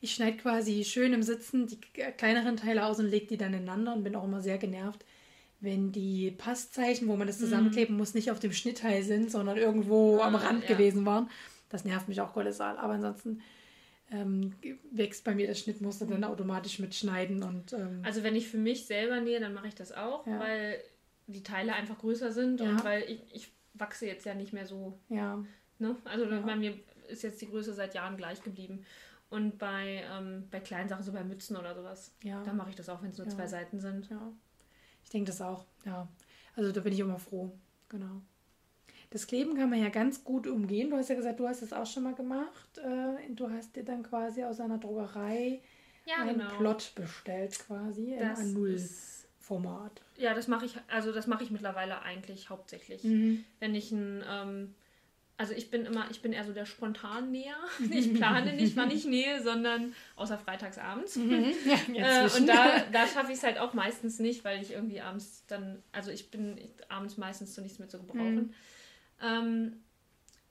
[0.02, 1.78] Ich schneide quasi schön im Sitzen die
[2.18, 5.06] kleineren Teile aus und lege die dann ineinander und bin auch immer sehr genervt,
[5.62, 10.20] wenn die Passzeichen, wo man das zusammenkleben muss, nicht auf dem Schnittteil sind, sondern irgendwo
[10.20, 10.76] ah, am Rand ja.
[10.76, 11.30] gewesen waren.
[11.70, 12.78] Das nervt mich auch kolossal.
[12.78, 13.42] Aber ansonsten
[14.14, 14.54] ähm,
[14.92, 17.44] wächst bei mir das Schnittmuster dann automatisch mit Schneiden.
[17.44, 20.40] Und, ähm, also wenn ich für mich selber nähe, dann mache ich das auch, ja.
[20.40, 20.80] weil
[21.26, 22.70] die Teile einfach größer sind ja.
[22.70, 25.00] und weil ich, ich wachse jetzt ja nicht mehr so.
[25.10, 25.44] Ja.
[25.80, 25.96] Ne?
[26.06, 26.40] Also ja.
[26.42, 28.86] bei mir ist jetzt die Größe seit Jahren gleich geblieben.
[29.30, 32.44] Und bei, ähm, bei kleinen Sachen, so bei Mützen oder sowas, ja.
[32.44, 34.08] da mache ich das auch, wenn es nur zwei Seiten sind.
[34.12, 34.32] Ja.
[35.04, 36.08] Ich denke das auch, ja.
[36.56, 37.52] Also da bin ich immer froh.
[37.90, 38.22] Genau.
[39.14, 40.90] Das Kleben kann man ja ganz gut umgehen.
[40.90, 42.80] Du hast ja gesagt, du hast es auch schon mal gemacht.
[42.80, 45.62] Äh, du hast dir dann quasi aus einer Drogerei
[46.08, 46.50] ja, einen genau.
[46.58, 50.02] Plot bestellt, quasi das in A0-Format.
[50.18, 53.04] Ja, das mache ich, also das mache ich mittlerweile eigentlich hauptsächlich.
[53.04, 53.46] Mhm.
[53.60, 54.74] Wenn ich ein, ähm,
[55.38, 57.58] also ich bin immer, ich bin eher so der Spontannäher.
[57.92, 61.18] Ich plane nicht, wann ich nähe, sondern außer freitagsabends.
[61.18, 61.54] Mhm.
[61.94, 65.02] Ja, äh, und da, da schaffe ich es halt auch meistens nicht, weil ich irgendwie
[65.02, 66.60] abends dann, also ich bin
[66.90, 68.36] abends meistens zu nichts mehr zu gebrauchen.
[68.36, 68.54] Mhm.
[69.24, 69.82] Ähm,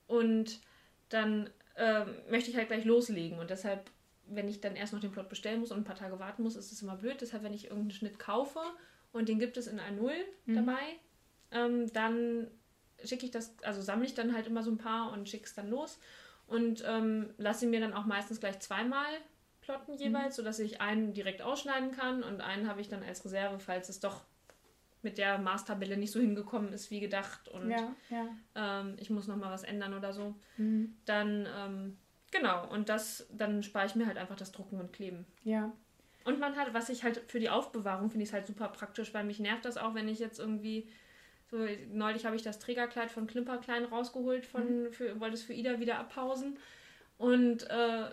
[0.07, 0.61] und
[1.09, 3.39] dann ähm, möchte ich halt gleich loslegen.
[3.39, 3.91] Und deshalb,
[4.27, 6.57] wenn ich dann erst noch den Plot bestellen muss und ein paar Tage warten muss,
[6.57, 7.21] ist es immer blöd.
[7.21, 8.61] Deshalb, wenn ich irgendeinen Schnitt kaufe
[9.13, 10.13] und den gibt es in ein 0
[10.47, 10.55] mhm.
[10.55, 10.83] dabei,
[11.51, 12.49] ähm, dann
[13.05, 15.55] schicke ich das, also sammle ich dann halt immer so ein paar und schicke es
[15.55, 15.99] dann los.
[16.47, 19.07] Und ähm, lasse mir dann auch meistens gleich zweimal
[19.63, 20.43] plotten jeweils, mhm.
[20.43, 24.01] sodass ich einen direkt ausschneiden kann und einen habe ich dann als Reserve, falls es
[24.01, 24.25] doch
[25.03, 28.29] mit der Maßtabelle nicht so hingekommen ist wie gedacht und ja, ja.
[28.55, 30.97] Ähm, ich muss noch mal was ändern oder so, mhm.
[31.05, 31.99] dann ähm,
[32.31, 35.27] genau und das dann spare ich mir halt einfach das Drucken und Kleben.
[35.45, 35.73] Ja.
[36.25, 39.25] Und man hat, was ich halt für die Aufbewahrung finde ich halt super praktisch, weil
[39.25, 40.89] mich nervt das auch, wenn ich jetzt irgendwie
[41.51, 41.59] so
[41.93, 44.93] neulich habe ich das Trägerkleid von Klimperklein rausgeholt von mhm.
[44.93, 46.59] für wollte es für Ida wieder abpausen
[47.19, 48.11] und äh,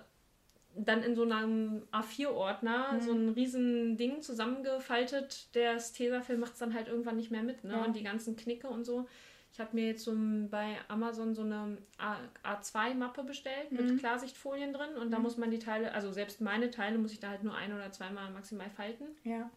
[0.75, 3.01] dann in so einem A4-Ordner mhm.
[3.01, 5.53] so ein riesen Ding zusammengefaltet.
[5.55, 7.63] Der Tesafilm macht es dann halt irgendwann nicht mehr mit.
[7.63, 7.73] Ne?
[7.73, 7.83] Ja.
[7.83, 9.07] Und die ganzen Knicke und so.
[9.51, 10.15] Ich habe mir jetzt so
[10.49, 11.79] bei Amazon so eine
[12.43, 13.97] A2-Mappe bestellt mit mhm.
[13.97, 15.11] Klarsichtfolien drin und mhm.
[15.11, 17.73] da muss man die Teile, also selbst meine Teile muss ich da halt nur ein
[17.73, 19.07] oder zweimal maximal falten.
[19.23, 19.49] Ja.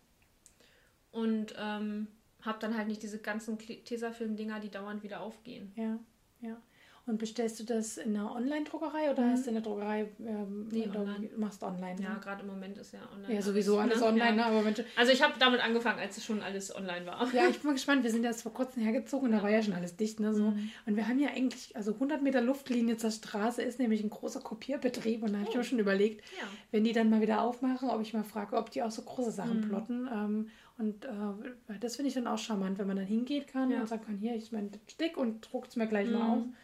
[1.11, 2.09] Und ähm,
[2.41, 5.73] habe dann halt nicht diese ganzen Tesafilm-Dinger, die dauernd wieder aufgehen.
[5.77, 5.99] Ja,
[6.41, 6.61] ja.
[7.05, 9.31] Und bestellst du das in einer Online-Druckerei oder mhm.
[9.33, 11.31] hast du in der Druckerei ähm, nee, online.
[11.37, 12.01] machst online?
[12.01, 12.21] Ja, ne?
[12.23, 13.35] gerade im Moment ist ja online.
[13.35, 14.09] Ja, sowieso alles, alles ne?
[14.23, 14.37] online, ja.
[14.37, 14.47] ne?
[14.47, 17.29] aber Mensch, Also ich habe damit angefangen, als es schon alles online war.
[17.35, 18.05] Ja, ich bin mal gespannt.
[18.05, 19.39] Wir sind erst vor kurzem hergezogen und ja.
[19.39, 20.33] da war ja schon alles dicht, ne?
[20.33, 20.51] So.
[20.51, 20.71] Mhm.
[20.87, 24.41] Und wir haben ja eigentlich, also 100 Meter Luftlinie zur Straße ist nämlich ein großer
[24.41, 25.51] Kopierbetrieb und da habe oh.
[25.51, 26.47] ich mir schon überlegt, ja.
[26.71, 29.33] wenn die dann mal wieder aufmachen, ob ich mal frage, ob die auch so große
[29.33, 29.69] Sachen mhm.
[29.69, 30.09] plotten.
[30.13, 33.89] Ähm, und äh, das finde ich dann auch charmant, wenn man dann hingehen kann und
[33.89, 36.55] sagen kann, hier, ich mein Stick und druckt es mir gleich mal mhm.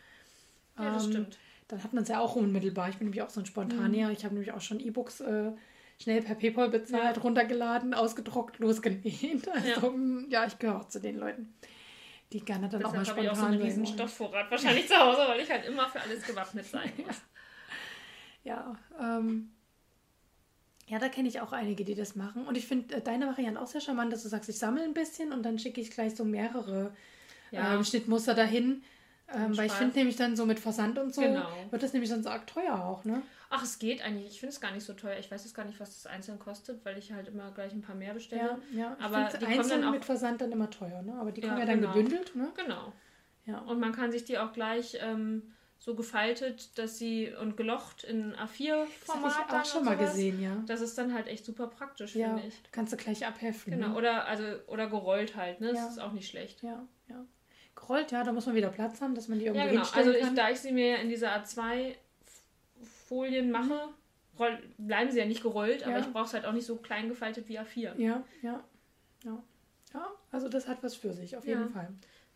[0.78, 1.38] Ja, das ähm, stimmt.
[1.68, 2.88] Dann hat man es ja auch unmittelbar.
[2.88, 3.88] Ich bin nämlich auch so ein Spontaner.
[3.88, 4.12] Mhm.
[4.12, 5.52] Ich habe nämlich auch schon E-Books äh,
[6.00, 7.22] schnell per PayPal bezahlt, ja.
[7.22, 9.48] runtergeladen, ausgedruckt, losgenäht.
[9.48, 9.90] Also, ja.
[9.90, 11.54] Mm, ja, ich gehöre auch zu den Leuten,
[12.32, 14.96] die gerne dann Deshalb auch mal spontan ich auch so einen riesen Stoffvorrat wahrscheinlich zu
[14.96, 17.16] Hause, weil ich halt immer für alles gewappnet sein muss.
[18.44, 19.50] ja, ähm,
[20.86, 22.46] ja, da kenne ich auch einige, die das machen.
[22.46, 24.94] Und ich finde äh, deine Variante auch sehr charmant, dass du sagst, ich sammle ein
[24.94, 26.94] bisschen und dann schicke ich gleich so mehrere
[27.50, 27.74] ja.
[27.74, 28.82] ähm, Schnittmuster dahin.
[29.34, 31.48] Ähm, weil ich finde nämlich dann so mit Versand und so genau.
[31.70, 33.22] wird das nämlich sonst arg teuer auch, ne?
[33.50, 34.26] Ach, es geht eigentlich.
[34.26, 35.18] Ich finde es gar nicht so teuer.
[35.18, 37.82] Ich weiß jetzt gar nicht, was das einzeln kostet, weil ich halt immer gleich ein
[37.82, 38.58] paar mehr bestelle.
[38.72, 38.96] Ja, ja.
[39.00, 39.90] Aber die einzeln auch...
[39.90, 41.14] mit Versand dann immer teuer, ne?
[41.18, 41.92] Aber die kommen ja, ja dann genau.
[41.92, 42.50] gebündelt, ne?
[42.56, 42.92] Genau.
[43.46, 43.58] Ja.
[43.60, 48.34] Und man kann sich die auch gleich ähm, so gefaltet, dass sie und gelocht in
[48.34, 48.86] A4-Format.
[49.06, 50.62] Das habe ich auch schon mal gesehen, ja.
[50.66, 52.54] Das ist dann halt echt super praktisch, ja, finde ich.
[52.72, 53.74] Kannst du gleich abheften.
[53.74, 53.94] Genau, ne?
[53.94, 55.68] oder, also, oder gerollt halt, ne?
[55.68, 55.88] Das ja.
[55.88, 56.62] ist auch nicht schlecht.
[56.62, 56.88] Ja, ja
[57.88, 59.82] gerollt, ja, da muss man wieder Platz haben, dass man die irgendwie ja, genau.
[59.82, 61.94] hinstellen also ich, da ich sie mir in dieser A2
[63.06, 63.88] Folien mache,
[64.38, 67.08] roll, bleiben sie ja nicht gerollt, aber ich brauche es halt auch nicht so klein
[67.08, 67.96] gefaltet wie A4.
[67.96, 68.62] Ja, ja,
[69.24, 69.42] ja.
[69.94, 71.88] Ja, also das hat was für sich, auf jeden Fall.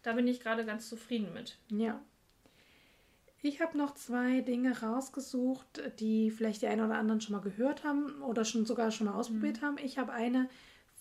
[0.03, 1.59] Da bin ich gerade ganz zufrieden mit.
[1.69, 2.01] Ja.
[3.43, 7.85] Ich habe noch zwei Dinge rausgesucht, die vielleicht die einen oder anderen schon mal gehört
[7.85, 9.67] haben oder schon sogar schon mal ausprobiert mhm.
[9.67, 9.77] haben.
[9.83, 10.49] Ich habe eine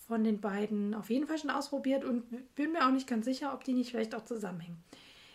[0.06, 3.52] von den beiden auf jeden Fall schon ausprobiert und bin mir auch nicht ganz sicher,
[3.54, 4.82] ob die nicht vielleicht auch zusammenhängen.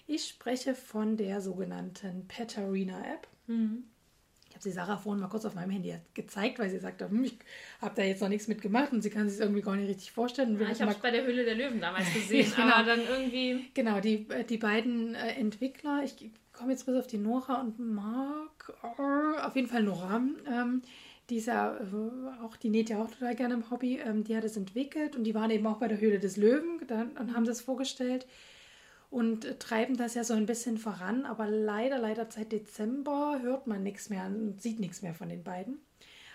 [0.07, 3.27] Ich spreche von der sogenannten Petarina App.
[3.47, 3.83] Mhm.
[4.49, 7.25] Ich habe sie Sarah vorhin mal kurz auf meinem Handy gezeigt, weil sie sagte, hm,
[7.25, 7.37] ich
[7.81, 10.59] habe da jetzt noch nichts mitgemacht und sie kann sich irgendwie gar nicht richtig vorstellen.
[10.59, 12.73] Ja, ich habe es bei der Höhle der Löwen damals gesehen, genau.
[12.73, 13.69] aber dann irgendwie...
[13.73, 18.73] Genau, die, die beiden äh, Entwickler, ich komme jetzt bis auf die Nora und Mark,
[18.81, 20.81] oh, auf jeden Fall Nora, ähm,
[21.29, 24.57] dieser, äh, auch die näht ja auch total gerne im Hobby, ähm, die hat es
[24.57, 27.61] entwickelt und die waren eben auch bei der Höhle des Löwen dann, und haben das
[27.61, 28.25] vorgestellt
[29.09, 33.67] und äh, treiben das ja so ein bisschen voran, aber leider, leider seit Dezember hört
[33.67, 35.79] man nichts mehr und sieht nichts mehr von den beiden.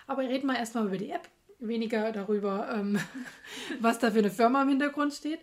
[0.07, 1.29] Aber reden wir erstmal über die App,
[1.59, 2.99] weniger darüber, ähm,
[3.79, 5.39] was da für eine Firma im Hintergrund steht.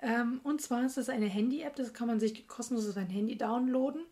[0.00, 3.36] Ähm, und zwar ist das eine Handy-App, das kann man sich kostenlos auf sein Handy
[3.36, 4.02] downloaden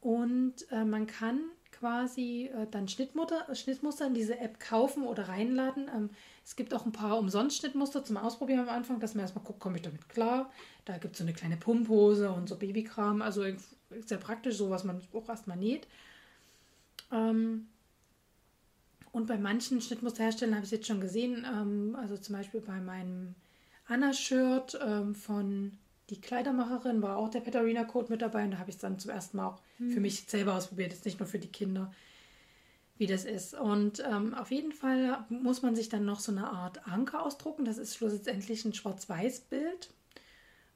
[0.00, 1.40] und äh, man kann
[1.84, 5.90] quasi äh, dann Schnittmuster, Schnittmuster in diese App kaufen oder reinladen.
[5.94, 6.08] Ähm,
[6.42, 9.76] es gibt auch ein paar Umsonst-Schnittmuster zum Ausprobieren am Anfang, dass man erstmal guckt, komme
[9.76, 10.50] ich damit klar.
[10.86, 13.44] Da gibt es so eine kleine Pumphose und so Babykram, also
[14.06, 15.86] sehr praktisch, so was man auch erstmal näht.
[17.12, 17.66] Ähm,
[19.12, 22.80] und bei manchen Schnittmusterherstellern habe ich es jetzt schon gesehen, ähm, also zum Beispiel bei
[22.80, 23.34] meinem
[23.88, 25.72] Anna-Shirt ähm, von
[26.10, 28.98] die Kleidermacherin war auch der Petarina Code mit dabei und da habe ich es dann
[28.98, 29.90] zum ersten Mal auch hm.
[29.90, 31.92] für mich selber ausprobiert, jetzt nicht nur für die Kinder,
[32.98, 33.54] wie das ist.
[33.54, 37.64] Und ähm, auf jeden Fall muss man sich dann noch so eine Art Anker ausdrucken.
[37.64, 39.90] Das ist schlussendlich ein Schwarz-Weiß-Bild.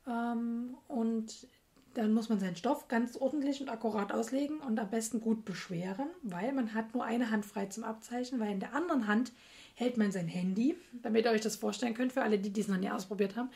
[0.07, 1.47] Ähm, und
[1.95, 6.09] dann muss man seinen Stoff ganz ordentlich und akkurat auslegen und am besten gut beschweren,
[6.23, 9.33] weil man hat nur eine Hand frei zum Abzeichnen, weil in der anderen Hand
[9.75, 12.77] hält man sein Handy, damit ihr euch das vorstellen könnt, für alle, die es noch
[12.79, 13.51] nie ausprobiert haben.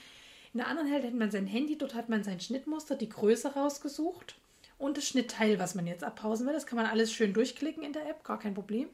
[0.54, 4.36] In der anderen hält man sein Handy, dort hat man sein Schnittmuster, die Größe rausgesucht
[4.78, 6.52] und das Schnittteil, was man jetzt abpausen will.
[6.52, 8.88] Das kann man alles schön durchklicken in der App, gar kein Problem.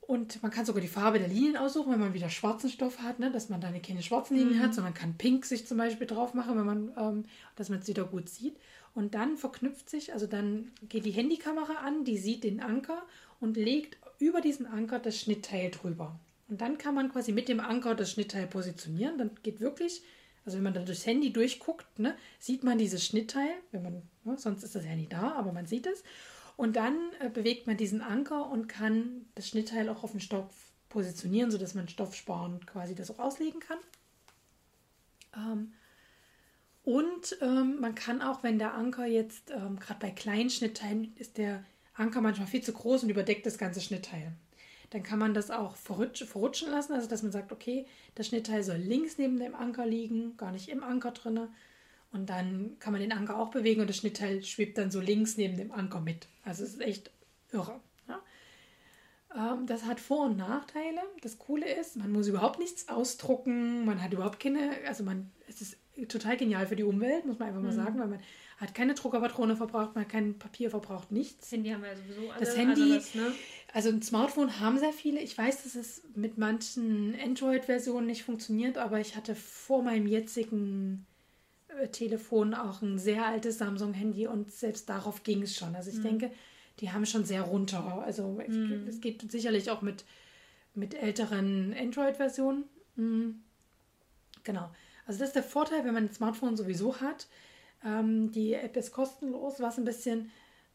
[0.00, 3.18] Und man kann sogar die Farbe der Linien aussuchen, wenn man wieder schwarzen Stoff hat,
[3.18, 3.30] ne?
[3.30, 4.62] dass man da keine schwarzen Linien mhm.
[4.62, 7.24] hat, sondern kann pink sich zum Beispiel drauf machen, wenn man, ähm,
[7.56, 8.56] dass man es wieder gut sieht.
[8.94, 13.02] Und dann verknüpft sich, also dann geht die Handykamera an, die sieht den Anker
[13.40, 16.18] und legt über diesen Anker das Schnittteil drüber.
[16.48, 19.16] Und dann kann man quasi mit dem Anker das Schnittteil positionieren.
[19.16, 20.02] Dann geht wirklich
[20.44, 24.36] also wenn man dann durchs Handy durchguckt, ne, sieht man dieses Schnittteil, wenn man, ne,
[24.38, 26.02] sonst ist das ja nicht da, aber man sieht es.
[26.56, 30.72] Und dann äh, bewegt man diesen Anker und kann das Schnittteil auch auf den Stoff
[30.88, 33.78] positionieren, sodass man stoffsparend quasi das auch auslegen kann.
[35.34, 35.72] Ähm,
[36.84, 41.38] und ähm, man kann auch, wenn der Anker jetzt, ähm, gerade bei kleinen Schnittteilen ist
[41.38, 41.64] der
[41.94, 44.32] Anker manchmal viel zu groß und überdeckt das ganze Schnittteil.
[44.92, 48.62] Dann kann man das auch verrutsch, verrutschen lassen, also dass man sagt, okay, das Schnittteil
[48.62, 51.48] soll links neben dem Anker liegen, gar nicht im Anker drinne.
[52.12, 55.38] Und dann kann man den Anker auch bewegen und das Schnittteil schwebt dann so links
[55.38, 56.28] neben dem Anker mit.
[56.44, 57.10] Also es ist echt
[57.52, 57.80] irre.
[58.06, 58.20] Ja?
[59.34, 61.00] Ähm, das hat Vor- und Nachteile.
[61.22, 65.62] Das Coole ist, man muss überhaupt nichts ausdrucken, man hat überhaupt keine, also man, es
[65.62, 65.78] ist
[66.08, 67.76] total genial für die Umwelt, muss man einfach mal mhm.
[67.76, 68.20] sagen, weil man
[68.58, 71.50] hat keine Druckerpatrone verbraucht, man hat kein Papier verbraucht, nichts.
[71.50, 72.40] Handy haben wir ja sowieso alle.
[72.40, 73.32] Das Handy, das, ne?
[73.72, 75.20] Also ein Smartphone haben sehr viele.
[75.20, 81.06] Ich weiß, dass es mit manchen Android-Versionen nicht funktioniert, aber ich hatte vor meinem jetzigen
[81.68, 85.74] äh, Telefon auch ein sehr altes Samsung-Handy und selbst darauf ging es schon.
[85.74, 86.02] Also ich mhm.
[86.02, 86.30] denke,
[86.80, 88.02] die haben schon sehr runter.
[88.04, 88.86] Also mhm.
[88.88, 90.04] es geht sicherlich auch mit,
[90.74, 92.64] mit älteren Android-Versionen.
[92.96, 93.42] Mhm.
[94.44, 94.70] Genau.
[95.06, 97.26] Also das ist der Vorteil, wenn man ein Smartphone sowieso hat.
[97.84, 100.30] Ähm, die App ist kostenlos, was ein bisschen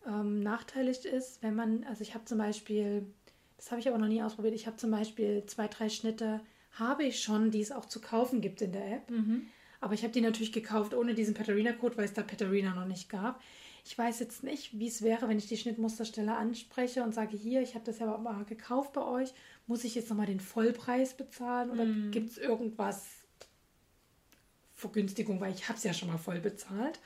[0.07, 3.05] ähm, nachteilig ist, wenn man, also ich habe zum Beispiel,
[3.57, 6.41] das habe ich aber noch nie ausprobiert, ich habe zum Beispiel zwei, drei Schnitte,
[6.71, 9.09] habe ich schon, die es auch zu kaufen gibt in der App.
[9.09, 9.47] Mhm.
[9.79, 13.09] Aber ich habe die natürlich gekauft ohne diesen Patarina-Code, weil es da Patarina noch nicht
[13.09, 13.41] gab.
[13.85, 17.61] Ich weiß jetzt nicht, wie es wäre, wenn ich die Schnittmusterstelle anspreche und sage, hier,
[17.61, 19.33] ich habe das ja mal gekauft bei euch.
[19.65, 22.11] Muss ich jetzt nochmal den Vollpreis bezahlen oder mm.
[22.11, 23.05] gibt es irgendwas
[24.73, 26.99] Vergünstigung, weil ich habe es ja schon mal voll bezahlt.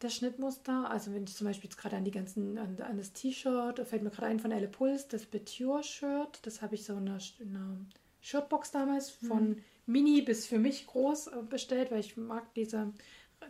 [0.00, 3.12] Das Schnittmuster, also wenn ich zum Beispiel jetzt gerade an die ganzen, an, an das
[3.12, 7.08] T-Shirt, fällt mir gerade ein von Elle Puls, das Beture-Shirt, das habe ich so in
[7.08, 7.76] einer, in einer
[8.20, 9.56] Shirtbox damals von mm
[9.90, 12.92] mini bis für mich groß äh, bestellt, weil ich mag diese,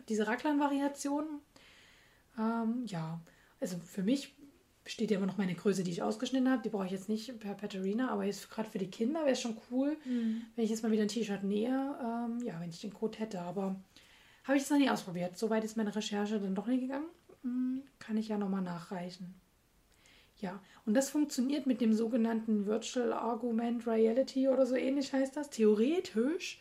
[0.09, 1.25] diese Raglan-Variation.
[2.37, 3.21] Ähm, ja,
[3.59, 4.33] also für mich
[4.85, 6.63] steht ja immer noch meine Größe, die ich ausgeschnitten habe.
[6.63, 9.41] Die brauche ich jetzt nicht per Paterina, aber jetzt gerade für die Kinder wäre es
[9.41, 10.41] schon cool, mhm.
[10.55, 11.69] wenn ich jetzt mal wieder ein T-Shirt nähe.
[11.69, 13.79] Ähm, ja, wenn ich den Code hätte, aber
[14.43, 15.37] habe ich es noch nie ausprobiert.
[15.37, 17.07] Soweit ist meine Recherche dann doch nicht gegangen.
[17.43, 19.35] Hm, kann ich ja nochmal nachreichen.
[20.37, 25.51] Ja, und das funktioniert mit dem sogenannten Virtual Argument Reality oder so ähnlich heißt das.
[25.51, 26.59] Theoretisch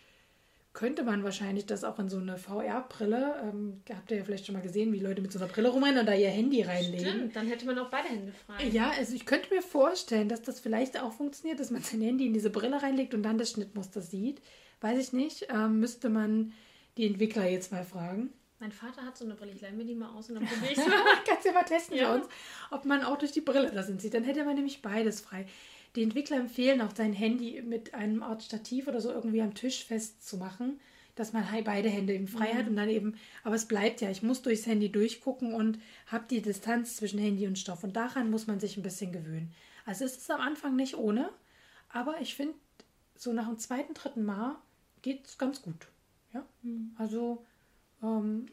[0.73, 4.55] könnte man wahrscheinlich das auch in so eine VR-Brille, ähm, habt ihr ja vielleicht schon
[4.55, 7.09] mal gesehen, wie Leute mit so einer Brille rumrennen und da ihr Handy reinlegen.
[7.09, 8.69] Stimmt, dann hätte man auch beide Hände frei.
[8.69, 12.27] Ja, also ich könnte mir vorstellen, dass das vielleicht auch funktioniert, dass man sein Handy
[12.27, 14.41] in diese Brille reinlegt und dann das Schnittmuster sieht.
[14.81, 16.53] Weiß ich nicht, ähm, müsste man
[16.97, 18.33] die Entwickler jetzt mal fragen.
[18.59, 20.73] Mein Vater hat so eine Brille, ich leih mir die mal aus und dann probiere
[20.73, 21.03] ich es mal.
[21.27, 22.07] Kannst du ja mal testen ja.
[22.07, 22.29] für uns,
[22.71, 24.15] ob man auch durch die Brille das sieht.
[24.15, 25.47] Dann hätte man nämlich beides frei.
[25.97, 29.85] Die Entwickler empfehlen auch sein Handy mit einem Art Stativ oder so irgendwie am Tisch
[29.85, 30.79] festzumachen,
[31.17, 32.59] dass man beide Hände eben frei mhm.
[32.59, 36.27] hat und dann eben, aber es bleibt ja, ich muss durchs Handy durchgucken und habe
[36.31, 39.53] die Distanz zwischen Handy und Stoff und daran muss man sich ein bisschen gewöhnen.
[39.85, 41.31] Also es ist am Anfang nicht ohne,
[41.89, 42.55] aber ich finde,
[43.17, 44.57] so nach dem zweiten, dritten Mal
[45.03, 45.89] geht es ganz gut.
[46.33, 46.95] Ja, mhm.
[46.97, 47.45] also
[48.03, 48.47] ähm,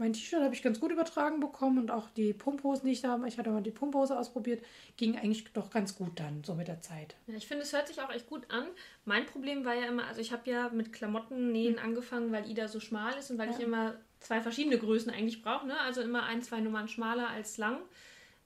[0.00, 3.10] mein T-Shirt habe ich ganz gut übertragen bekommen und auch die Pumphosen, die ich da
[3.10, 4.64] habe, ich hatte mal die Pumphose ausprobiert,
[4.96, 7.16] ging eigentlich doch ganz gut dann, so mit der Zeit.
[7.26, 8.64] Ja, ich finde, es hört sich auch echt gut an.
[9.04, 11.80] Mein Problem war ja immer, also ich habe ja mit Klamotten nähen mhm.
[11.80, 13.56] angefangen, weil Ida so schmal ist und weil ja.
[13.56, 15.78] ich immer zwei verschiedene Größen eigentlich brauche, ne?
[15.80, 17.78] also immer ein, zwei Nummern schmaler als lang.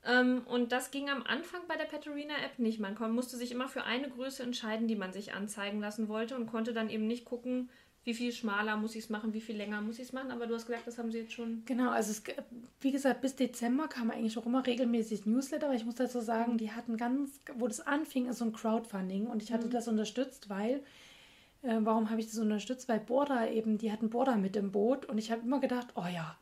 [0.05, 2.81] Ähm, und das ging am Anfang bei der Paterina-App nicht.
[2.81, 6.47] Man musste sich immer für eine Größe entscheiden, die man sich anzeigen lassen wollte und
[6.47, 7.71] konnte dann eben nicht gucken,
[8.05, 10.31] wie viel schmaler muss ich es machen, wie viel länger muss ich es machen.
[10.31, 11.63] Aber du hast gesagt, das haben sie jetzt schon.
[11.65, 12.23] Genau, also es,
[12.81, 15.67] wie gesagt, bis Dezember kam eigentlich auch immer regelmäßig Newsletter.
[15.67, 19.27] Aber ich muss dazu sagen, die hatten ganz, wo das anfing, ist so ein Crowdfunding.
[19.27, 19.71] Und ich hatte mhm.
[19.71, 20.83] das unterstützt, weil,
[21.63, 22.91] äh, warum habe ich das unterstützt?
[22.91, 25.07] Weil Border eben, die hatten Border mit im Boot.
[25.07, 26.37] Und ich habe immer gedacht, oh ja,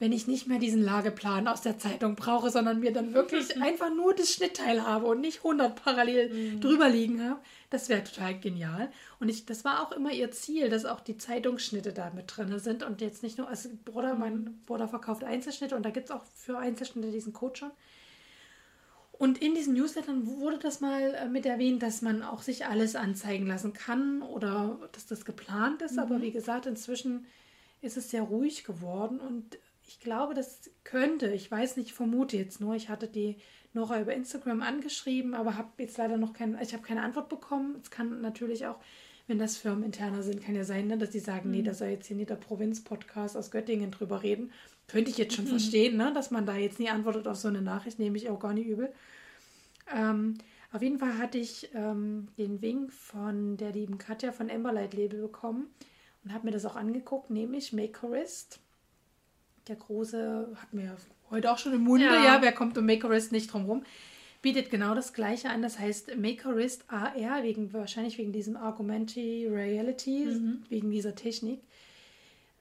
[0.00, 3.94] wenn ich nicht mehr diesen Lageplan aus der Zeitung brauche, sondern mir dann wirklich einfach
[3.94, 6.60] nur das Schnittteil habe und nicht 100 parallel mhm.
[6.60, 7.40] drüber liegen habe.
[7.70, 8.90] Das wäre total genial.
[9.20, 12.58] Und ich, das war auch immer ihr Ziel, dass auch die Zeitungsschnitte da mit drin
[12.58, 14.60] sind und jetzt nicht nur, also Bruder, mein mhm.
[14.66, 17.70] Bruder verkauft Einzelschnitte und da gibt es auch für Einzelschnitte diesen Code schon.
[19.16, 22.96] Und in diesen Newslettern wurde das mal äh, mit erwähnt, dass man auch sich alles
[22.96, 25.92] anzeigen lassen kann oder dass das geplant ist.
[25.92, 25.98] Mhm.
[26.00, 27.26] Aber wie gesagt, inzwischen
[27.80, 29.56] ist es sehr ruhig geworden und
[29.86, 33.36] ich glaube, das könnte, ich weiß nicht, vermute jetzt nur, ich hatte die
[33.72, 37.76] Nora über Instagram angeschrieben, aber habe jetzt leider noch keine, ich habe keine Antwort bekommen.
[37.82, 38.78] Es kann natürlich auch,
[39.26, 41.56] wenn das firmeninterner sind, kann ja sein, ne, dass die sagen, mhm.
[41.56, 44.52] nee, da soll jetzt hier nicht der Provinz-Podcast aus Göttingen drüber reden.
[44.86, 45.50] Könnte ich jetzt schon mhm.
[45.50, 48.38] verstehen, ne, dass man da jetzt nie antwortet auf so eine Nachricht, nehme ich auch
[48.38, 48.92] gar nicht übel.
[49.94, 50.38] Ähm,
[50.72, 55.20] auf jeden Fall hatte ich ähm, den Wink von der lieben Katja von Emberlight Label
[55.20, 55.68] bekommen
[56.24, 58.60] und habe mir das auch angeguckt, nämlich Makerist
[59.68, 60.96] der große, hat mir
[61.30, 63.84] heute auch schon im Munde, ja, ja wer kommt um Makerist nicht drum rum,
[64.42, 65.62] bietet genau das gleiche an.
[65.62, 70.62] Das heißt Makerist AR, wegen, wahrscheinlich wegen diesem Augmented Reality, mhm.
[70.68, 71.62] wegen dieser Technik.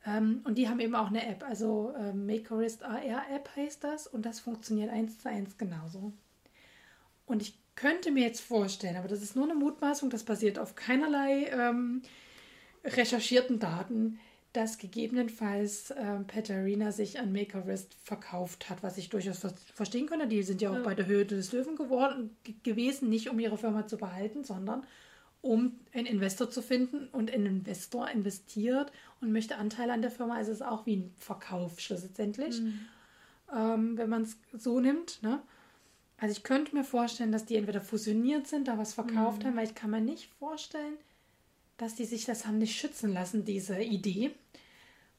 [0.05, 4.07] Ähm, und die haben eben auch eine App, also äh, Makerist AR App heißt das
[4.07, 6.13] und das funktioniert eins zu eins genauso.
[7.25, 10.75] Und ich könnte mir jetzt vorstellen, aber das ist nur eine Mutmaßung, das basiert auf
[10.75, 12.01] keinerlei ähm,
[12.83, 14.19] recherchierten Daten,
[14.53, 20.27] dass gegebenenfalls äh, Peterina sich an Makerist verkauft hat, was ich durchaus ver verstehen könnte.
[20.27, 20.83] Die sind ja auch ja.
[20.83, 24.85] bei der Höhe des Löwen geworden, gewesen, nicht um ihre Firma zu behalten, sondern
[25.41, 27.07] um einen Investor zu finden.
[27.07, 30.35] Und ein Investor investiert und möchte Anteile an der Firma.
[30.35, 32.79] Also es ist auch wie ein Verkauf schlussendlich, mhm.
[33.51, 35.23] ähm, wenn man es so nimmt.
[35.23, 35.41] Ne?
[36.17, 39.47] Also ich könnte mir vorstellen, dass die entweder fusioniert sind, da was verkauft mhm.
[39.47, 40.93] haben, weil ich kann mir nicht vorstellen,
[41.77, 44.31] dass die sich das haben nicht schützen lassen, diese Idee.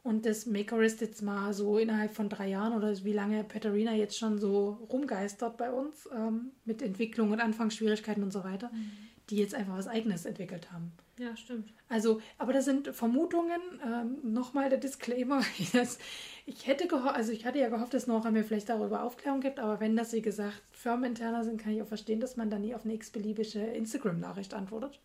[0.05, 4.18] Und das Makerist jetzt mal so innerhalb von drei Jahren oder wie lange Peterina jetzt
[4.18, 8.90] schon so rumgeistert bei uns ähm, mit Entwicklung und Anfangsschwierigkeiten und so weiter, mhm.
[9.31, 10.93] die jetzt einfach was Eigenes entwickelt haben.
[11.18, 11.72] Ja, stimmt.
[11.89, 13.60] Also, aber das sind Vermutungen.
[13.82, 15.40] Ähm, Nochmal der Disclaimer.
[15.72, 15.98] Das,
[16.44, 19.59] ich hätte gehofft, also ich hatte ja gehofft, dass Nora mir vielleicht darüber Aufklärung gibt,
[19.59, 22.74] aber wenn das, wie gesagt, firmeninterner sind, kann ich auch verstehen, dass man da nie
[22.74, 25.01] auf eine x-beliebige Instagram-Nachricht antwortet.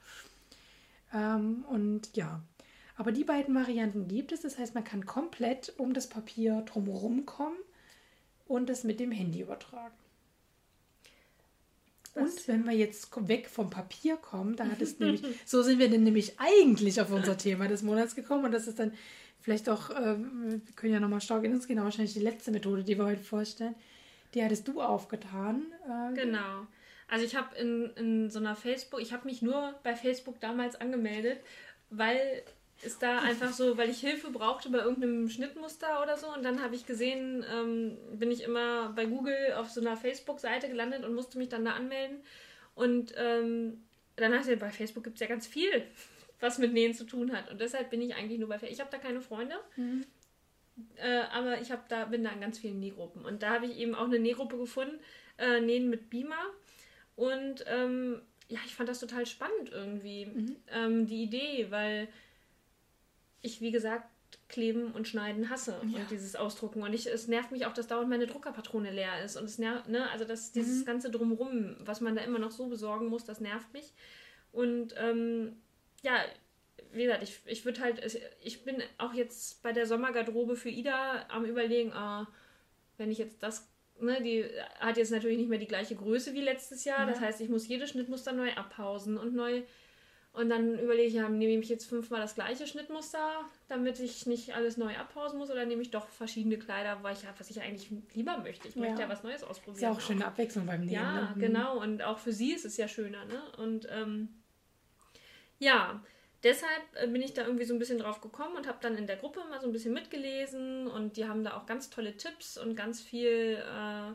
[1.13, 2.41] Ähm, und ja,
[2.99, 4.41] aber die beiden Varianten gibt es.
[4.41, 7.55] Das heißt, man kann komplett um das Papier drumherum kommen
[8.45, 9.95] und es mit dem Handy übertragen.
[12.13, 15.89] Und wenn wir jetzt weg vom Papier kommen, da hat es nämlich, so sind wir
[15.89, 18.91] denn nämlich eigentlich auf unser Thema des Monats gekommen und das ist dann
[19.39, 22.51] vielleicht auch, äh, wir können ja nochmal stark in uns gehen, aber wahrscheinlich die letzte
[22.51, 23.75] Methode, die wir heute vorstellen,
[24.33, 25.67] die hattest du aufgetan.
[25.87, 26.67] Äh, genau.
[27.07, 30.75] Also ich habe in, in so einer Facebook, ich habe mich nur bei Facebook damals
[30.75, 31.39] angemeldet,
[31.91, 32.43] weil
[32.81, 36.27] es da einfach so, weil ich Hilfe brauchte bei irgendeinem Schnittmuster oder so.
[36.33, 40.69] Und dann habe ich gesehen, ähm, bin ich immer bei Google auf so einer Facebook-Seite
[40.69, 42.17] gelandet und musste mich dann da anmelden.
[42.75, 43.83] Und ähm,
[44.15, 45.83] dann dachte ich, bei Facebook gibt es ja ganz viel,
[46.39, 47.51] was mit Nähen zu tun hat.
[47.51, 48.73] Und deshalb bin ich eigentlich nur bei Facebook.
[48.73, 49.55] Ich habe da keine Freunde.
[49.75, 50.05] Mhm.
[50.95, 53.25] Äh, aber ich da, bin da in ganz vielen Nähgruppen.
[53.25, 54.99] Und da habe ich eben auch eine Nähgruppe gefunden,
[55.37, 56.45] äh, Nähen mit Beamer.
[57.17, 60.55] Und ähm, ja, ich fand das total spannend irgendwie, mhm.
[60.71, 62.07] ähm, die Idee, weil
[63.41, 64.07] ich, wie gesagt,
[64.47, 65.99] kleben und schneiden hasse ja.
[65.99, 66.81] und dieses Ausdrucken.
[66.81, 69.37] Und ich, es nervt mich auch, dass dauernd meine Druckerpatrone leer ist.
[69.37, 70.85] Und es nervt, ne, also das, dieses mhm.
[70.85, 73.93] ganze Drumrum, was man da immer noch so besorgen muss, das nervt mich.
[74.51, 75.57] Und ähm,
[76.01, 76.15] ja,
[76.91, 81.25] wie gesagt, ich, ich würde halt, ich bin auch jetzt bei der Sommergarderobe für Ida
[81.29, 82.27] am überlegen, ah,
[82.97, 83.67] wenn ich jetzt das
[84.01, 84.45] ne, die
[84.79, 86.99] hat jetzt natürlich nicht mehr die gleiche Größe wie letztes Jahr.
[86.99, 87.05] Ja.
[87.05, 89.63] Das heißt, ich muss jedes Schnittmuster neu abpausen und neu.
[90.39, 94.55] Und dann überlege ich, ja, nehme ich jetzt fünfmal das gleiche Schnittmuster, damit ich nicht
[94.55, 97.61] alles neu abpausen muss, oder nehme ich doch verschiedene Kleider, weil ich ja, was ich
[97.61, 98.69] eigentlich lieber möchte.
[98.69, 98.81] Ich ja.
[98.81, 99.75] möchte ja was Neues ausprobieren.
[99.75, 100.93] Ist ja auch schöne Abwechslung beim Nähen.
[100.93, 101.33] Ja, ne?
[101.35, 101.41] Mhm.
[101.41, 101.81] genau.
[101.81, 103.41] Und auch für sie ist es ja schöner, ne?
[103.57, 104.29] Und ähm,
[105.57, 106.01] ja,
[106.43, 109.07] deshalb äh, bin ich da irgendwie so ein bisschen drauf gekommen und habe dann in
[109.07, 112.57] der Gruppe mal so ein bisschen mitgelesen und die haben da auch ganz tolle Tipps
[112.57, 114.13] und ganz viel, äh,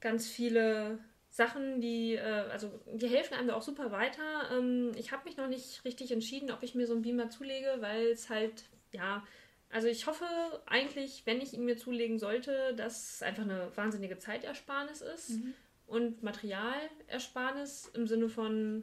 [0.00, 0.98] ganz viele
[1.38, 4.50] Sachen, die, äh, also die helfen einem da auch super weiter.
[4.52, 7.76] Ähm, ich habe mich noch nicht richtig entschieden, ob ich mir so einen Beamer zulege,
[7.78, 9.24] weil es halt, ja,
[9.70, 10.24] also ich hoffe
[10.66, 15.54] eigentlich, wenn ich ihn mir zulegen sollte, dass es einfach eine wahnsinnige Zeitersparnis ist mhm.
[15.86, 18.82] und Materialersparnis im Sinne von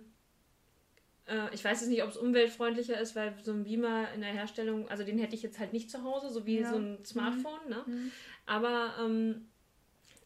[1.28, 4.32] äh, ich weiß jetzt nicht, ob es umweltfreundlicher ist, weil so ein Beamer in der
[4.32, 6.70] Herstellung, also den hätte ich jetzt halt nicht zu Hause, so wie ja.
[6.70, 7.70] so ein Smartphone, mhm.
[7.70, 7.84] ne?
[7.86, 8.12] Mhm.
[8.46, 9.50] Aber ähm,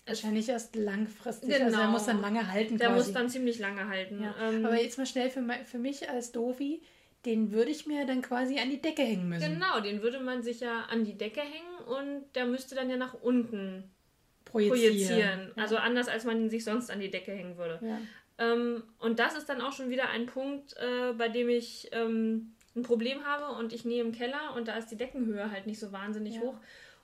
[0.10, 1.50] Wahrscheinlich erst langfristig.
[1.50, 1.66] Genau.
[1.66, 2.78] Also der muss dann lange halten.
[2.78, 3.00] Der quasi.
[3.00, 4.24] muss dann ziemlich lange halten.
[4.24, 4.36] Ja.
[4.42, 6.82] Ähm, Aber jetzt mal schnell für, für mich als Dovi,
[7.26, 9.54] den würde ich mir dann quasi an die Decke hängen müssen.
[9.54, 12.98] Genau, den würde man sich ja an die Decke hängen und der müsste dann ja
[12.98, 13.92] nach unten
[14.46, 14.80] projizieren.
[14.80, 15.52] projizieren.
[15.56, 15.64] Ja.
[15.64, 17.80] Also anders, als man ihn sich sonst an die Decke hängen würde.
[17.82, 18.00] Ja.
[18.40, 22.56] Ähm, und das ist dann auch schon wieder ein Punkt, äh, bei dem ich ähm,
[22.76, 25.80] ein Problem habe und ich nähe im Keller und da ist die Deckenhöhe halt nicht
[25.80, 26.56] so wahnsinnig hoch.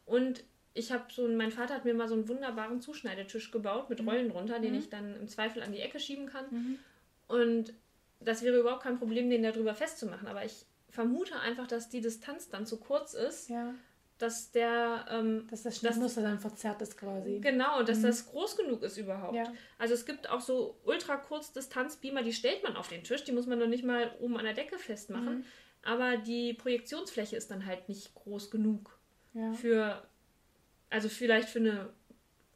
[0.06, 0.44] Und
[0.76, 4.10] ich habe so, mein Vater hat mir mal so einen wunderbaren Zuschneidetisch gebaut mit mhm.
[4.10, 4.80] Rollen drunter, den mhm.
[4.80, 6.46] ich dann im Zweifel an die Ecke schieben kann.
[6.52, 6.80] Mhm.
[7.28, 7.74] Und
[8.20, 10.28] das wäre überhaupt kein Problem, den da drüber festzumachen.
[10.28, 13.50] Aber ich vermute einfach, dass die Distanz dann zu kurz ist.
[13.50, 13.74] Ja
[14.18, 15.06] dass der.
[15.10, 17.40] Ähm, dass das Schnittmuster dann verzerrt ist quasi.
[17.40, 18.04] Genau, dass mhm.
[18.04, 19.36] das groß genug ist überhaupt.
[19.36, 19.52] Ja.
[19.78, 23.34] Also es gibt auch so ultra kurz Distanzbeamer, die stellt man auf den Tisch, die
[23.34, 25.40] muss man noch nicht mal oben an der Decke festmachen.
[25.40, 25.46] Mhm.
[25.84, 28.98] Aber die Projektionsfläche ist dann halt nicht groß genug
[29.34, 29.54] ja.
[29.54, 30.08] für.
[30.90, 31.90] Also vielleicht für eine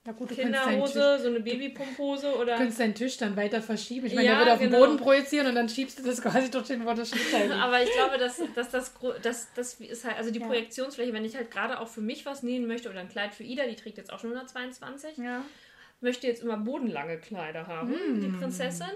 [0.05, 2.53] ja, gut, Kinderhose, so eine Babypumphose oder.
[2.53, 4.07] Du könntest deinen Tisch dann weiter verschieben.
[4.07, 4.71] Ich meine, ja, der wird auf genau.
[4.71, 7.91] den Boden projizieren und dann schiebst du das quasi dorthin, wo das Schnitt Aber ich
[7.91, 10.47] glaube, dass, dass das, das, das ist halt, also die ja.
[10.47, 13.43] Projektionsfläche, wenn ich halt gerade auch für mich was nähen möchte oder ein Kleid für
[13.43, 15.43] Ida, die trägt jetzt auch schon 122, ja.
[16.01, 18.21] möchte jetzt immer bodenlange Kleider haben, mm.
[18.21, 18.87] die Prinzessin.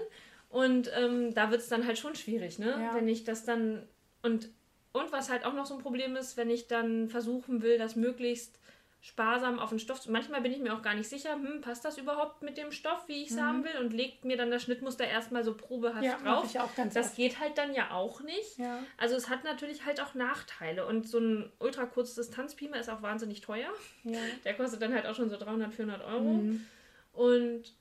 [0.48, 2.70] Und ähm, da wird es dann halt schon schwierig, ne?
[2.70, 2.94] Ja.
[2.94, 3.86] Wenn ich das dann.
[4.22, 4.48] Und
[4.92, 7.96] und was halt auch noch so ein Problem ist, wenn ich dann versuchen will, das
[7.96, 8.60] möglichst
[9.04, 10.08] sparsam auf den Stoff.
[10.08, 13.06] Manchmal bin ich mir auch gar nicht sicher, hm, passt das überhaupt mit dem Stoff,
[13.06, 13.42] wie ich es mhm.
[13.42, 16.46] haben will, und legt mir dann das Schnittmuster erstmal so probehaft ja, drauf.
[16.46, 17.16] Ich auch ganz das oft.
[17.16, 18.56] geht halt dann ja auch nicht.
[18.56, 18.82] Ja.
[18.96, 20.86] Also es hat natürlich halt auch Nachteile.
[20.86, 23.68] Und so ein ultra kurz Distanzbeamer ist auch wahnsinnig teuer.
[24.04, 24.18] Ja.
[24.44, 26.32] Der kostet dann halt auch schon so 300, 400 Euro.
[26.32, 26.66] Mhm.
[27.12, 27.74] Und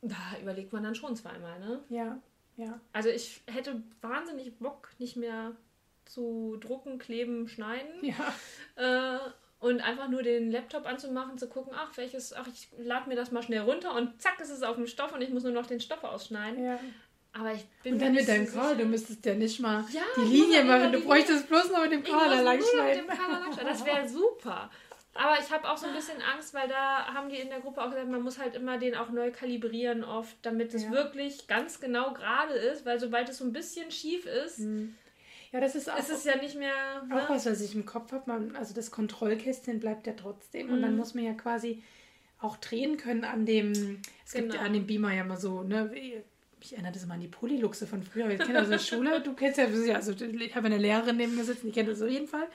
[0.00, 1.80] da überlegt man dann schon zweimal, ne?
[1.88, 2.22] Ja,
[2.56, 2.80] ja.
[2.92, 5.56] Also ich hätte wahnsinnig Bock, nicht mehr
[6.04, 7.90] zu drucken, kleben, schneiden.
[8.02, 8.32] Ja.
[8.76, 13.14] Äh, und einfach nur den Laptop anzumachen, zu gucken, ach, welches, ach, ich lade mir
[13.14, 15.52] das mal schnell runter und zack, ist es auf dem Stoff und ich muss nur
[15.52, 16.64] noch den Stoff ausschneiden.
[16.64, 16.80] Ja.
[17.32, 20.22] Aber ich bin Und dann mit deinem Karl, du müsstest ja nicht mal ja, die
[20.22, 23.06] Linie machen, du bräuchtest bloß noch mit dem Karl da lang schneiden.
[23.64, 24.70] Das wäre super.
[25.14, 27.82] Aber ich habe auch so ein bisschen Angst, weil da haben die in der Gruppe
[27.82, 30.92] auch gesagt, man muss halt immer den auch neu kalibrieren oft, damit es ja.
[30.92, 34.96] wirklich ganz genau gerade ist, weil sobald es so ein bisschen schief ist, mhm.
[35.52, 35.98] Ja, das ist auch.
[35.98, 37.02] Es ist ja nicht mehr.
[37.08, 37.22] Ne?
[37.22, 38.50] Auch was, was ich im Kopf habe.
[38.54, 40.68] Also das Kontrollkästchen bleibt ja trotzdem.
[40.68, 40.72] Mhm.
[40.74, 40.98] Und dann mhm.
[40.98, 41.82] muss man ja quasi
[42.40, 44.00] auch drehen können an dem.
[44.24, 44.44] Es genau.
[44.44, 45.92] gibt ja an dem Beamer ja mal so, ne?
[46.62, 48.28] Ich erinnere das mal an die Polyluxe von früher.
[48.30, 51.68] Ich kenne also Schule, du kennst ja, also ich habe eine Lehrerin neben mir sitzen,
[51.68, 52.46] ich kenne das auf jeden Fall.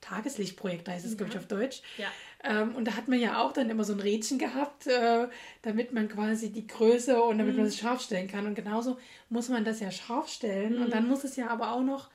[0.00, 1.16] Tageslichtprojekt heißt es, ja.
[1.16, 1.80] glaube ich, auf Deutsch.
[1.96, 2.08] Ja.
[2.42, 5.28] Ähm, und da hat man ja auch dann immer so ein Rädchen gehabt, äh,
[5.62, 7.60] damit man quasi die Größe und damit mhm.
[7.60, 8.46] man es scharf stellen kann.
[8.46, 8.98] Und genauso
[9.30, 10.76] muss man das ja scharf stellen.
[10.76, 10.82] Mhm.
[10.82, 12.10] Und dann muss es ja aber auch noch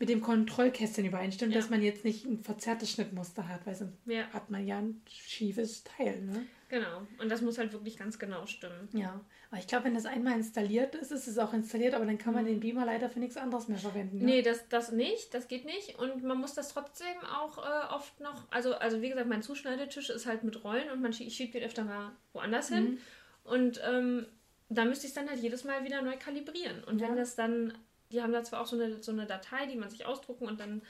[0.00, 1.60] mit dem Kontrollkästchen übereinstimmt, ja.
[1.60, 4.24] dass man jetzt nicht ein verzerrtes Schnittmuster hat, weil sonst ja.
[4.32, 6.22] hat man ja ein schiefes Teil.
[6.22, 6.46] Ne?
[6.70, 7.06] Genau.
[7.18, 8.88] Und das muss halt wirklich ganz genau stimmen.
[8.92, 9.20] Ja.
[9.50, 12.32] Aber ich glaube, wenn das einmal installiert ist, ist es auch installiert, aber dann kann
[12.32, 12.48] man mhm.
[12.48, 14.20] den Beamer leider für nichts anderes mehr verwenden.
[14.20, 14.24] Ne?
[14.24, 15.98] Nee, das, das nicht, das geht nicht.
[15.98, 20.08] Und man muss das trotzdem auch äh, oft noch, also, also wie gesagt, mein Zuschneidetisch
[20.08, 22.74] ist halt mit Rollen und man schiebt, schiebt den öfter mal woanders mhm.
[22.74, 22.98] hin.
[23.44, 24.26] Und ähm,
[24.70, 26.84] da müsste ich es dann halt jedes Mal wieder neu kalibrieren.
[26.84, 27.08] Und ja.
[27.08, 27.76] wenn das dann
[28.12, 30.60] die haben da zwar auch so eine, so eine Datei, die man sich ausdrucken und
[30.60, 30.82] dann.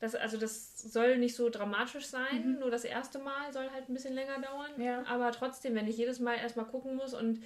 [0.00, 2.58] Das, also das soll nicht so dramatisch sein, mhm.
[2.58, 4.70] nur das erste Mal soll halt ein bisschen länger dauern.
[4.76, 5.04] Ja.
[5.06, 7.40] Aber trotzdem, wenn ich jedes Mal erstmal gucken muss und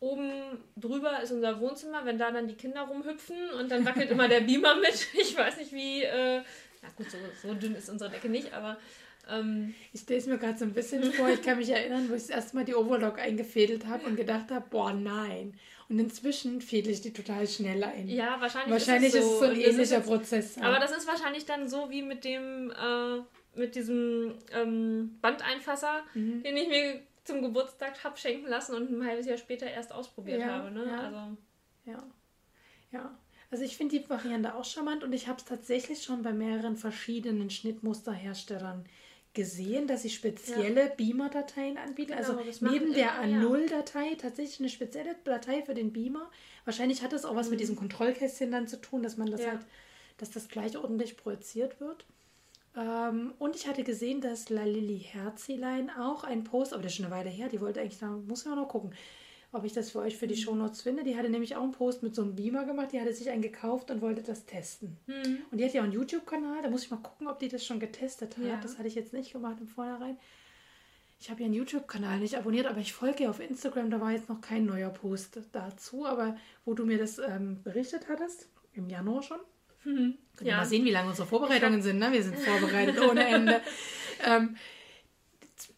[0.00, 0.30] oben
[0.76, 4.40] drüber ist unser Wohnzimmer, wenn da dann die Kinder rumhüpfen und dann wackelt immer der
[4.46, 5.06] Beamer mit.
[5.14, 6.02] Ich weiß nicht, wie.
[6.02, 6.42] Äh,
[6.82, 8.76] na gut, so, so dünn ist unsere Decke nicht, aber.
[9.28, 11.28] Ähm, ich stelle es mir gerade so ein bisschen vor.
[11.28, 14.50] Ich kann mich erinnern, wo ich das erste Mal die Overlock eingefädelt habe und gedacht
[14.50, 15.58] habe: boah, nein.
[15.88, 18.08] Und inzwischen fädel ich die total schnell ein.
[18.08, 20.58] Ja, wahrscheinlich, wahrscheinlich ist, es so, ist es so ein ähnlicher jetzt, Prozess.
[20.58, 26.42] Aber das ist wahrscheinlich dann so wie mit dem, äh, mit diesem ähm, Bandeinfasser, mhm.
[26.42, 30.40] den ich mir zum Geburtstag habe schenken lassen und ein halbes Jahr später erst ausprobiert
[30.40, 30.70] ja, habe.
[30.70, 30.86] Ne?
[30.86, 31.00] Ja.
[31.00, 31.36] Also.
[31.84, 32.02] ja.
[32.92, 33.18] Ja.
[33.50, 36.76] Also ich finde die Variante auch charmant und ich habe es tatsächlich schon bei mehreren
[36.76, 38.84] verschiedenen Schnittmusterherstellern
[39.36, 40.94] gesehen, dass sie spezielle ja.
[40.96, 42.16] Beamer-Dateien anbieten.
[42.16, 46.28] Genau, also neben der A0-Datei tatsächlich eine spezielle Datei für den Beamer.
[46.64, 47.50] Wahrscheinlich hat das auch was mhm.
[47.52, 49.50] mit diesem Kontrollkästchen dann zu tun, dass man das ja.
[49.50, 49.60] halt,
[50.16, 52.06] dass das gleich ordentlich projiziert wird.
[52.76, 56.96] Ähm, und ich hatte gesehen, dass La Lilly Herzilein auch ein Post, aber das ist
[56.96, 58.94] schon eine Weile her, die wollte eigentlich, da muss man auch noch gucken,
[59.52, 60.40] ob ich das für euch für die mhm.
[60.40, 61.04] Shownotes finde.
[61.04, 62.92] Die hatte nämlich auch einen Post mit so einem Beamer gemacht.
[62.92, 64.96] Die hatte sich einen gekauft und wollte das testen.
[65.06, 65.38] Mhm.
[65.50, 66.62] Und die hat ja auch einen YouTube-Kanal.
[66.62, 68.44] Da muss ich mal gucken, ob die das schon getestet hat.
[68.44, 68.60] Ja.
[68.60, 70.18] Das hatte ich jetzt nicht gemacht im Vornherein.
[71.18, 73.90] Ich habe ihren YouTube-Kanal nicht abonniert, aber ich folge ihr auf Instagram.
[73.90, 76.04] Da war jetzt noch kein neuer Post dazu.
[76.04, 79.40] Aber wo du mir das ähm, berichtet hattest, im Januar schon.
[79.84, 80.18] Mhm.
[80.36, 80.58] Können ja.
[80.58, 81.98] mal sehen, wie lange unsere Vorbereitungen sind.
[81.98, 82.12] Ne?
[82.12, 83.62] Wir sind vorbereitet ohne Ende.
[84.26, 84.56] ähm,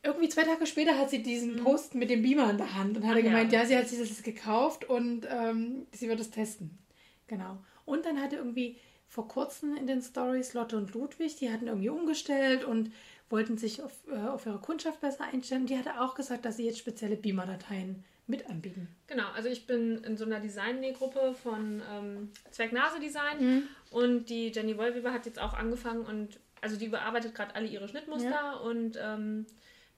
[0.02, 1.64] irgendwie zwei Tage später hat sie diesen mhm.
[1.64, 3.60] Post mit dem Beamer in der Hand und hatte Ach, gemeint, ja.
[3.60, 3.66] ja.
[3.66, 6.78] sie hat sich das gekauft und ähm, sie wird es testen.
[7.26, 7.58] Genau.
[7.84, 8.78] Und dann hatte irgendwie
[9.08, 12.92] vor kurzem in den Stories Lotte und Ludwig, die hatten irgendwie umgestellt und
[13.30, 15.66] wollten sich auf, äh, auf ihre Kundschaft besser einstellen.
[15.66, 18.88] Die hatte auch gesagt, dass sie jetzt spezielle Beamer-Dateien mit anbieten.
[19.06, 23.62] Genau, also ich bin in so einer Design-Gruppe von ähm, Zwergnase-Design mhm.
[23.90, 27.88] und die Jenny Wollweber hat jetzt auch angefangen und also die überarbeitet gerade alle ihre
[27.88, 28.52] Schnittmuster ja.
[28.54, 29.46] und ähm,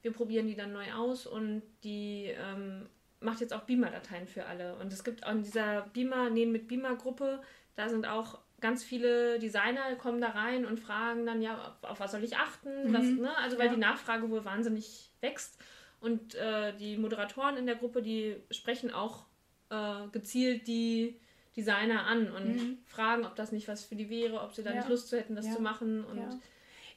[0.02, 2.86] wir probieren die dann neu aus und die ähm,
[3.20, 4.76] macht jetzt auch Beamer-Dateien für alle.
[4.76, 7.42] Und es gibt auch in dieser Beamer, Nähen mit Beamer-Gruppe,
[7.76, 12.00] da sind auch ganz viele Designer kommen da rein und fragen dann, ja, auf, auf
[12.00, 12.88] was soll ich achten?
[12.88, 12.94] Mhm.
[12.94, 13.36] Was, ne?
[13.38, 13.74] Also weil ja.
[13.74, 15.58] die Nachfrage wohl wahnsinnig wächst.
[16.00, 19.26] Und äh, die Moderatoren in der Gruppe, die sprechen auch
[19.70, 21.18] äh, gezielt die
[21.56, 22.78] Designer an und mhm.
[22.86, 24.76] fragen, ob das nicht was für die wäre, ob sie da ja.
[24.76, 25.56] nicht Lust zu hätten, das ja.
[25.56, 26.04] zu machen.
[26.04, 26.40] Und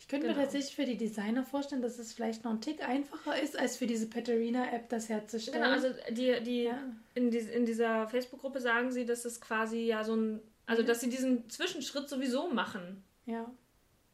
[0.03, 0.38] ich könnte genau.
[0.38, 3.77] mir tatsächlich für die Designer vorstellen, dass es vielleicht noch ein Tick einfacher ist, als
[3.77, 5.61] für diese Paterina-App das herzustellen.
[5.61, 6.77] Genau, also die, die, ja.
[7.15, 10.89] in, die in dieser Facebook-Gruppe sagen sie, dass es quasi ja so ein, also ja.
[10.89, 13.01] dass sie diesen Zwischenschritt sowieso machen.
[13.25, 13.49] Ja.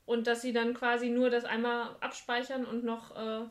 [0.05, 3.49] Und dass sie dann quasi nur das einmal abspeichern und noch äh, ja.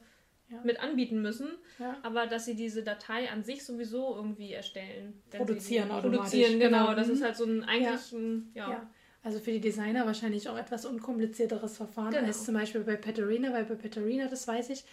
[0.63, 1.49] mit anbieten müssen,
[1.81, 1.97] ja.
[2.05, 5.21] aber dass sie diese Datei an sich sowieso irgendwie erstellen.
[5.31, 6.19] Produzieren automatisch.
[6.19, 6.85] Produzieren, genau.
[6.85, 6.95] genau.
[6.95, 8.89] Das ist halt so ein eigentlich ein, ja.
[9.29, 12.27] Also für die Designer wahrscheinlich auch etwas unkomplizierteres Verfahren Genau.
[12.29, 14.85] als zum Beispiel bei Peterina, weil bei Peterina, das weiß ich,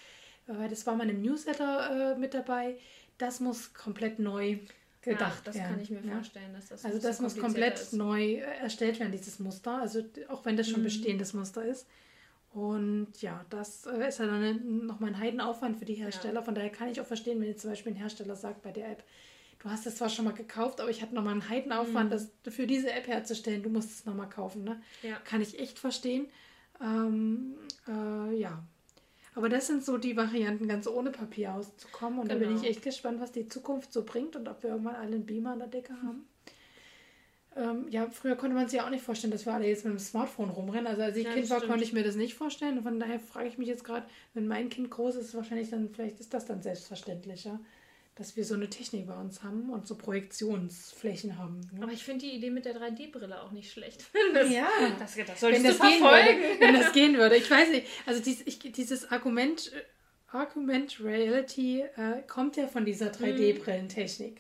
[0.45, 2.75] weil das war mal im Newsletter äh, mit dabei,
[3.17, 4.57] das muss komplett neu
[5.01, 5.67] gedacht ja, das werden.
[5.69, 6.15] kann ich mir ja.
[6.15, 7.93] vorstellen, dass das Also das muss komplett ist.
[7.93, 9.79] neu äh, erstellt werden, dieses Muster.
[9.79, 10.85] Also auch wenn das schon Mhm.
[10.85, 11.87] bestehendes Muster ist.
[12.53, 16.43] Und ja, das äh, ist ja dann nochmal ein Heidenaufwand für die Hersteller.
[16.43, 18.89] Von daher kann ich auch verstehen, wenn jetzt zum Beispiel ein Hersteller sagt bei der
[18.91, 19.03] App,
[19.65, 22.29] du hast es zwar schon mal gekauft, aber ich hatte nochmal einen Heidenaufwand, Mhm.
[22.43, 23.63] das für diese App herzustellen.
[23.63, 24.63] Du musst es nochmal kaufen.
[24.63, 24.81] Ne?
[25.03, 25.17] Ja.
[25.25, 26.27] Kann ich echt verstehen.
[26.81, 27.55] Ähm,
[27.87, 28.63] äh, ja.
[29.33, 32.19] Aber das sind so die Varianten, ganz ohne Papier auszukommen.
[32.19, 32.61] Und da bin Genau.
[32.61, 35.51] ich echt gespannt, was die Zukunft so bringt und ob wir irgendwann alle einen Beamer
[35.53, 36.25] an der Decke haben.
[37.57, 39.93] Ähm, ja, früher konnte man sich ja auch nicht vorstellen, dass wir alle jetzt mit
[39.93, 40.87] dem Smartphone rumrennen.
[40.87, 41.71] Also als ich Ja, Kind war, stimmt.
[41.71, 42.77] konnte ich mir das nicht vorstellen.
[42.77, 45.89] Und von daher frage ich mich jetzt gerade, wenn mein Kind groß ist, wahrscheinlich dann,
[45.89, 47.59] vielleicht ist das dann selbstverständlicher,
[48.15, 51.61] dass wir so eine Technik bei uns haben und so Projektionsflächen haben.
[51.73, 51.83] Ne?
[51.83, 54.05] Aber ich finde die Idee mit der 3D-Brille auch nicht schlecht.
[54.33, 54.67] Das, Ja.
[54.99, 56.41] das, das wenn solltest das, gehen verfolgen.
[56.41, 57.35] würde, wenn das gehen würde.
[57.35, 59.81] Ich weiß nicht, also dies, ich, dieses Argument, äh,
[60.35, 64.37] Argument Reality äh, kommt ja von dieser 3D-Brillentechnik.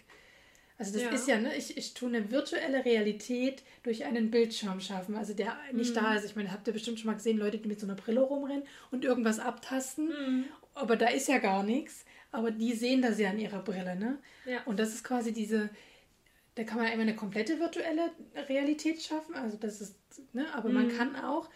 [0.77, 1.09] Also das Ja.
[1.11, 5.55] ist ja, ne, ich, ich tue eine virtuelle Realität durch einen Bildschirm schaffen, also der
[5.71, 6.25] nicht da ist.
[6.25, 8.63] Ich meine, habt ihr bestimmt schon mal gesehen, Leute, die mit so einer Brille rumrennen
[8.91, 12.03] und irgendwas abtasten, aber da ist ja gar nichts.
[12.35, 14.17] Aber die sehen das ja an ihrer Brille, ne?
[14.45, 14.63] Ja.
[14.65, 15.69] Und das ist quasi diese,
[16.55, 18.11] da kann man einmal eine komplette virtuelle
[18.47, 19.95] Realität schaffen, also das ist,
[20.33, 21.49] ne, aber man kann auch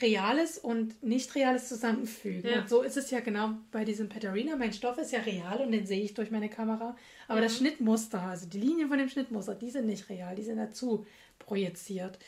[0.00, 2.48] Reales und Nicht-Reales zusammenfügen.
[2.48, 2.60] Ja.
[2.60, 4.54] Und so ist es ja genau bei diesem Petarina.
[4.56, 6.96] Mein Stoff ist ja real und den sehe ich durch meine Kamera.
[7.26, 10.58] Aber das Schnittmuster, also die Linien von dem Schnittmuster, die sind nicht real, die sind
[10.58, 11.06] dazu
[11.40, 12.18] projiziert.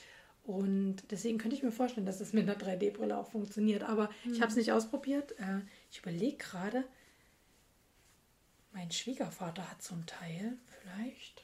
[0.44, 3.84] Und deswegen könnte ich mir vorstellen, dass das mit einer 3D-Brille auch funktioniert.
[3.84, 5.32] Aber ich habe es nicht ausprobiert.
[5.38, 6.84] Äh, ich überlege gerade,
[8.72, 10.56] mein Schwiegervater hat so ein Teil.
[10.80, 11.42] Vielleicht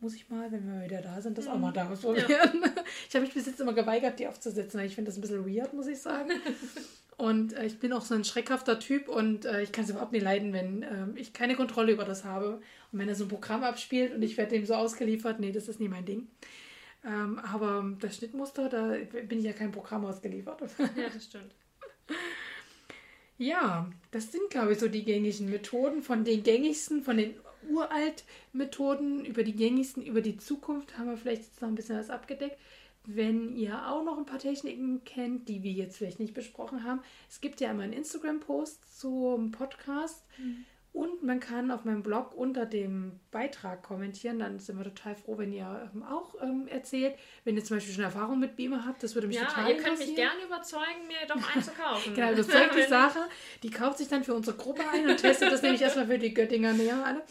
[0.00, 2.28] muss ich mal, wenn wir wieder da sind, das auch mal da ausprobieren.
[3.08, 5.72] Ich habe mich bis jetzt immer geweigert, die aufzusetzen, ich finde das ein bisschen weird,
[5.72, 6.30] muss ich sagen.
[7.16, 10.12] Und äh, ich bin auch so ein schreckhafter Typ und äh, ich kann es überhaupt
[10.12, 12.60] nicht leiden, wenn ähm, ich keine Kontrolle über das habe.
[12.92, 15.66] Und wenn er so ein Programm abspielt und ich werde dem so ausgeliefert, nee, das
[15.66, 16.28] ist nie mein Ding.
[17.06, 18.96] Ähm, aber das Schnittmuster, da
[19.26, 20.60] bin ich ja kein Programm ausgeliefert.
[20.78, 21.54] Ja, das stimmt.
[23.38, 26.02] Ja, das sind, glaube ich, so die gängigen Methoden.
[26.02, 27.34] Von den gängigsten, von den
[27.68, 31.98] uralt Methoden über die gängigsten, über die Zukunft haben wir vielleicht jetzt noch ein bisschen
[31.98, 32.58] was abgedeckt.
[33.04, 37.02] Wenn ihr auch noch ein paar Techniken kennt, die wir jetzt vielleicht nicht besprochen haben,
[37.28, 40.24] es gibt ja immer einen Instagram-Post zum Podcast
[40.96, 44.38] und man kann auf meinem Blog unter dem Beitrag kommentieren.
[44.38, 47.14] Dann sind wir total froh, wenn ihr ähm, auch ähm, erzählt.
[47.44, 49.76] Wenn ihr zum Beispiel schon Erfahrung mit Beamer habt, das würde mich Ja, total ihr
[49.76, 50.30] könnt mich interessieren.
[50.38, 52.12] gerne überzeugen, mir doch einen zu kaufen.
[52.14, 53.18] Genau, das zeigt die Sache.
[53.62, 56.32] Die kauft sich dann für unsere Gruppe ein und testet das nämlich erstmal für die
[56.32, 57.18] Göttinger näher alle.
[57.18, 57.26] Genau.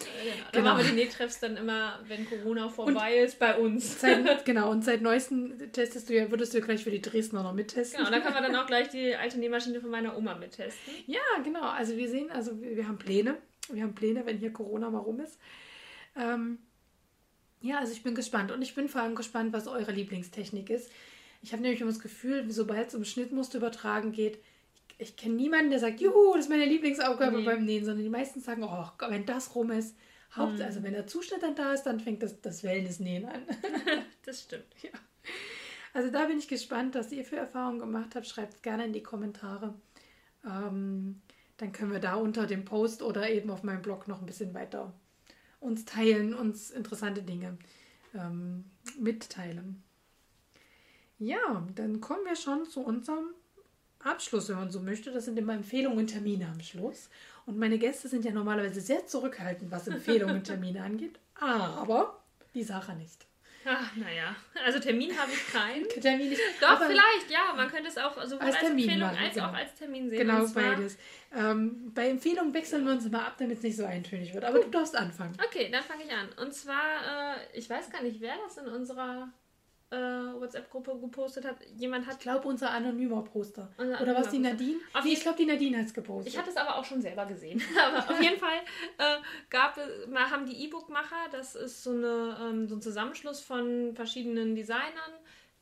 [0.52, 0.64] Dann Genau.
[0.76, 4.00] machen wir die Nähtreffs dann immer, wenn Corona vorbei ist, bei uns.
[4.00, 7.54] Seit, genau, und seit neuestem testest du ja, würdest du gleich für die Dresdner noch
[7.54, 7.98] mittesten.
[7.98, 10.94] Genau, dann kann man dann auch gleich die alte Nähmaschine von meiner Oma mittesten.
[11.08, 11.64] Ja, genau.
[11.64, 13.38] Also wir sehen, also wir, wir haben Pläne.
[13.70, 15.38] Wir haben Pläne, wenn hier Corona mal rum ist.
[16.16, 16.60] Ähm,
[17.62, 18.52] ja, also ich bin gespannt.
[18.52, 20.92] Und ich bin vor allem gespannt, was eure Lieblingstechnik ist.
[21.42, 24.40] Ich habe nämlich immer das Gefühl, sobald es um Schnittmuster übertragen geht,
[24.98, 27.46] ich, ich kenne niemanden, der sagt, juhu, das ist meine Lieblingsaufgabe Nee.
[27.46, 29.96] beim Nähen, sondern die meisten sagen, oh, wenn das rum ist,
[30.36, 33.44] Haupt, also wenn der Zuschnitt dann da ist, dann fängt das, das Wellness-Nähen an.
[34.26, 34.66] Das stimmt.
[35.94, 38.28] Also da bin ich gespannt, was ihr für Erfahrungen gemacht habt.
[38.28, 39.76] Schreibt es gerne in die Kommentare.
[40.44, 41.22] Ähm,
[41.58, 44.54] dann können wir da unter dem Post oder eben auf meinem Blog noch ein bisschen
[44.54, 44.94] weiter
[45.60, 47.58] uns teilen, uns interessante Dinge
[48.14, 48.66] ähm,
[49.00, 49.84] mitteilen.
[51.18, 53.30] Ja, dann kommen wir schon zu unserem
[54.00, 55.12] Abschluss, wenn man so möchte.
[55.12, 57.10] Das sind immer Empfehlungen und Termine am Schluss.
[57.46, 61.20] Und meine Gäste sind ja normalerweise sehr zurückhaltend, was Empfehlungen und Termine angeht.
[61.36, 62.22] Aber
[62.54, 63.26] die Sache nicht.
[63.66, 64.36] Ach, naja.
[64.64, 65.88] Also Termin habe ich keinen.
[66.02, 66.42] Termin nicht.
[66.62, 67.54] Doch, vielleicht, ja.
[67.56, 69.48] Man könnte es auch sowohl Als als, Termin Empfehlung machen, als genau.
[69.48, 70.20] auch als Termin sehen.
[70.20, 70.98] Genau, beides.
[71.36, 74.46] Ähm, bei Empfehlungen wechseln wir uns immer ab, damit es nicht so eintönig wird.
[74.46, 75.36] Aber du darfst anfangen.
[75.44, 76.30] Okay, dann fange ich an.
[76.44, 79.30] Und zwar, äh, ich weiß gar nicht, wer das in unserer
[79.96, 81.58] äh, WhatsApp-Gruppe gepostet hat.
[81.78, 83.72] Jemand hat Ich glaube, unser anonymer Poster.
[83.78, 84.78] Unser Oder was, die Nadine?
[84.94, 86.34] Auf Nee, ich glaube, die Nadine hat es gepostet.
[86.34, 87.62] Ich hatte es aber auch schon selber gesehen.
[87.86, 88.60] aber auf jeden Fall
[88.98, 89.18] äh,
[89.50, 89.78] gab
[90.10, 95.12] mal haben die E-Book-Macher, das ist so, eine, ähm, so ein Zusammenschluss von verschiedenen Designern,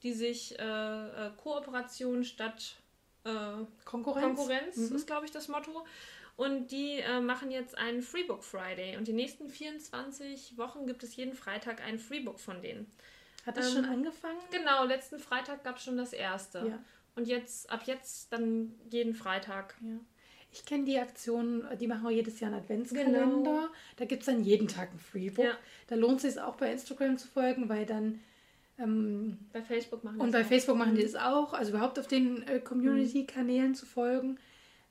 [0.02, 2.76] die sich äh, äh, Kooperation statt
[3.24, 3.30] äh,
[3.86, 4.26] Konkurrenz.
[4.38, 4.96] Konkurrenz Mhm.
[4.96, 5.86] ist, glaube ich, das Motto.
[6.36, 8.98] Und die äh, machen jetzt einen Freebook Friday.
[8.98, 12.92] Und die nächsten 24 Wochen gibt es jeden Freitag ein Freebook von denen.
[13.46, 14.40] Hat das Ähm, schon angefangen?
[14.52, 16.60] Genau, letzten Freitag gab es schon das erste.
[16.60, 16.80] Ja.
[17.16, 19.76] Und jetzt, ab jetzt dann jeden Freitag.
[19.82, 20.00] ja.
[20.56, 23.22] Ich kenne die Aktion, die machen wir jedes Jahr einen Adventskalender.
[23.22, 23.68] Genau.
[23.98, 25.46] Da gibt es dann jeden Tag ein Freebook.
[25.46, 25.58] Ja.
[25.88, 28.20] Da lohnt es sich auch bei Instagram zu folgen, weil dann
[28.78, 30.48] Ähm, bei Facebook machen die Und bei auch.
[30.48, 31.54] Facebook machen die es auch.
[31.54, 33.76] Also überhaupt auf den äh, Community-Kanälen mhm.
[33.76, 34.38] zu folgen.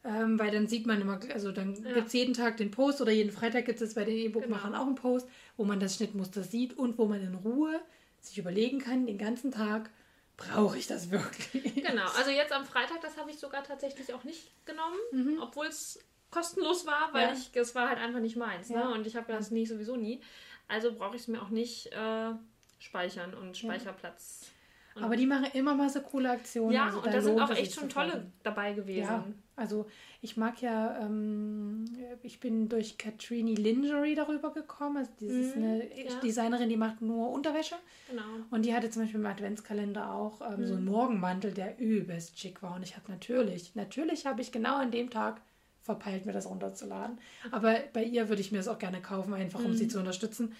[0.04, 1.92] Ähm, weil dann sieht man immer, also dann ja.
[1.92, 4.82] gibt es jeden Tag den Post oder jeden Freitag gibt es bei den E-Book-Machern genau.
[4.82, 7.80] auch einen Post, wo man das Schnittmuster sieht und wo man in Ruhe
[8.26, 9.90] sich überlegen kann, den ganzen Tag,
[10.36, 11.74] brauche ich das wirklich?
[11.74, 15.38] Genau, also jetzt am Freitag, das habe ich sogar tatsächlich auch nicht genommen, mhm.
[15.40, 15.98] obwohl es
[16.30, 17.32] kostenlos war, weil ja.
[17.34, 18.70] ich, es war halt einfach nicht meins.
[18.70, 18.76] Ne?
[18.76, 18.88] Ja.
[18.88, 18.94] Ne?
[18.94, 20.20] Und ich habe das nie sowieso nie.
[20.68, 22.32] Also brauche ich es mir auch nicht äh,
[22.78, 24.50] speichern und Speicherplatz.
[24.94, 26.72] Und Aber die machen immer mal so coole Aktionen.
[26.72, 29.41] Ja, also und da, sind auch echt schon tolle dabei gewesen.
[29.54, 29.86] Also
[30.20, 31.84] ich mag ja, ähm,
[32.22, 34.98] ich bin durch Katrini Lingerie darüber gekommen.
[34.98, 36.20] Also die ist mhm, eine ja.
[36.20, 37.76] Designerin, die macht nur Unterwäsche.
[38.08, 38.22] Genau.
[38.50, 40.66] Und die hatte zum Beispiel im Adventskalender auch ähm, mhm.
[40.66, 42.76] so einen Morgenmantel, der übelst schick war.
[42.76, 45.40] Und ich habe natürlich, natürlich habe ich genau an dem Tag
[45.82, 47.18] verpeilt, mir das runterzuladen.
[47.50, 49.76] Aber bei ihr würde ich mir das auch gerne kaufen, einfach um mhm.
[49.76, 50.54] sie zu unterstützen.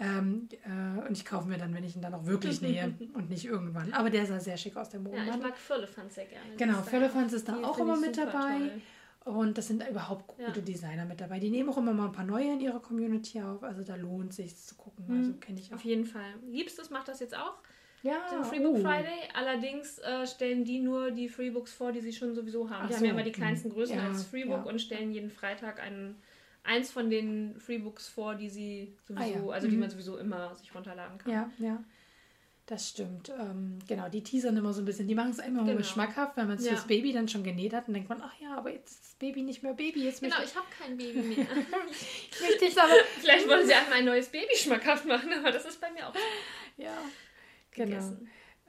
[0.00, 3.30] Ähm, äh, und ich kaufe mir dann, wenn ich ihn dann auch wirklich nähe und
[3.30, 3.92] nicht irgendwann.
[3.92, 5.26] Aber der sah sehr schick aus, der Mondmann.
[5.26, 6.56] Ja, ich mag Firlefanz sehr gerne.
[6.56, 8.58] Genau, Firlefanz ist da auch immer mit dabei.
[8.58, 8.82] Toll.
[9.24, 10.64] Und das sind überhaupt gute ja.
[10.64, 11.38] Designer mit dabei.
[11.38, 13.62] Die nehmen auch immer mal ein paar neue in ihrer Community auf.
[13.62, 15.06] Also da lohnt es sich zu gucken.
[15.08, 15.40] Also mhm.
[15.40, 15.76] kenne ich auch.
[15.76, 16.34] Auf jeden Fall.
[16.46, 17.54] Liebstes macht das jetzt auch.
[18.02, 18.82] Ja, den Freebook uh.
[18.82, 19.20] Friday.
[19.32, 22.82] Allerdings äh, stellen die nur die Freebooks vor, die sie schon sowieso haben.
[22.82, 22.98] Ach die so.
[22.98, 24.70] haben ja immer die kleinsten Größen ja, als Freebook ja.
[24.70, 26.16] und stellen jeden Freitag einen
[26.64, 29.48] eins von den Freebooks vor, die sie sowieso, ah, ja.
[29.50, 29.80] also die mhm.
[29.80, 31.32] man sowieso immer sich runterladen kann.
[31.32, 31.84] Ja, ja.
[32.66, 33.28] Das stimmt.
[33.28, 35.06] Ähm, genau, die teasern immer so ein bisschen.
[35.06, 35.76] Die machen es immer genau.
[35.76, 36.70] geschmackhaft, wenn man es ja.
[36.70, 37.88] fürs Baby dann schon genäht hat.
[37.88, 40.04] und denkt man, ach ja, aber jetzt ist das Baby nicht mehr Baby.
[40.04, 41.46] Jetzt genau, ich habe kein Baby mehr.
[42.60, 45.90] ich aber Vielleicht wollen sie einmal ein neues Baby schmackhaft machen, aber das ist bei
[45.90, 46.14] mir auch.
[46.78, 46.96] Ja,
[47.70, 48.16] genau.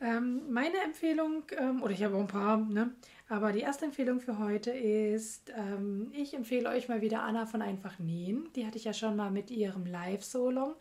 [0.02, 2.94] Ähm, meine Empfehlung, ähm, oder ich habe auch ein paar, ne?
[3.28, 7.62] Aber die erste Empfehlung für heute ist, ähm, ich empfehle euch mal wieder Anna von
[7.62, 8.48] Einfach Nähen.
[8.56, 10.76] Die hatte ich ja schon mal mit ihrem Live-Solong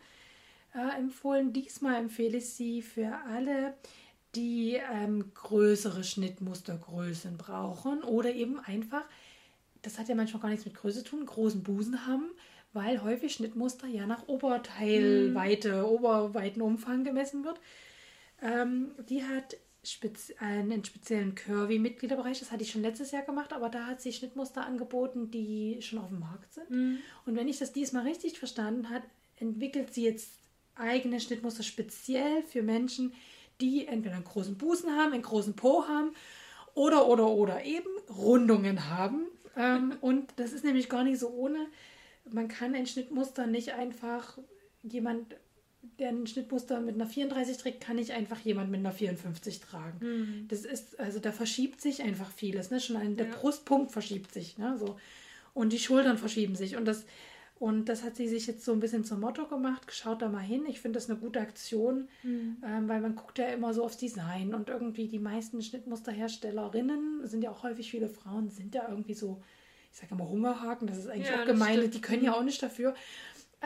[0.75, 1.53] äh, empfohlen.
[1.53, 3.73] Diesmal empfehle ich sie für alle,
[4.35, 9.03] die ähm, größere Schnittmustergrößen brauchen oder eben einfach,
[9.81, 12.29] das hat ja manchmal gar nichts mit Größe zu tun, großen Busen haben,
[12.73, 15.85] weil häufig Schnittmuster ja nach Oberteilweite, mhm.
[15.85, 17.59] Oberweitenumfang gemessen wird.
[18.41, 19.55] Ähm, die hat
[19.85, 22.39] spez einen speziellen Curvy-Mitgliederbereich.
[22.39, 25.99] Das hatte ich schon letztes Jahr gemacht, aber da hat sie Schnittmuster angeboten, die schon
[25.99, 26.69] auf dem Markt sind.
[26.69, 26.97] Mhm.
[27.25, 29.05] Und wenn ich das diesmal richtig verstanden habe,
[29.37, 30.31] entwickelt sie jetzt
[30.75, 33.13] eigene Schnittmuster speziell für Menschen,
[33.61, 36.11] die entweder einen großen Busen haben, einen großen Po haben
[36.73, 39.27] oder, oder, oder eben Rundungen haben.
[39.55, 41.67] ähm, und das ist nämlich gar nicht so ohne.
[42.29, 44.37] Man kann ein Schnittmuster nicht einfach
[44.83, 45.35] jemand
[45.99, 49.97] der ein Schnittmuster mit einer 34 trägt, kann nicht einfach jemand mit einer 54 tragen.
[49.99, 50.47] Mhm.
[50.47, 52.71] Das ist, also da verschiebt sich einfach vieles.
[52.71, 52.79] Ne?
[52.79, 53.35] Schon ein, der ja.
[53.35, 54.57] Brustpunkt verschiebt sich.
[54.57, 54.77] Ne?
[54.77, 54.97] So.
[55.53, 56.75] Und die Schultern verschieben sich.
[56.75, 57.05] Und das,
[57.57, 59.91] und das hat sie sich jetzt so ein bisschen zum Motto gemacht.
[59.93, 60.65] Schaut da mal hin.
[60.67, 62.57] Ich finde das eine gute Aktion, mhm.
[62.65, 64.53] ähm, weil man guckt ja immer so aufs Design.
[64.53, 69.41] Und irgendwie die meisten Schnittmusterherstellerinnen sind ja auch häufig viele Frauen, sind ja irgendwie so,
[69.93, 71.93] ich sage immer Hungerhaken, das ist eigentlich ja, auch gemeint.
[71.93, 72.37] Die können ja mhm.
[72.37, 72.93] auch nicht dafür.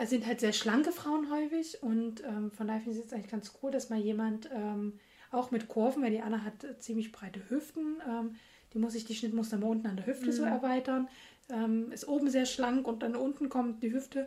[0.00, 3.30] Also sind halt sehr schlanke Frauen häufig und ähm, von daher finde ich es eigentlich
[3.30, 4.94] ganz cool, dass mal jemand ähm,
[5.30, 8.34] auch mit Kurven, weil die Anna hat äh, ziemlich breite Hüften, ähm,
[8.72, 10.32] die muss sich die Schnittmuster mal unten an der Hüfte mhm.
[10.32, 11.06] so erweitern,
[11.50, 14.26] ähm, ist oben sehr schlank und dann unten kommt die Hüfte,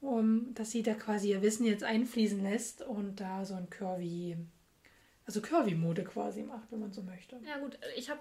[0.00, 4.38] um, dass sie da quasi ihr Wissen jetzt einfließen lässt und da so ein Curvy,
[5.26, 7.40] also Curvy-Mode quasi macht, wenn man so möchte.
[7.46, 8.20] Ja gut, ich habe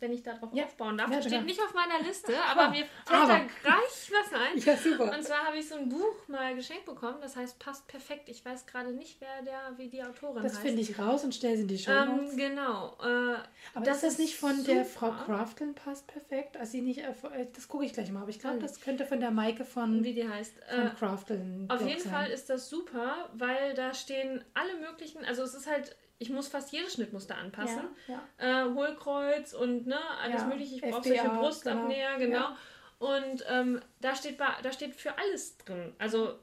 [0.00, 0.64] wenn ich darauf ja.
[0.64, 1.10] aufbauen darf.
[1.10, 3.32] Ja, das steht nicht auf meiner Liste, aber mir fällt aber.
[3.32, 4.58] da gleich was ein.
[4.58, 5.16] Ja, super.
[5.16, 8.28] Und zwar habe ich so ein Buch mal geschenkt bekommen, das heißt Passt perfekt.
[8.28, 10.54] Ich weiß gerade nicht, wer der, wie die Autorin das heißt.
[10.56, 12.96] Das finde ich raus und stelle sie in die Show ähm, Genau.
[13.00, 13.36] Äh,
[13.74, 14.74] aber das ist das nicht von super.
[14.74, 16.56] der Frau Crafton Passt perfekt?
[16.56, 17.14] Also sie nicht, äh,
[17.52, 18.62] das gucke ich gleich mal, aber ich glaube, hm.
[18.62, 20.54] das könnte von der Maike von, wie die heißt.
[20.68, 22.12] von äh, Crafton Auf jeden sein.
[22.12, 26.48] Fall ist das super, weil da stehen alle möglichen, also es ist halt ich muss
[26.48, 27.82] fast jedes Schnittmuster anpassen.
[28.08, 28.66] Ja, ja.
[28.66, 30.76] Äh, Hohlkreuz und ne, alles ja, mögliche.
[30.76, 32.48] Ich brauche solche Brustabnäher, genau.
[32.98, 33.12] genau.
[33.12, 35.92] Und ähm, da, steht, da steht für alles drin.
[35.98, 36.38] Also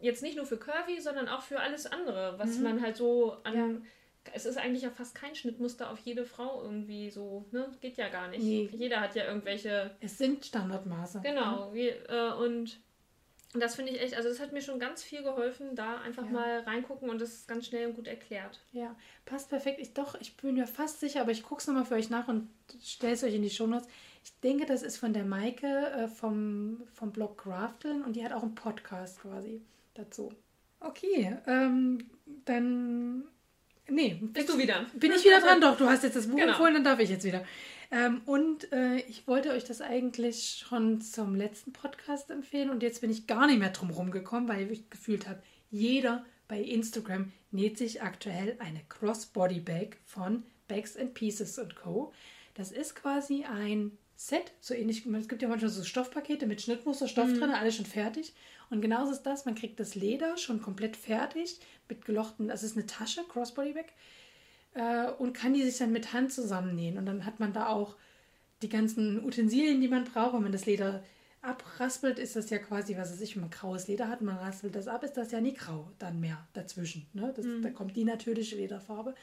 [0.00, 2.62] jetzt nicht nur für Curvy, sondern auch für alles andere, was mhm.
[2.62, 3.84] man halt so an.
[4.32, 7.70] Es ist eigentlich ja fast kein Schnittmuster auf jede Frau irgendwie so, ne?
[7.80, 8.42] Geht ja gar nicht.
[8.42, 8.70] Nee.
[8.72, 9.96] Jeder hat ja irgendwelche.
[10.00, 11.20] Es sind Standardmaße.
[11.22, 11.72] Genau.
[11.74, 12.78] Wie, äh, und
[13.54, 16.24] und das finde ich echt, also das hat mir schon ganz viel geholfen, da einfach
[16.24, 16.30] ja.
[16.30, 18.60] mal reingucken und das ist ganz schnell und gut erklärt.
[18.72, 18.94] Ja,
[19.24, 19.78] passt perfekt.
[19.80, 22.28] Ich doch, ich bin mir fast sicher, aber ich gucke es nochmal für euch nach
[22.28, 22.50] und
[22.82, 23.88] stelle es euch in die Shownotes.
[24.22, 28.32] Ich denke, das ist von der Maike äh, vom, vom Blog Crafteln und die hat
[28.32, 29.62] auch einen Podcast quasi
[29.94, 30.30] dazu.
[30.80, 31.98] Okay, ähm,
[32.44, 33.24] dann.
[33.88, 34.20] Nee.
[34.20, 34.84] Bist du wieder?
[34.92, 35.60] Bin ich wieder dran?
[35.62, 36.50] Doch, du hast jetzt das Buch genau.
[36.50, 37.44] empfohlen, dann darf ich jetzt wieder.
[37.90, 43.00] Ähm, und äh, ich wollte euch das eigentlich schon zum letzten Podcast empfehlen und jetzt
[43.00, 47.78] bin ich gar nicht mehr drum rumgekommen, weil ich gefühlt habe, jeder bei Instagram näht
[47.78, 52.12] sich aktuell eine Crossbody Bag von Bags and Pieces Co.
[52.54, 57.06] Das ist quasi ein Set, so ähnlich, es gibt ja manchmal so Stoffpakete mit Schnittmuster,
[57.06, 57.38] Stoff mhm.
[57.38, 58.34] drin, alles schon fertig.
[58.68, 62.76] Und genauso ist das, man kriegt das Leder schon komplett fertig mit gelochten, das ist
[62.76, 63.86] eine Tasche, Crossbody Bag,
[64.74, 66.98] äh, und kann die sich dann mit Hand zusammennähen.
[66.98, 67.96] Und dann hat man da auch
[68.62, 70.34] die ganzen Utensilien, die man braucht.
[70.34, 71.02] Wenn man das Leder
[71.42, 74.74] abraspelt, ist das ja quasi, was weiß ich, wenn man graues Leder hat, man raspelt
[74.74, 77.06] das ab, ist das ja nie grau dann mehr dazwischen.
[77.12, 77.32] Ne?
[77.34, 77.62] Das, mhm.
[77.62, 79.14] Da kommt die natürliche Lederfarbe.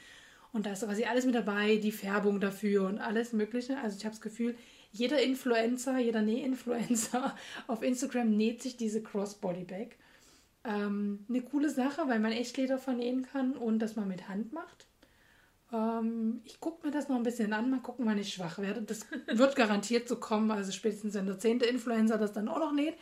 [0.54, 3.78] Und da ist quasi alles mit dabei, die Färbung dafür und alles Mögliche.
[3.80, 4.56] Also ich habe das Gefühl,
[4.94, 7.36] jeder Influencer, jeder Näh-Influencer
[7.68, 9.98] auf Instagram näht sich diese Crossbody Bag.
[10.64, 14.54] Ähm, eine coole Sache, weil man echt Leder vernähen kann und das man mit Hand
[14.54, 14.88] macht.
[15.72, 18.82] Ähm, ich gucke mir das noch ein bisschen an, mal gucken, wann ich schwach werde.
[18.82, 22.74] Das wird garantiert so kommen, also spätestens wenn der zehnte Influencer das dann auch noch
[22.74, 22.96] näht,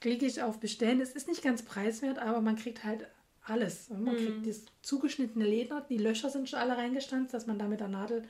[0.00, 1.00] klicke ich auf Bestellen.
[1.00, 3.06] Es ist nicht ganz preiswert, aber man kriegt halt
[3.46, 3.90] alles.
[3.90, 4.46] Man kriegt mhm.
[4.46, 8.22] das zugeschnittene Leder, die Löcher sind schon alle reingestanzt, dass man da mit der Nadel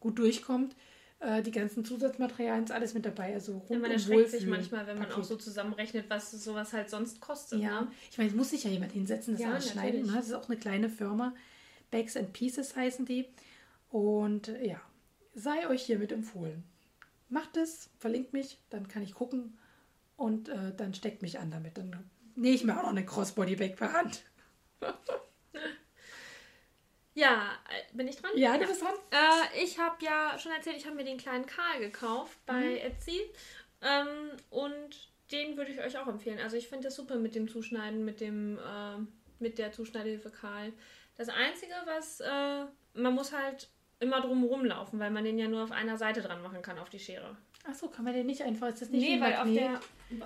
[0.00, 0.74] gut durchkommt.
[1.18, 3.34] Äh, die ganzen Zusatzmaterialien ist alles mit dabei.
[3.34, 6.90] Also rund ja, man erschreckt sich manchmal, wenn man auch so zusammenrechnet, was sowas halt
[6.90, 7.60] sonst kostet.
[7.60, 7.88] Ja, ne?
[8.10, 10.06] ich meine, es muss sich ja jemand hinsetzen, das ja, alles schneiden.
[10.06, 10.12] Ne?
[10.14, 11.34] Das ist auch eine kleine Firma.
[11.90, 13.26] Bags and Pieces heißen die.
[13.90, 14.80] Und äh, ja,
[15.34, 16.64] sei euch hiermit empfohlen.
[17.28, 19.58] Macht es, verlinkt mich, dann kann ich gucken
[20.16, 21.76] und äh, dann steckt mich an damit.
[21.76, 24.22] Dann nähe ich mir auch noch eine Crossbody-Bag per Hand.
[27.16, 28.30] Ja, äh, bin ich dran?
[28.36, 28.92] Ja, du bist dran.
[29.10, 32.76] Äh, ich habe ja schon erzählt, ich habe mir den kleinen Karl gekauft bei mhm.
[32.76, 33.22] Etsy.
[33.80, 36.38] Ähm, und den würde ich euch auch empfehlen.
[36.40, 38.98] Also ich finde das super mit dem Zuschneiden, mit dem, äh,
[39.38, 40.74] mit der Zuschneidehilfe Karl.
[41.16, 42.64] Das Einzige, was, äh,
[42.94, 43.68] man muss halt
[44.00, 46.90] immer drum rumlaufen, weil man den ja nur auf einer Seite dran machen kann, auf
[46.90, 47.36] die Schere.
[47.68, 49.80] Achso, kann man den nicht einfach, ist das nicht Nee, weil auf der,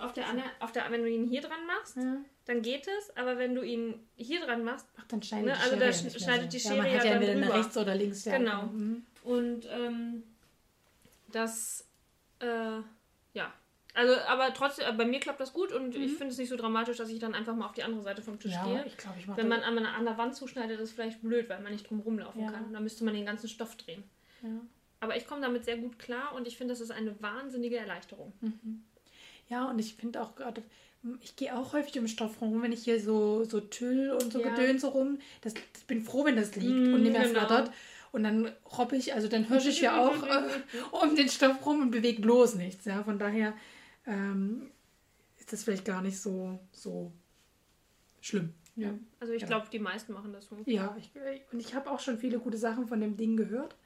[0.05, 0.25] auf der,
[0.59, 2.19] auf der, wenn du ihn hier dran machst, ja
[2.51, 5.61] dann geht es, aber wenn du ihn hier dran machst, Ach, dann schneidet ne, die
[5.61, 6.49] also Schere da schneidet so.
[6.49, 8.25] die Schere ja, man hat ja, ja entweder rechts oder links.
[8.25, 8.39] Ja.
[8.39, 8.63] Genau.
[8.65, 9.07] Mhm.
[9.23, 10.23] Und ähm,
[11.31, 11.87] das,
[12.41, 12.81] äh.
[13.95, 16.03] Also, aber trotzdem, äh, bei mir klappt das gut und mhm.
[16.03, 18.23] ich finde es nicht so dramatisch, dass ich dann einfach mal auf die andere Seite
[18.23, 18.85] vom Tisch ja, gehe.
[18.87, 21.61] Ich glaub, ich Wenn man an, an der Wand zuschneidet, ist es vielleicht blöd, weil
[21.61, 22.51] man nicht drum rumlaufen ja.
[22.53, 22.73] kann.
[22.73, 24.05] Dann müsste man den ganzen Stoff drehen.
[24.43, 24.61] Ja.
[25.01, 28.33] Aber ich komme damit sehr gut klar und ich finde, das ist eine wahnsinnige Erleichterung.
[28.41, 28.85] Mhm.
[29.49, 30.63] Ja, und ich finde auch gerade,
[31.23, 34.41] ich gehe auch häufig im Stoff rum, wenn ich hier so, so Tüll und so
[34.41, 34.51] ja.
[34.51, 35.19] Gedöns rum.
[35.41, 37.41] Das, ich bin froh, wenn das liegt mm, und nicht mehr genau.
[37.41, 37.73] flattert.
[38.13, 40.43] Und dann robbe ich, also dann hirsche ich ja auch äh,
[40.91, 42.85] um den Stoff rum und bewege bloß nichts.
[42.85, 43.03] Ja?
[43.03, 43.55] Von daher
[44.07, 44.71] ähm,
[45.39, 47.13] ist das vielleicht gar nicht so, so
[48.21, 48.55] schlimm.
[48.77, 48.95] Ja.
[49.19, 49.49] Also ich ja.
[49.49, 50.57] glaube, die meisten machen das so.
[50.65, 51.11] Ja, ich,
[51.53, 53.77] und ich habe auch schon viele gute Sachen von dem Ding gehört.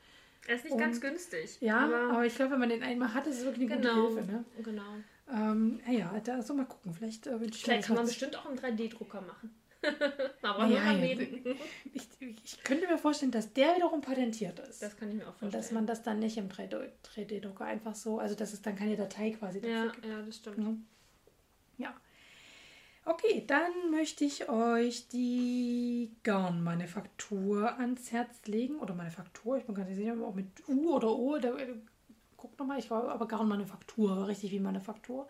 [0.47, 1.59] Er ist nicht und, ganz günstig.
[1.61, 4.09] Ja, aber, aber ich glaube, wenn man den einmal hat, ist es wirklich eine genau,
[4.09, 4.33] gute Hilfe.
[4.33, 4.45] Ne?
[4.63, 4.95] Genau.
[5.33, 6.93] Ähm, ja, da soll mal gucken.
[6.93, 9.55] Vielleicht, äh, Vielleicht kann man bestimmt auch einen 3D-Drucker machen.
[10.43, 11.17] Aber ja, ja,
[11.93, 12.09] ich,
[12.45, 14.83] ich, könnte mir vorstellen, dass der wiederum patentiert ist.
[14.83, 15.53] Das kann ich mir auch vorstellen.
[15.53, 18.97] Und dass man das dann nicht im 3D-Drucker einfach so, also dass es dann keine
[18.97, 20.07] Datei quasi dafür ja, gibt.
[20.07, 20.59] Ja, das stimmt.
[21.79, 21.87] Ja.
[21.87, 21.95] ja.
[23.07, 28.79] Okay, dann möchte ich euch die Garnmanufaktur ans Herz legen.
[28.79, 31.39] Oder Manufaktur, ich bin gar nicht sicher, ob mit U oder O.
[31.39, 31.53] Da,
[32.37, 35.29] guck nochmal, ich war aber Garnmanufaktur, richtig wie Manufaktur.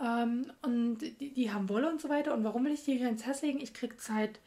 [0.00, 2.34] Ähm, und die, die, haben Wolle und so weiter.
[2.34, 3.60] Und warum will ich die hier ins Herz legen?
[3.60, 4.40] Ich kriege seit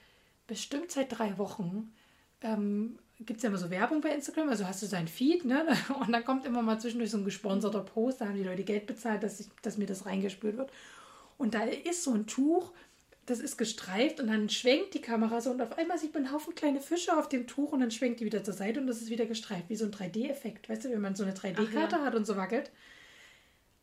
[0.47, 1.93] bestimmt seit drei Wochen.
[2.41, 5.65] Ähm, Gibt es ja immer so Werbung bei Instagram, also hast du sein Feed, ne?
[6.01, 8.87] Und dann kommt immer mal zwischendurch so ein gesponserter Post, da haben die Leute Geld
[8.87, 10.71] bezahlt, dass, ich, dass mir das reingespült wird.
[11.37, 12.73] Und da ist so ein Tuch,
[13.25, 16.33] das ist gestreift und dann schwenkt die Kamera so und auf einmal sieht man einen
[16.33, 19.01] Haufen kleine Fische auf dem Tuch und dann schwenkt die wieder zur Seite und das
[19.01, 20.69] ist wieder gestreift, wie so ein 3D-Effekt.
[20.69, 22.03] Weißt du, wenn man so eine 3D-Karte ja.
[22.03, 22.71] hat und so wackelt.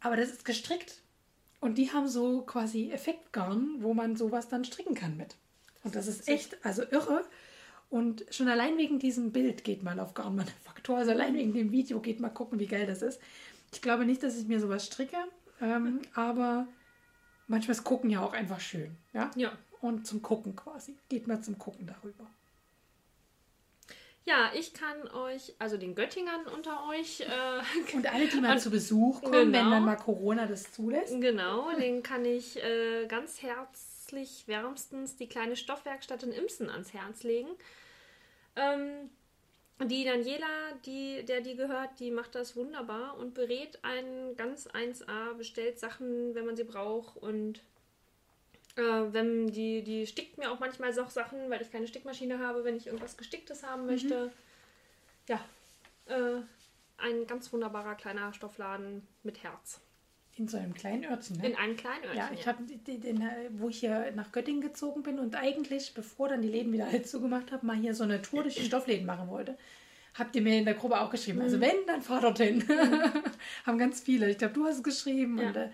[0.00, 1.02] Aber das ist gestrickt.
[1.62, 5.36] Und die haben so quasi Effektgarn, wo man sowas dann stricken kann mit.
[5.84, 7.24] Und das ist echt, also irre.
[7.88, 12.00] Und schon allein wegen diesem Bild geht mal auf Garnmanufaktur, also allein wegen dem Video
[12.00, 13.20] geht mal gucken, wie geil das ist.
[13.72, 15.16] Ich glaube nicht, dass ich mir sowas stricke,
[15.60, 16.66] ähm, aber
[17.46, 18.96] manchmal ist Gucken ja auch einfach schön.
[19.12, 19.30] Ja?
[19.36, 19.52] Ja.
[19.80, 20.96] Und zum Gucken quasi.
[21.08, 22.26] Geht mal zum Gucken darüber.
[24.24, 27.20] Ja, ich kann euch, also den Göttingern unter euch.
[27.20, 31.20] Äh, und alle, die mal zu Besuch kommen, genau, wenn dann mal Corona das zulässt.
[31.20, 37.24] Genau, den kann ich äh, ganz herzlich wärmstens die kleine Stoffwerkstatt in Imsen ans Herz
[37.24, 37.48] legen.
[38.54, 39.10] Ähm,
[39.88, 40.46] die Daniela,
[40.86, 46.36] die, der die gehört, die macht das wunderbar und berät einen ganz 1A, bestellt Sachen,
[46.36, 47.60] wenn man sie braucht und
[48.76, 48.82] äh,
[49.12, 52.76] wenn die, die stickt mir auch manchmal so Sachen, weil ich keine Stickmaschine habe, wenn
[52.76, 54.26] ich irgendwas Gesticktes haben möchte.
[54.26, 54.30] Mhm.
[55.28, 55.40] Ja,
[56.06, 56.42] äh,
[56.98, 59.80] ein ganz wunderbarer kleiner Stoffladen mit Herz.
[60.36, 61.48] In so einem kleinen Örtchen, ne?
[61.50, 62.18] In einem kleinen Örtchen.
[62.18, 63.22] Ja, ich habe den,
[63.58, 67.02] wo ich hier nach Göttingen gezogen bin und eigentlich, bevor dann die Läden wieder alle
[67.02, 69.58] zugemacht haben, mal hier so eine Tour durch die Stoffläden machen wollte.
[70.14, 71.42] Habt ihr mir in der Gruppe auch geschrieben.
[71.42, 71.62] Also mhm.
[71.62, 72.58] wenn, dann fahr dorthin.
[72.58, 73.12] Mhm.
[73.66, 74.30] haben ganz viele.
[74.30, 75.48] Ich glaube, du hast es geschrieben ja.
[75.48, 75.68] und äh,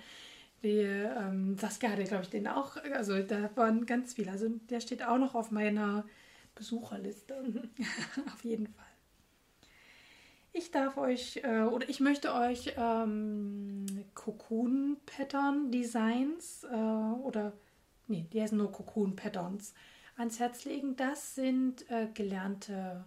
[0.62, 2.76] die ähm, Saskia hatte, glaube ich, den auch.
[2.92, 4.30] Also da waren ganz viele.
[4.30, 6.04] Also der steht auch noch auf meiner
[6.54, 7.34] Besucherliste.
[8.34, 8.84] auf jeden Fall.
[10.52, 17.52] Ich darf euch äh, oder ich möchte euch ähm, Cocoon Pattern Designs äh, oder
[18.08, 19.74] nee, die heißen nur Cocoon Patterns
[20.16, 20.96] ans Herz legen.
[20.96, 23.04] Das sind äh, gelernte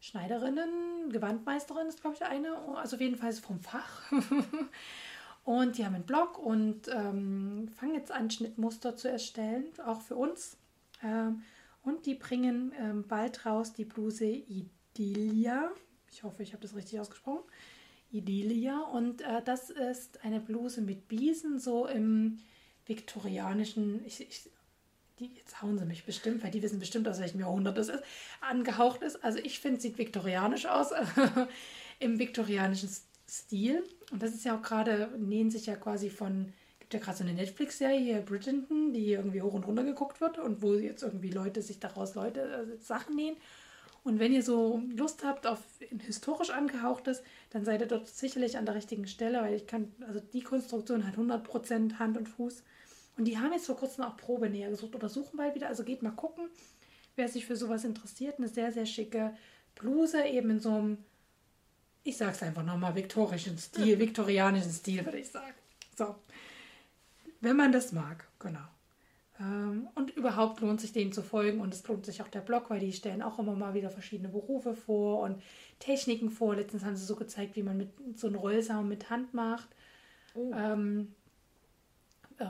[0.00, 4.10] Schneiderinnen, Gewandmeisterin ist glaube ich eine, also auf jeden Fall vom Fach.
[5.44, 10.16] und die haben einen Blog und ähm, fangen jetzt an Schnittmuster zu erstellen, auch für
[10.16, 10.56] uns.
[11.02, 11.42] Ähm,
[11.82, 15.72] und die bringen ähm, bald raus die Bluse Idilia
[16.12, 17.42] ich hoffe, ich habe das richtig ausgesprochen.
[18.10, 18.80] Idilia.
[18.80, 22.38] Und äh, das ist eine Bluse mit Biesen, so im
[22.86, 24.50] viktorianischen, ich, ich,
[25.18, 28.02] die, jetzt hauen sie mich bestimmt, weil die wissen bestimmt, aus welchem Jahrhundert das ist,
[28.40, 29.24] angehaucht ist.
[29.24, 30.90] Also ich finde, sieht viktorianisch aus,
[31.98, 33.11] im viktorianischen Stil.
[34.10, 37.24] Und das ist ja auch gerade, nähen sich ja quasi von, gibt ja gerade so
[37.24, 41.30] eine Netflix-Serie hier, Bridgerton, die irgendwie hoch und runter geguckt wird und wo jetzt irgendwie
[41.30, 43.36] Leute sich daraus Leute äh, Sachen nähen.
[44.04, 45.60] Und wenn ihr so Lust habt auf
[46.06, 50.20] historisch angehauchtes, dann seid ihr dort sicherlich an der richtigen Stelle, weil ich kann, also
[50.20, 52.64] die Konstruktion hat 100% Hand und Fuß.
[53.16, 55.68] Und die haben jetzt vor kurzem auch Probe näher gesucht oder suchen bald wieder.
[55.68, 56.48] Also geht mal gucken,
[57.14, 58.38] wer sich für sowas interessiert.
[58.38, 59.34] Eine sehr, sehr schicke
[59.74, 60.98] Bluse, eben in so einem,
[62.04, 65.54] ich sag's einfach nochmal, viktorischen Stil, viktorianischen Stil, würde ich sagen.
[65.96, 66.14] So.
[67.40, 68.60] Wenn man das mag, genau.
[69.40, 72.70] Ähm, und überhaupt lohnt sich denen zu folgen und es lohnt sich auch der Blog,
[72.70, 75.42] weil die stellen auch immer mal wieder verschiedene Berufe vor und
[75.78, 76.54] Techniken vor.
[76.54, 79.68] Letztens haben sie so gezeigt, wie man mit so einen Rollsaum mit Hand macht.
[80.34, 80.52] Oh.
[80.54, 81.14] Ähm,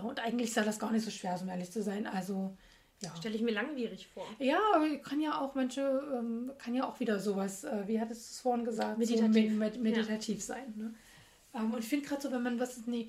[0.04, 2.06] und eigentlich sah das gar nicht so schwer, um ehrlich zu sein.
[2.06, 2.56] Also
[3.02, 3.14] ja.
[3.16, 4.26] Stelle ich mir langwierig vor.
[4.38, 5.82] Ja, aber kann ja auch manche,
[6.14, 9.58] ähm, kann ja auch wieder sowas, äh, wie hattest du es vorhin gesagt, meditativ, so
[9.58, 10.44] med meditativ ja.
[10.44, 10.74] sein.
[10.76, 10.94] Ne?
[11.54, 13.08] Ähm, und ich finde gerade so, wenn man was, nee,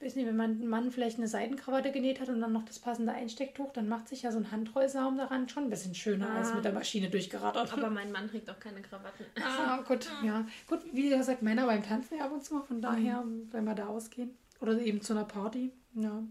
[0.00, 2.78] weiß nicht, wenn man ein Mann vielleicht eine Seidenkrawatte genäht hat und dann noch das
[2.78, 6.38] passende Einstecktuch, dann macht sich ja so ein Handrollsaum daran schon ein bisschen schöner ah.
[6.38, 7.72] als mit der Maschine durchgerattert.
[7.72, 9.26] Aber mein Mann trägt auch keine Krawatten.
[9.42, 10.46] Ah, gut, ja.
[10.68, 13.48] Gut, wie gesagt, Männer beim Tanzen ja ab und zu mal, von daher, mhm.
[13.52, 14.30] wenn wir da ausgehen.
[14.60, 15.72] Oder eben zu einer Party.
[15.94, 16.22] Ja.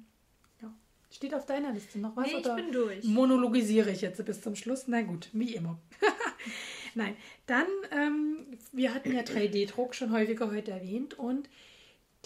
[1.11, 2.25] Steht auf deiner Liste noch was?
[2.27, 3.03] Nee, ich bin durch.
[3.03, 4.85] Monologisiere ich jetzt bis zum Schluss?
[4.87, 5.77] Na gut, wie immer.
[6.95, 7.15] Nein,
[7.47, 11.49] dann, ähm, wir hatten ja 3D-Druck schon häufiger heute erwähnt und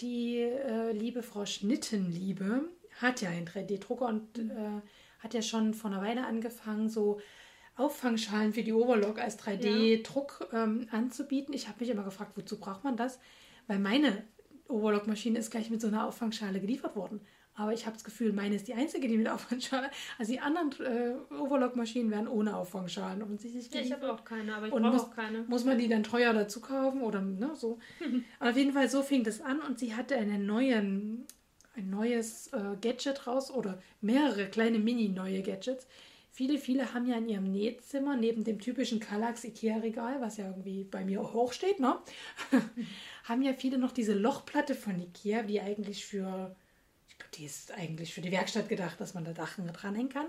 [0.00, 2.68] die äh, liebe Frau Schnittenliebe
[3.00, 4.80] hat ja einen 3D-Drucker und äh,
[5.18, 7.20] hat ja schon vor einer Weile angefangen, so
[7.76, 10.64] Auffangschalen für die Overlock als 3D-Druck ja.
[10.64, 11.54] ähm, anzubieten.
[11.54, 13.18] Ich habe mich immer gefragt, wozu braucht man das?
[13.66, 14.24] Weil meine
[14.68, 17.20] Overlock-Maschine ist gleich mit so einer Auffangschale geliefert worden.
[17.56, 19.90] Aber ich habe das Gefühl, meine ist die einzige, die mit Auffangschale.
[20.18, 23.72] Also die anderen äh, Overlock-Maschinen werden ohne Auffangschalen offensichtlich.
[23.72, 25.42] Ja, ich habe auch keine, aber ich brauche auch keine.
[25.48, 27.78] Muss man die dann teuer dazu kaufen oder ne, so?
[28.38, 31.24] aber auf jeden Fall so fing das an und sie hatte einen neuen,
[31.74, 35.86] ein neues äh, Gadget raus oder mehrere kleine mini-neue Gadgets.
[36.30, 40.84] Viele, viele haben ja in ihrem Nähzimmer neben dem typischen Kallax Ikea-Regal, was ja irgendwie
[40.84, 41.96] bei mir hoch steht, ne?
[43.24, 46.54] haben ja viele noch diese Lochplatte von Ikea, die eigentlich für
[47.34, 50.26] die ist eigentlich für die Werkstatt gedacht, dass man da Dachen dranhängen kann.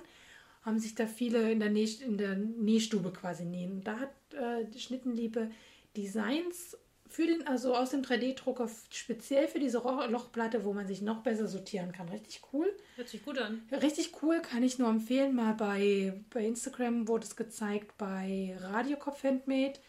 [0.64, 3.84] Haben sich da viele in der, Näh, in der Nähstube quasi nähen.
[3.84, 5.50] Da hat äh, die Schnittenliebe
[5.96, 6.78] Designs
[7.10, 11.48] für den, also aus dem 3D-Drucker speziell für diese Lochplatte, wo man sich noch besser
[11.48, 12.10] sortieren kann.
[12.10, 12.76] Richtig cool.
[12.96, 13.62] Hört sich gut an.
[13.72, 15.36] Richtig cool, kann ich nur empfehlen.
[15.36, 19.80] Mal bei, bei Instagram wurde es gezeigt bei Radiokopf Handmade.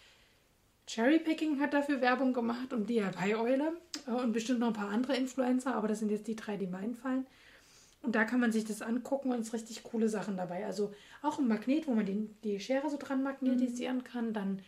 [0.88, 5.74] Cherrypicking hat dafür Werbung gemacht und DIY-Eule äh, und bestimmt noch ein paar andere Influencer,
[5.74, 7.26] aber das sind jetzt die drei, die mir einfallen.
[8.00, 10.64] Und da kann man sich das angucken und es richtig coole Sachen dabei.
[10.64, 14.04] Also auch ein Magnet, wo man die, die Schere so dran magnetisieren mhm.
[14.04, 14.32] kann.
[14.32, 14.62] Dann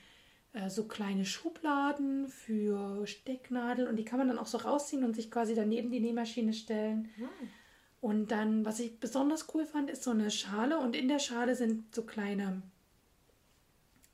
[0.53, 5.15] äh, so kleine Schubladen für Stecknadeln und die kann man dann auch so rausziehen und
[5.15, 7.09] sich quasi daneben die Nähmaschine stellen.
[7.17, 7.29] Mhm.
[8.01, 11.55] Und dann, was ich besonders cool fand, ist so eine Schale und in der Schale
[11.55, 12.63] sind so kleine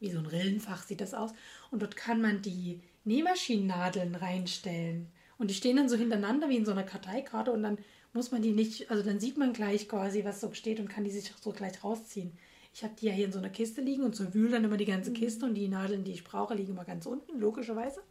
[0.01, 1.33] wie so ein Rillenfach sieht das aus.
[1.71, 5.09] Und dort kann man die Nähmaschinennadeln reinstellen.
[5.39, 7.79] Und die stehen dann so hintereinander wie in so einer Karteikarte und dann
[8.13, 11.05] muss man die nicht, also dann sieht man gleich quasi, was so steht und kann
[11.05, 12.33] die sich so gleich rausziehen.
[12.73, 14.77] Ich habe die ja hier in so einer Kiste liegen und so wühle dann immer
[14.77, 15.15] die ganze mhm.
[15.15, 18.03] Kiste und die Nadeln, die ich brauche, liegen immer ganz unten, logischerweise.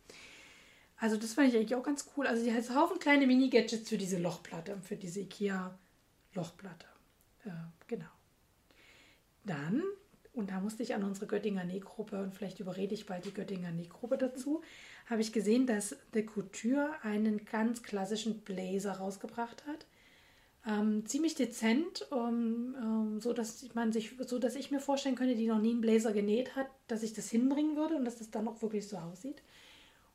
[0.97, 2.25] Also das fand ich eigentlich auch ganz cool.
[2.25, 6.87] Also die hat einen Haufen kleine Mini-Gadgets für diese Lochplatte, für diese IKEA-Lochplatte.
[7.43, 7.49] Äh,
[7.87, 8.05] genau.
[9.43, 9.83] Dann
[10.35, 13.71] und da musste ich an unsere Göttinger Nähgruppe und vielleicht überrede ich bald die Göttinger
[13.71, 14.61] Nähgruppe dazu,
[15.09, 19.85] habe ich gesehen, dass The Couture einen ganz klassischen Blazer rausgebracht hat.
[20.67, 25.35] Ähm, ziemlich dezent, um, ähm, so dass man sich, so dass ich mir vorstellen könnte,
[25.35, 28.31] die noch nie einen Blazer genäht hat, dass ich das hinbringen würde und dass das
[28.31, 29.43] dann auch wirklich so aussieht.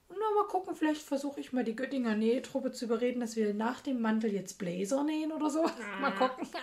[0.09, 3.81] Und mal gucken, vielleicht versuche ich mal die Göttinger Nähtruppe zu überreden, dass wir nach
[3.81, 5.63] dem Mantel jetzt Blazer nähen oder so.
[5.65, 6.01] Ah.
[6.01, 6.49] Mal gucken.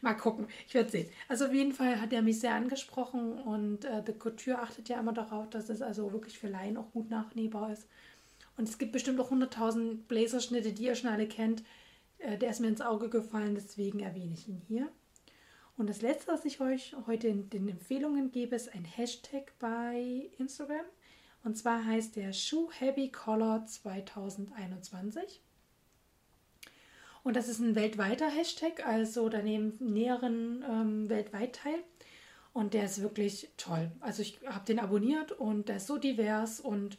[0.00, 0.46] mal gucken.
[0.66, 1.08] Ich werde sehen.
[1.28, 5.00] Also auf jeden Fall hat er mich sehr angesprochen und äh, The Couture achtet ja
[5.00, 7.86] immer darauf, dass es also wirklich für Laien auch gut nachnähbar ist.
[8.56, 11.62] Und es gibt bestimmt auch 100.000 Blazerschnitte, die ihr schon alle kennt.
[12.18, 14.88] Äh, der ist mir ins Auge gefallen, deswegen erwähne ich ihn hier.
[15.76, 20.30] Und das letzte, was ich euch heute in den Empfehlungen gebe, ist ein Hashtag bei
[20.38, 20.84] Instagram.
[21.42, 25.40] Und zwar heißt der Shoe Heavy Color 2021.
[27.22, 31.78] Und das ist ein weltweiter Hashtag, also da nehmen näheren ähm, weltweit teil.
[32.52, 33.92] Und der ist wirklich toll.
[34.00, 36.98] Also ich habe den abonniert und der ist so divers und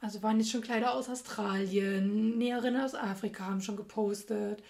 [0.00, 4.62] also waren jetzt schon Kleider aus Australien, Näherinnen aus Afrika haben schon gepostet,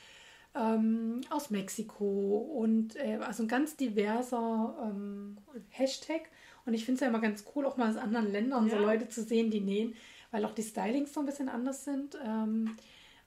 [0.54, 5.38] ähm, aus Mexiko und äh, also ein ganz diverser ähm,
[5.68, 6.22] Hashtag.
[6.66, 8.76] Und ich finde es ja immer ganz cool, auch mal aus anderen Ländern ja.
[8.76, 9.94] so Leute zu sehen, die nähen,
[10.32, 12.18] weil auch die Stylings so ein bisschen anders sind.
[12.24, 12.76] Ähm,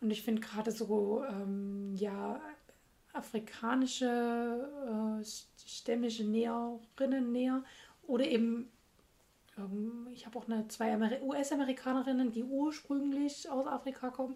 [0.03, 2.41] und ich finde gerade so, ähm, ja,
[3.13, 5.25] afrikanische, äh,
[5.65, 7.63] stämmische Näherinnen, Näher
[8.05, 8.69] oder eben,
[9.57, 14.35] ähm, ich habe auch eine, zwei US-Amerikanerinnen, die ursprünglich aus Afrika kommen.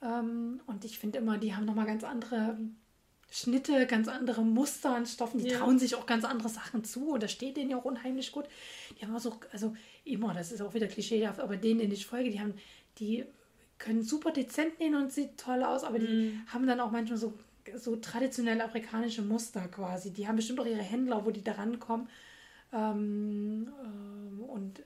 [0.00, 2.58] Ähm, und ich finde immer, die haben nochmal ganz andere
[3.30, 5.40] Schnitte, ganz andere Muster an Stoffen.
[5.40, 5.58] Die ja.
[5.58, 8.46] trauen sich auch ganz andere Sachen zu und das steht denen ja auch unheimlich gut.
[8.98, 12.06] Die haben auch so, also immer, das ist auch wieder klischeehaft, aber denen, denen ich
[12.06, 12.54] folge, die haben,
[12.98, 13.26] die
[13.78, 16.42] können super dezent nähen und sieht toll aus, aber die mhm.
[16.46, 17.34] haben dann auch manchmal so,
[17.74, 20.12] so traditionelle afrikanische Muster quasi.
[20.12, 22.08] Die haben bestimmt auch ihre Händler, wo die da rankommen.
[22.72, 24.82] Ähm, ähm, und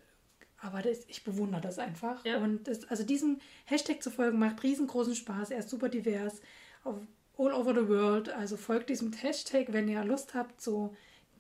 [0.59, 2.25] aber das, ich bewundere das einfach.
[2.25, 2.39] Ja.
[2.39, 5.51] Und das, also diesem Hashtag zu folgen macht riesengroßen Spaß.
[5.51, 6.41] Er ist super divers.
[6.85, 6.97] Auf
[7.39, 8.29] all over the world.
[8.29, 10.95] Also folgt diesem Hashtag, wenn ihr Lust habt, so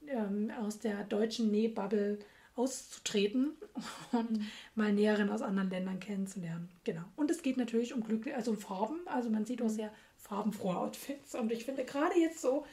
[0.06, 2.18] ähm, aus der deutschen Nähbubble
[2.56, 3.52] auszutreten
[4.12, 4.46] und mhm.
[4.74, 6.68] mal Näherinnen aus anderen Ländern kennenzulernen.
[6.84, 7.02] Genau.
[7.16, 9.00] Und es geht natürlich um Glück, also um Farben.
[9.06, 9.74] Also man sieht auch mhm.
[9.74, 11.34] sehr farbenfrohe Outfits.
[11.34, 12.66] Und ich finde gerade jetzt so,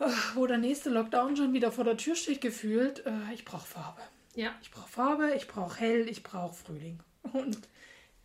[0.00, 3.66] äh, wo der nächste Lockdown schon wieder vor der Tür steht, gefühlt, äh, ich brauche
[3.66, 4.00] Farbe.
[4.34, 4.54] Ja.
[4.62, 7.00] Ich brauche Farbe, ich brauche hell, ich brauche Frühling.
[7.32, 7.68] Und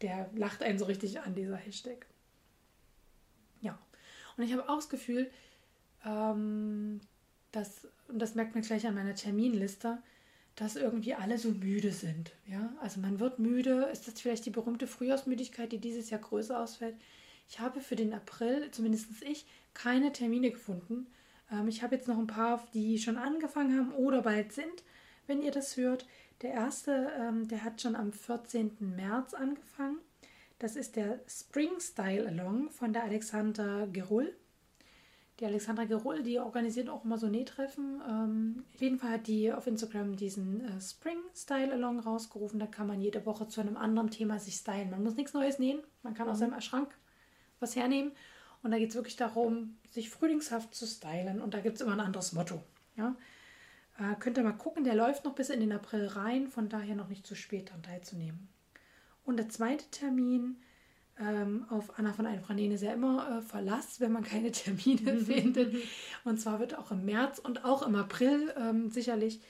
[0.02, 2.06] der lacht einen so richtig an, dieser Hashtag.
[4.40, 5.30] Und ich habe auch das Gefühl,
[6.06, 7.02] ähm,
[7.52, 10.02] dass, und das merkt man gleich an meiner Terminliste,
[10.60, 12.34] dass irgendwie alle so müde sind.
[12.46, 12.74] Ja?
[12.82, 13.88] Also man wird müde.
[13.94, 16.96] Ist das vielleicht die berühmte Frühjahrsmüdigkeit, die dieses Jahr größer ausfällt?
[17.48, 21.08] Ich habe für den April, zumindest ich, keine Termine gefunden.
[21.50, 24.84] Ähm, ich habe jetzt noch ein paar, die schon angefangen haben oder bald sind,
[25.28, 26.06] wenn ihr das hört.
[26.42, 28.76] Der erste, ähm, der hat schon am 14.
[28.80, 30.00] März angefangen.
[30.60, 34.36] Das ist der Spring Style Along von der Alexandra Gerull.
[35.40, 38.02] Die Alexandra Gerull, die organisiert auch immer so Nähtreffen.
[38.08, 42.60] Ähm, auf jeden Fall hat die auf Instagram diesen äh, Spring Style Along rausgerufen.
[42.60, 44.90] Da kann man jede Woche zu einem anderen Thema sich stylen.
[44.90, 45.80] Man muss nichts Neues nähen.
[46.04, 46.34] Man kann mhm.
[46.34, 46.94] aus seinem Schrank
[47.62, 48.12] was hernehmen.
[48.64, 51.42] Und da geht es wirklich darum, sich frühlingshaft zu stylen.
[51.42, 52.62] Und da gibt es immer ein anderes Motto.
[52.98, 53.16] Ja?
[53.98, 56.50] Äh, könnt ihr mal gucken, der läuft noch bis in den April rein.
[56.50, 58.50] Von daher noch nicht zu spät daran teilzunehmen.
[59.24, 60.58] Und der zweite Termin
[61.20, 65.76] ähm, auf Anna von Einfranene ja immer äh, Verlass, wenn man keine Termine findet.
[66.24, 69.42] Und zwar wird auch im März und auch im April ähm, sicherlich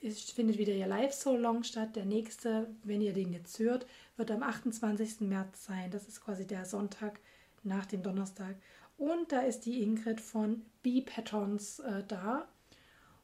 [0.00, 1.96] ist, findet wieder ihr Live-So-Long statt.
[1.96, 3.86] Der nächste, wenn ihr den jetzt hört,
[4.16, 5.20] wird am 28.
[5.20, 5.90] März sein.
[5.90, 7.20] Das ist quasi der Sonntag
[7.62, 8.56] nach dem Donnerstag.
[8.98, 12.48] Und da ist die Ingrid von B-Patterns äh, da.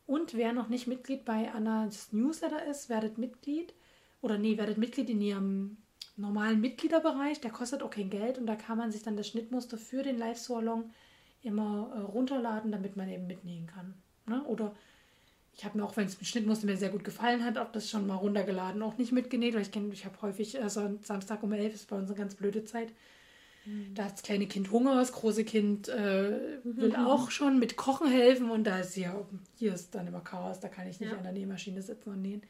[0.06, 3.74] Und wer noch nicht Mitglied bei Annas Newsletter ist, werdet Mitglied.
[4.20, 5.76] Oder nee, werdet Mitglied in ihrem
[6.18, 9.78] normalen Mitgliederbereich, der kostet auch kein Geld und da kann man sich dann das Schnittmuster
[9.78, 10.90] für den Live-Salon
[11.42, 13.94] immer äh, runterladen, damit man eben mitnähen kann.
[14.26, 14.42] Ne?
[14.44, 14.74] Oder
[15.56, 17.90] ich habe mir auch, wenn es mit Schnittmuster mir sehr gut gefallen hat, auch das
[17.90, 21.52] schon mal runtergeladen, auch nicht mitgenäht, weil ich kenne, ich habe häufig, also Samstag um
[21.52, 22.92] 11 ist bei uns eine ganz blöde Zeit.
[23.64, 23.94] Mhm.
[23.94, 27.06] Da hat das kleine Kind Hunger, das große Kind äh, will mhm.
[27.06, 29.14] auch schon mit Kochen helfen und da ist ja,
[29.56, 31.16] hier ist dann immer Chaos, da kann ich nicht ja.
[31.16, 32.42] an der Nähmaschine sitzen und nähen.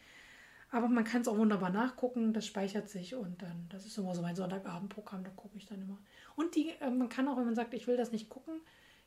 [0.71, 4.15] Aber man kann es auch wunderbar nachgucken, das speichert sich und dann, das ist immer
[4.15, 5.99] so mein Sonntagabendprogramm, da gucke ich dann immer.
[6.37, 8.61] Und die, äh, man kann auch, wenn man sagt, ich will das nicht gucken,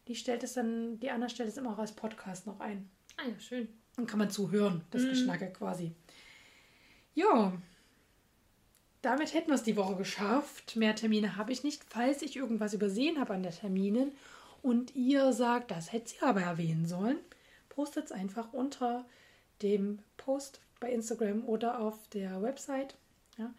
[0.08, 2.90] die stellt es dann, die andere stellt es immer auch als Podcast noch ein.
[3.18, 3.68] Ah ja, schön.
[3.96, 5.10] Dann kann man zuhören, das mhm.
[5.10, 5.94] Geschnacke quasi.
[7.14, 7.54] Ja,
[9.02, 10.76] damit hätten wir es die Woche geschafft.
[10.76, 11.84] Mehr Termine habe ich nicht.
[11.90, 14.12] Falls ich irgendwas übersehen habe an den Terminen
[14.62, 17.18] und ihr sagt, das hätte sie aber erwähnen sollen,
[17.70, 19.06] postet es einfach unter
[19.62, 22.98] dem Post bei Instagram oder auf der Website.
[23.38, 23.54] Ja?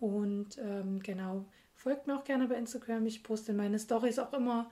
[0.00, 1.44] Und ähm, genau,
[1.76, 3.06] folgt mir auch gerne bei Instagram.
[3.06, 4.68] Ich poste in meine Stories auch immer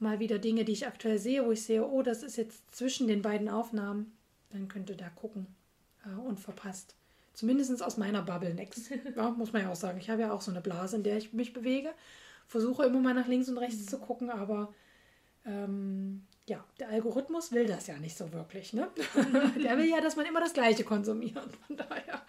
[0.00, 3.06] mal wieder Dinge, die ich aktuell sehe, wo ich sehe, oh, das ist jetzt zwischen
[3.06, 4.12] den beiden Aufnahmen.
[4.50, 5.46] Dann könnt ihr da gucken
[6.04, 6.96] äh, und verpasst.
[7.34, 8.90] Zumindest aus meiner Bubble nichts.
[9.16, 9.98] Ja, muss man ja auch sagen.
[9.98, 11.90] Ich habe ja auch so eine Blase, in der ich mich bewege.
[12.48, 13.88] Versuche immer mal nach links und rechts mhm.
[13.88, 14.74] zu gucken, aber
[15.46, 18.72] ähm, ja, der Algorithmus will das ja nicht so wirklich.
[18.72, 18.88] Ne?
[19.62, 21.56] der will ja, dass man immer das Gleiche konsumiert.
[21.66, 22.22] Von daher,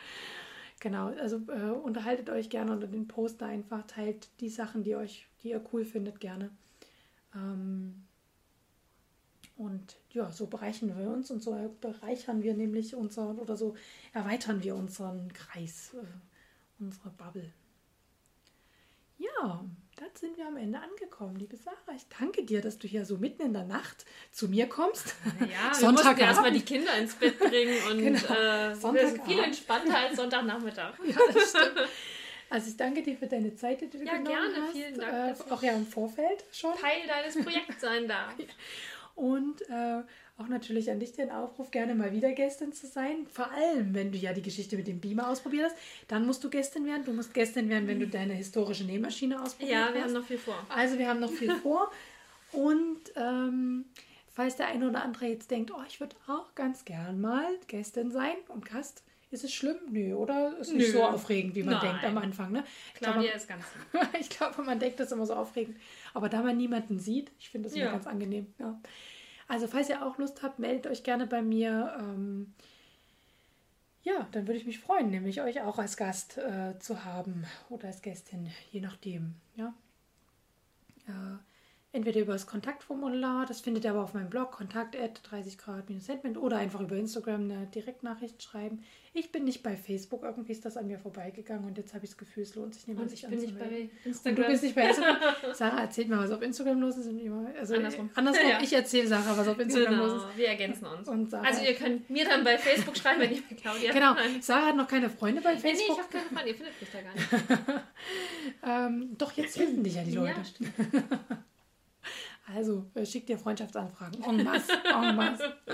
[0.79, 5.27] genau, also äh, unterhaltet euch gerne unter den Poster einfach, teilt die Sachen, die euch,
[5.41, 6.51] die ihr cool findet, gerne.
[7.33, 8.03] Ähm,
[9.55, 13.75] und ja, so bereichern wir uns und so bereichern wir nämlich unseren oder so
[14.11, 16.05] erweitern wir unseren Kreis, äh,
[16.79, 17.51] unsere Bubble.
[19.17, 19.63] Ja,
[20.03, 21.95] dann sind wir am Ende angekommen, liebe Sarah.
[21.95, 25.15] Ich danke dir, dass du hier so mitten in der Nacht zu mir kommst.
[25.39, 28.33] Ja, wir mussten erstmal die Kinder ins Bett bringen und genau.
[28.33, 30.93] äh, sind viel entspannter als Sonntagnachmittag.
[31.05, 31.87] ja, das stimmt.
[32.49, 34.75] Also ich danke dir für deine Zeit, die du ja, genommen gerne, hast.
[34.75, 35.39] Ja, gerne, vielen Dank.
[35.39, 36.73] Äh, auch ja im Vorfeld schon.
[36.75, 38.33] Teil deines Projekts sein darf.
[39.15, 40.01] Und äh,
[40.43, 43.25] auch natürlich an dich den Aufruf, gerne mal wieder Gästin zu sein.
[43.31, 45.75] Vor allem, wenn du ja die Geschichte mit dem Beamer ausprobiert hast,
[46.07, 47.05] dann musst du Gästin werden.
[47.05, 49.87] Du musst Gästin werden, wenn du deine historische Nähmaschine ausprobiert hast.
[49.89, 50.07] Ja, wir hast.
[50.07, 50.65] haben noch viel vor.
[50.69, 51.91] Also wir haben noch viel vor.
[52.51, 53.85] Und ähm,
[54.31, 58.11] falls der eine oder andere jetzt denkt, oh, ich würde auch ganz gern mal Gästin
[58.11, 59.03] sein und Gast,
[59.33, 59.77] ist es schlimm?
[59.89, 60.55] Nö, oder?
[60.59, 61.93] Ist nicht so aufregend, wie man Nein.
[61.93, 62.51] denkt am Anfang.
[62.51, 62.63] Ne?
[62.93, 63.65] Claudia glaube, ist ganz
[64.19, 65.75] Ich glaube, man denkt das immer so aufregend.
[66.13, 67.85] Aber da man niemanden sieht, ich finde das ja.
[67.85, 68.53] immer ganz angenehm.
[68.59, 68.79] Ja.
[69.47, 71.95] Also falls ihr auch Lust habt, meldet euch gerne bei mir.
[71.99, 72.53] Ähm,
[74.03, 77.87] ja, dann würde ich mich freuen, nämlich euch auch als Gast äh, zu haben oder
[77.87, 79.35] als Gästin, je nachdem.
[79.55, 79.73] Ja.
[81.07, 81.37] Äh,
[81.95, 86.39] Entweder über das Kontaktformular, das findet ihr aber auf meinem Blog, kontakt 30 Grad Sentiment
[86.39, 88.83] oder einfach über Instagram eine Direktnachricht schreiben.
[89.13, 92.09] Ich bin nicht bei Facebook, irgendwie ist das an mir vorbeigegangen und jetzt habe ich
[92.09, 93.05] das Gefühl, es lohnt sich nicht mehr.
[93.05, 94.31] Und ich bin nicht bei Instagram.
[94.31, 95.17] Und du bist nicht bei Instagram.
[95.53, 97.09] Sarah, erzählt mal, was auf Instagram los ist.
[97.59, 98.09] Also andersrum.
[98.15, 98.59] andersrum ja.
[98.59, 100.05] Ich erzähle Sarah, was auf Instagram genau.
[100.07, 100.37] los ist.
[100.37, 101.31] Wir ergänzen uns.
[101.31, 104.15] also ihr könnt mir dann bei Facebook schreiben, wenn ihr bei Claudia Genau.
[104.41, 105.73] Sarah hat noch keine Freunde bei Facebook.
[105.73, 106.49] Nee, nee ich habe keine Freunde.
[106.49, 107.83] Ihr findet mich da gar nicht.
[109.03, 110.39] ähm, doch, jetzt finden dich ja die Leute.
[110.39, 110.71] Ja, stimmt.
[112.45, 114.23] Also äh, schickt dir Freundschaftsanfragen.
[114.23, 115.55] En masse, en masse.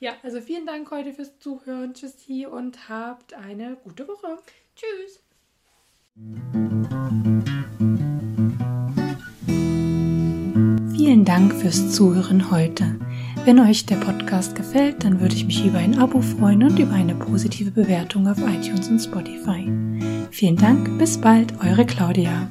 [0.00, 1.94] Ja, also vielen Dank heute fürs Zuhören.
[1.94, 4.36] Tschüssi und habt eine gute Woche.
[4.76, 5.22] Tschüss.
[10.94, 12.98] Vielen Dank fürs Zuhören heute.
[13.44, 16.92] Wenn euch der Podcast gefällt, dann würde ich mich über ein Abo freuen und über
[16.92, 19.70] eine positive Bewertung auf iTunes und Spotify.
[20.30, 22.50] Vielen Dank, bis bald, eure Claudia.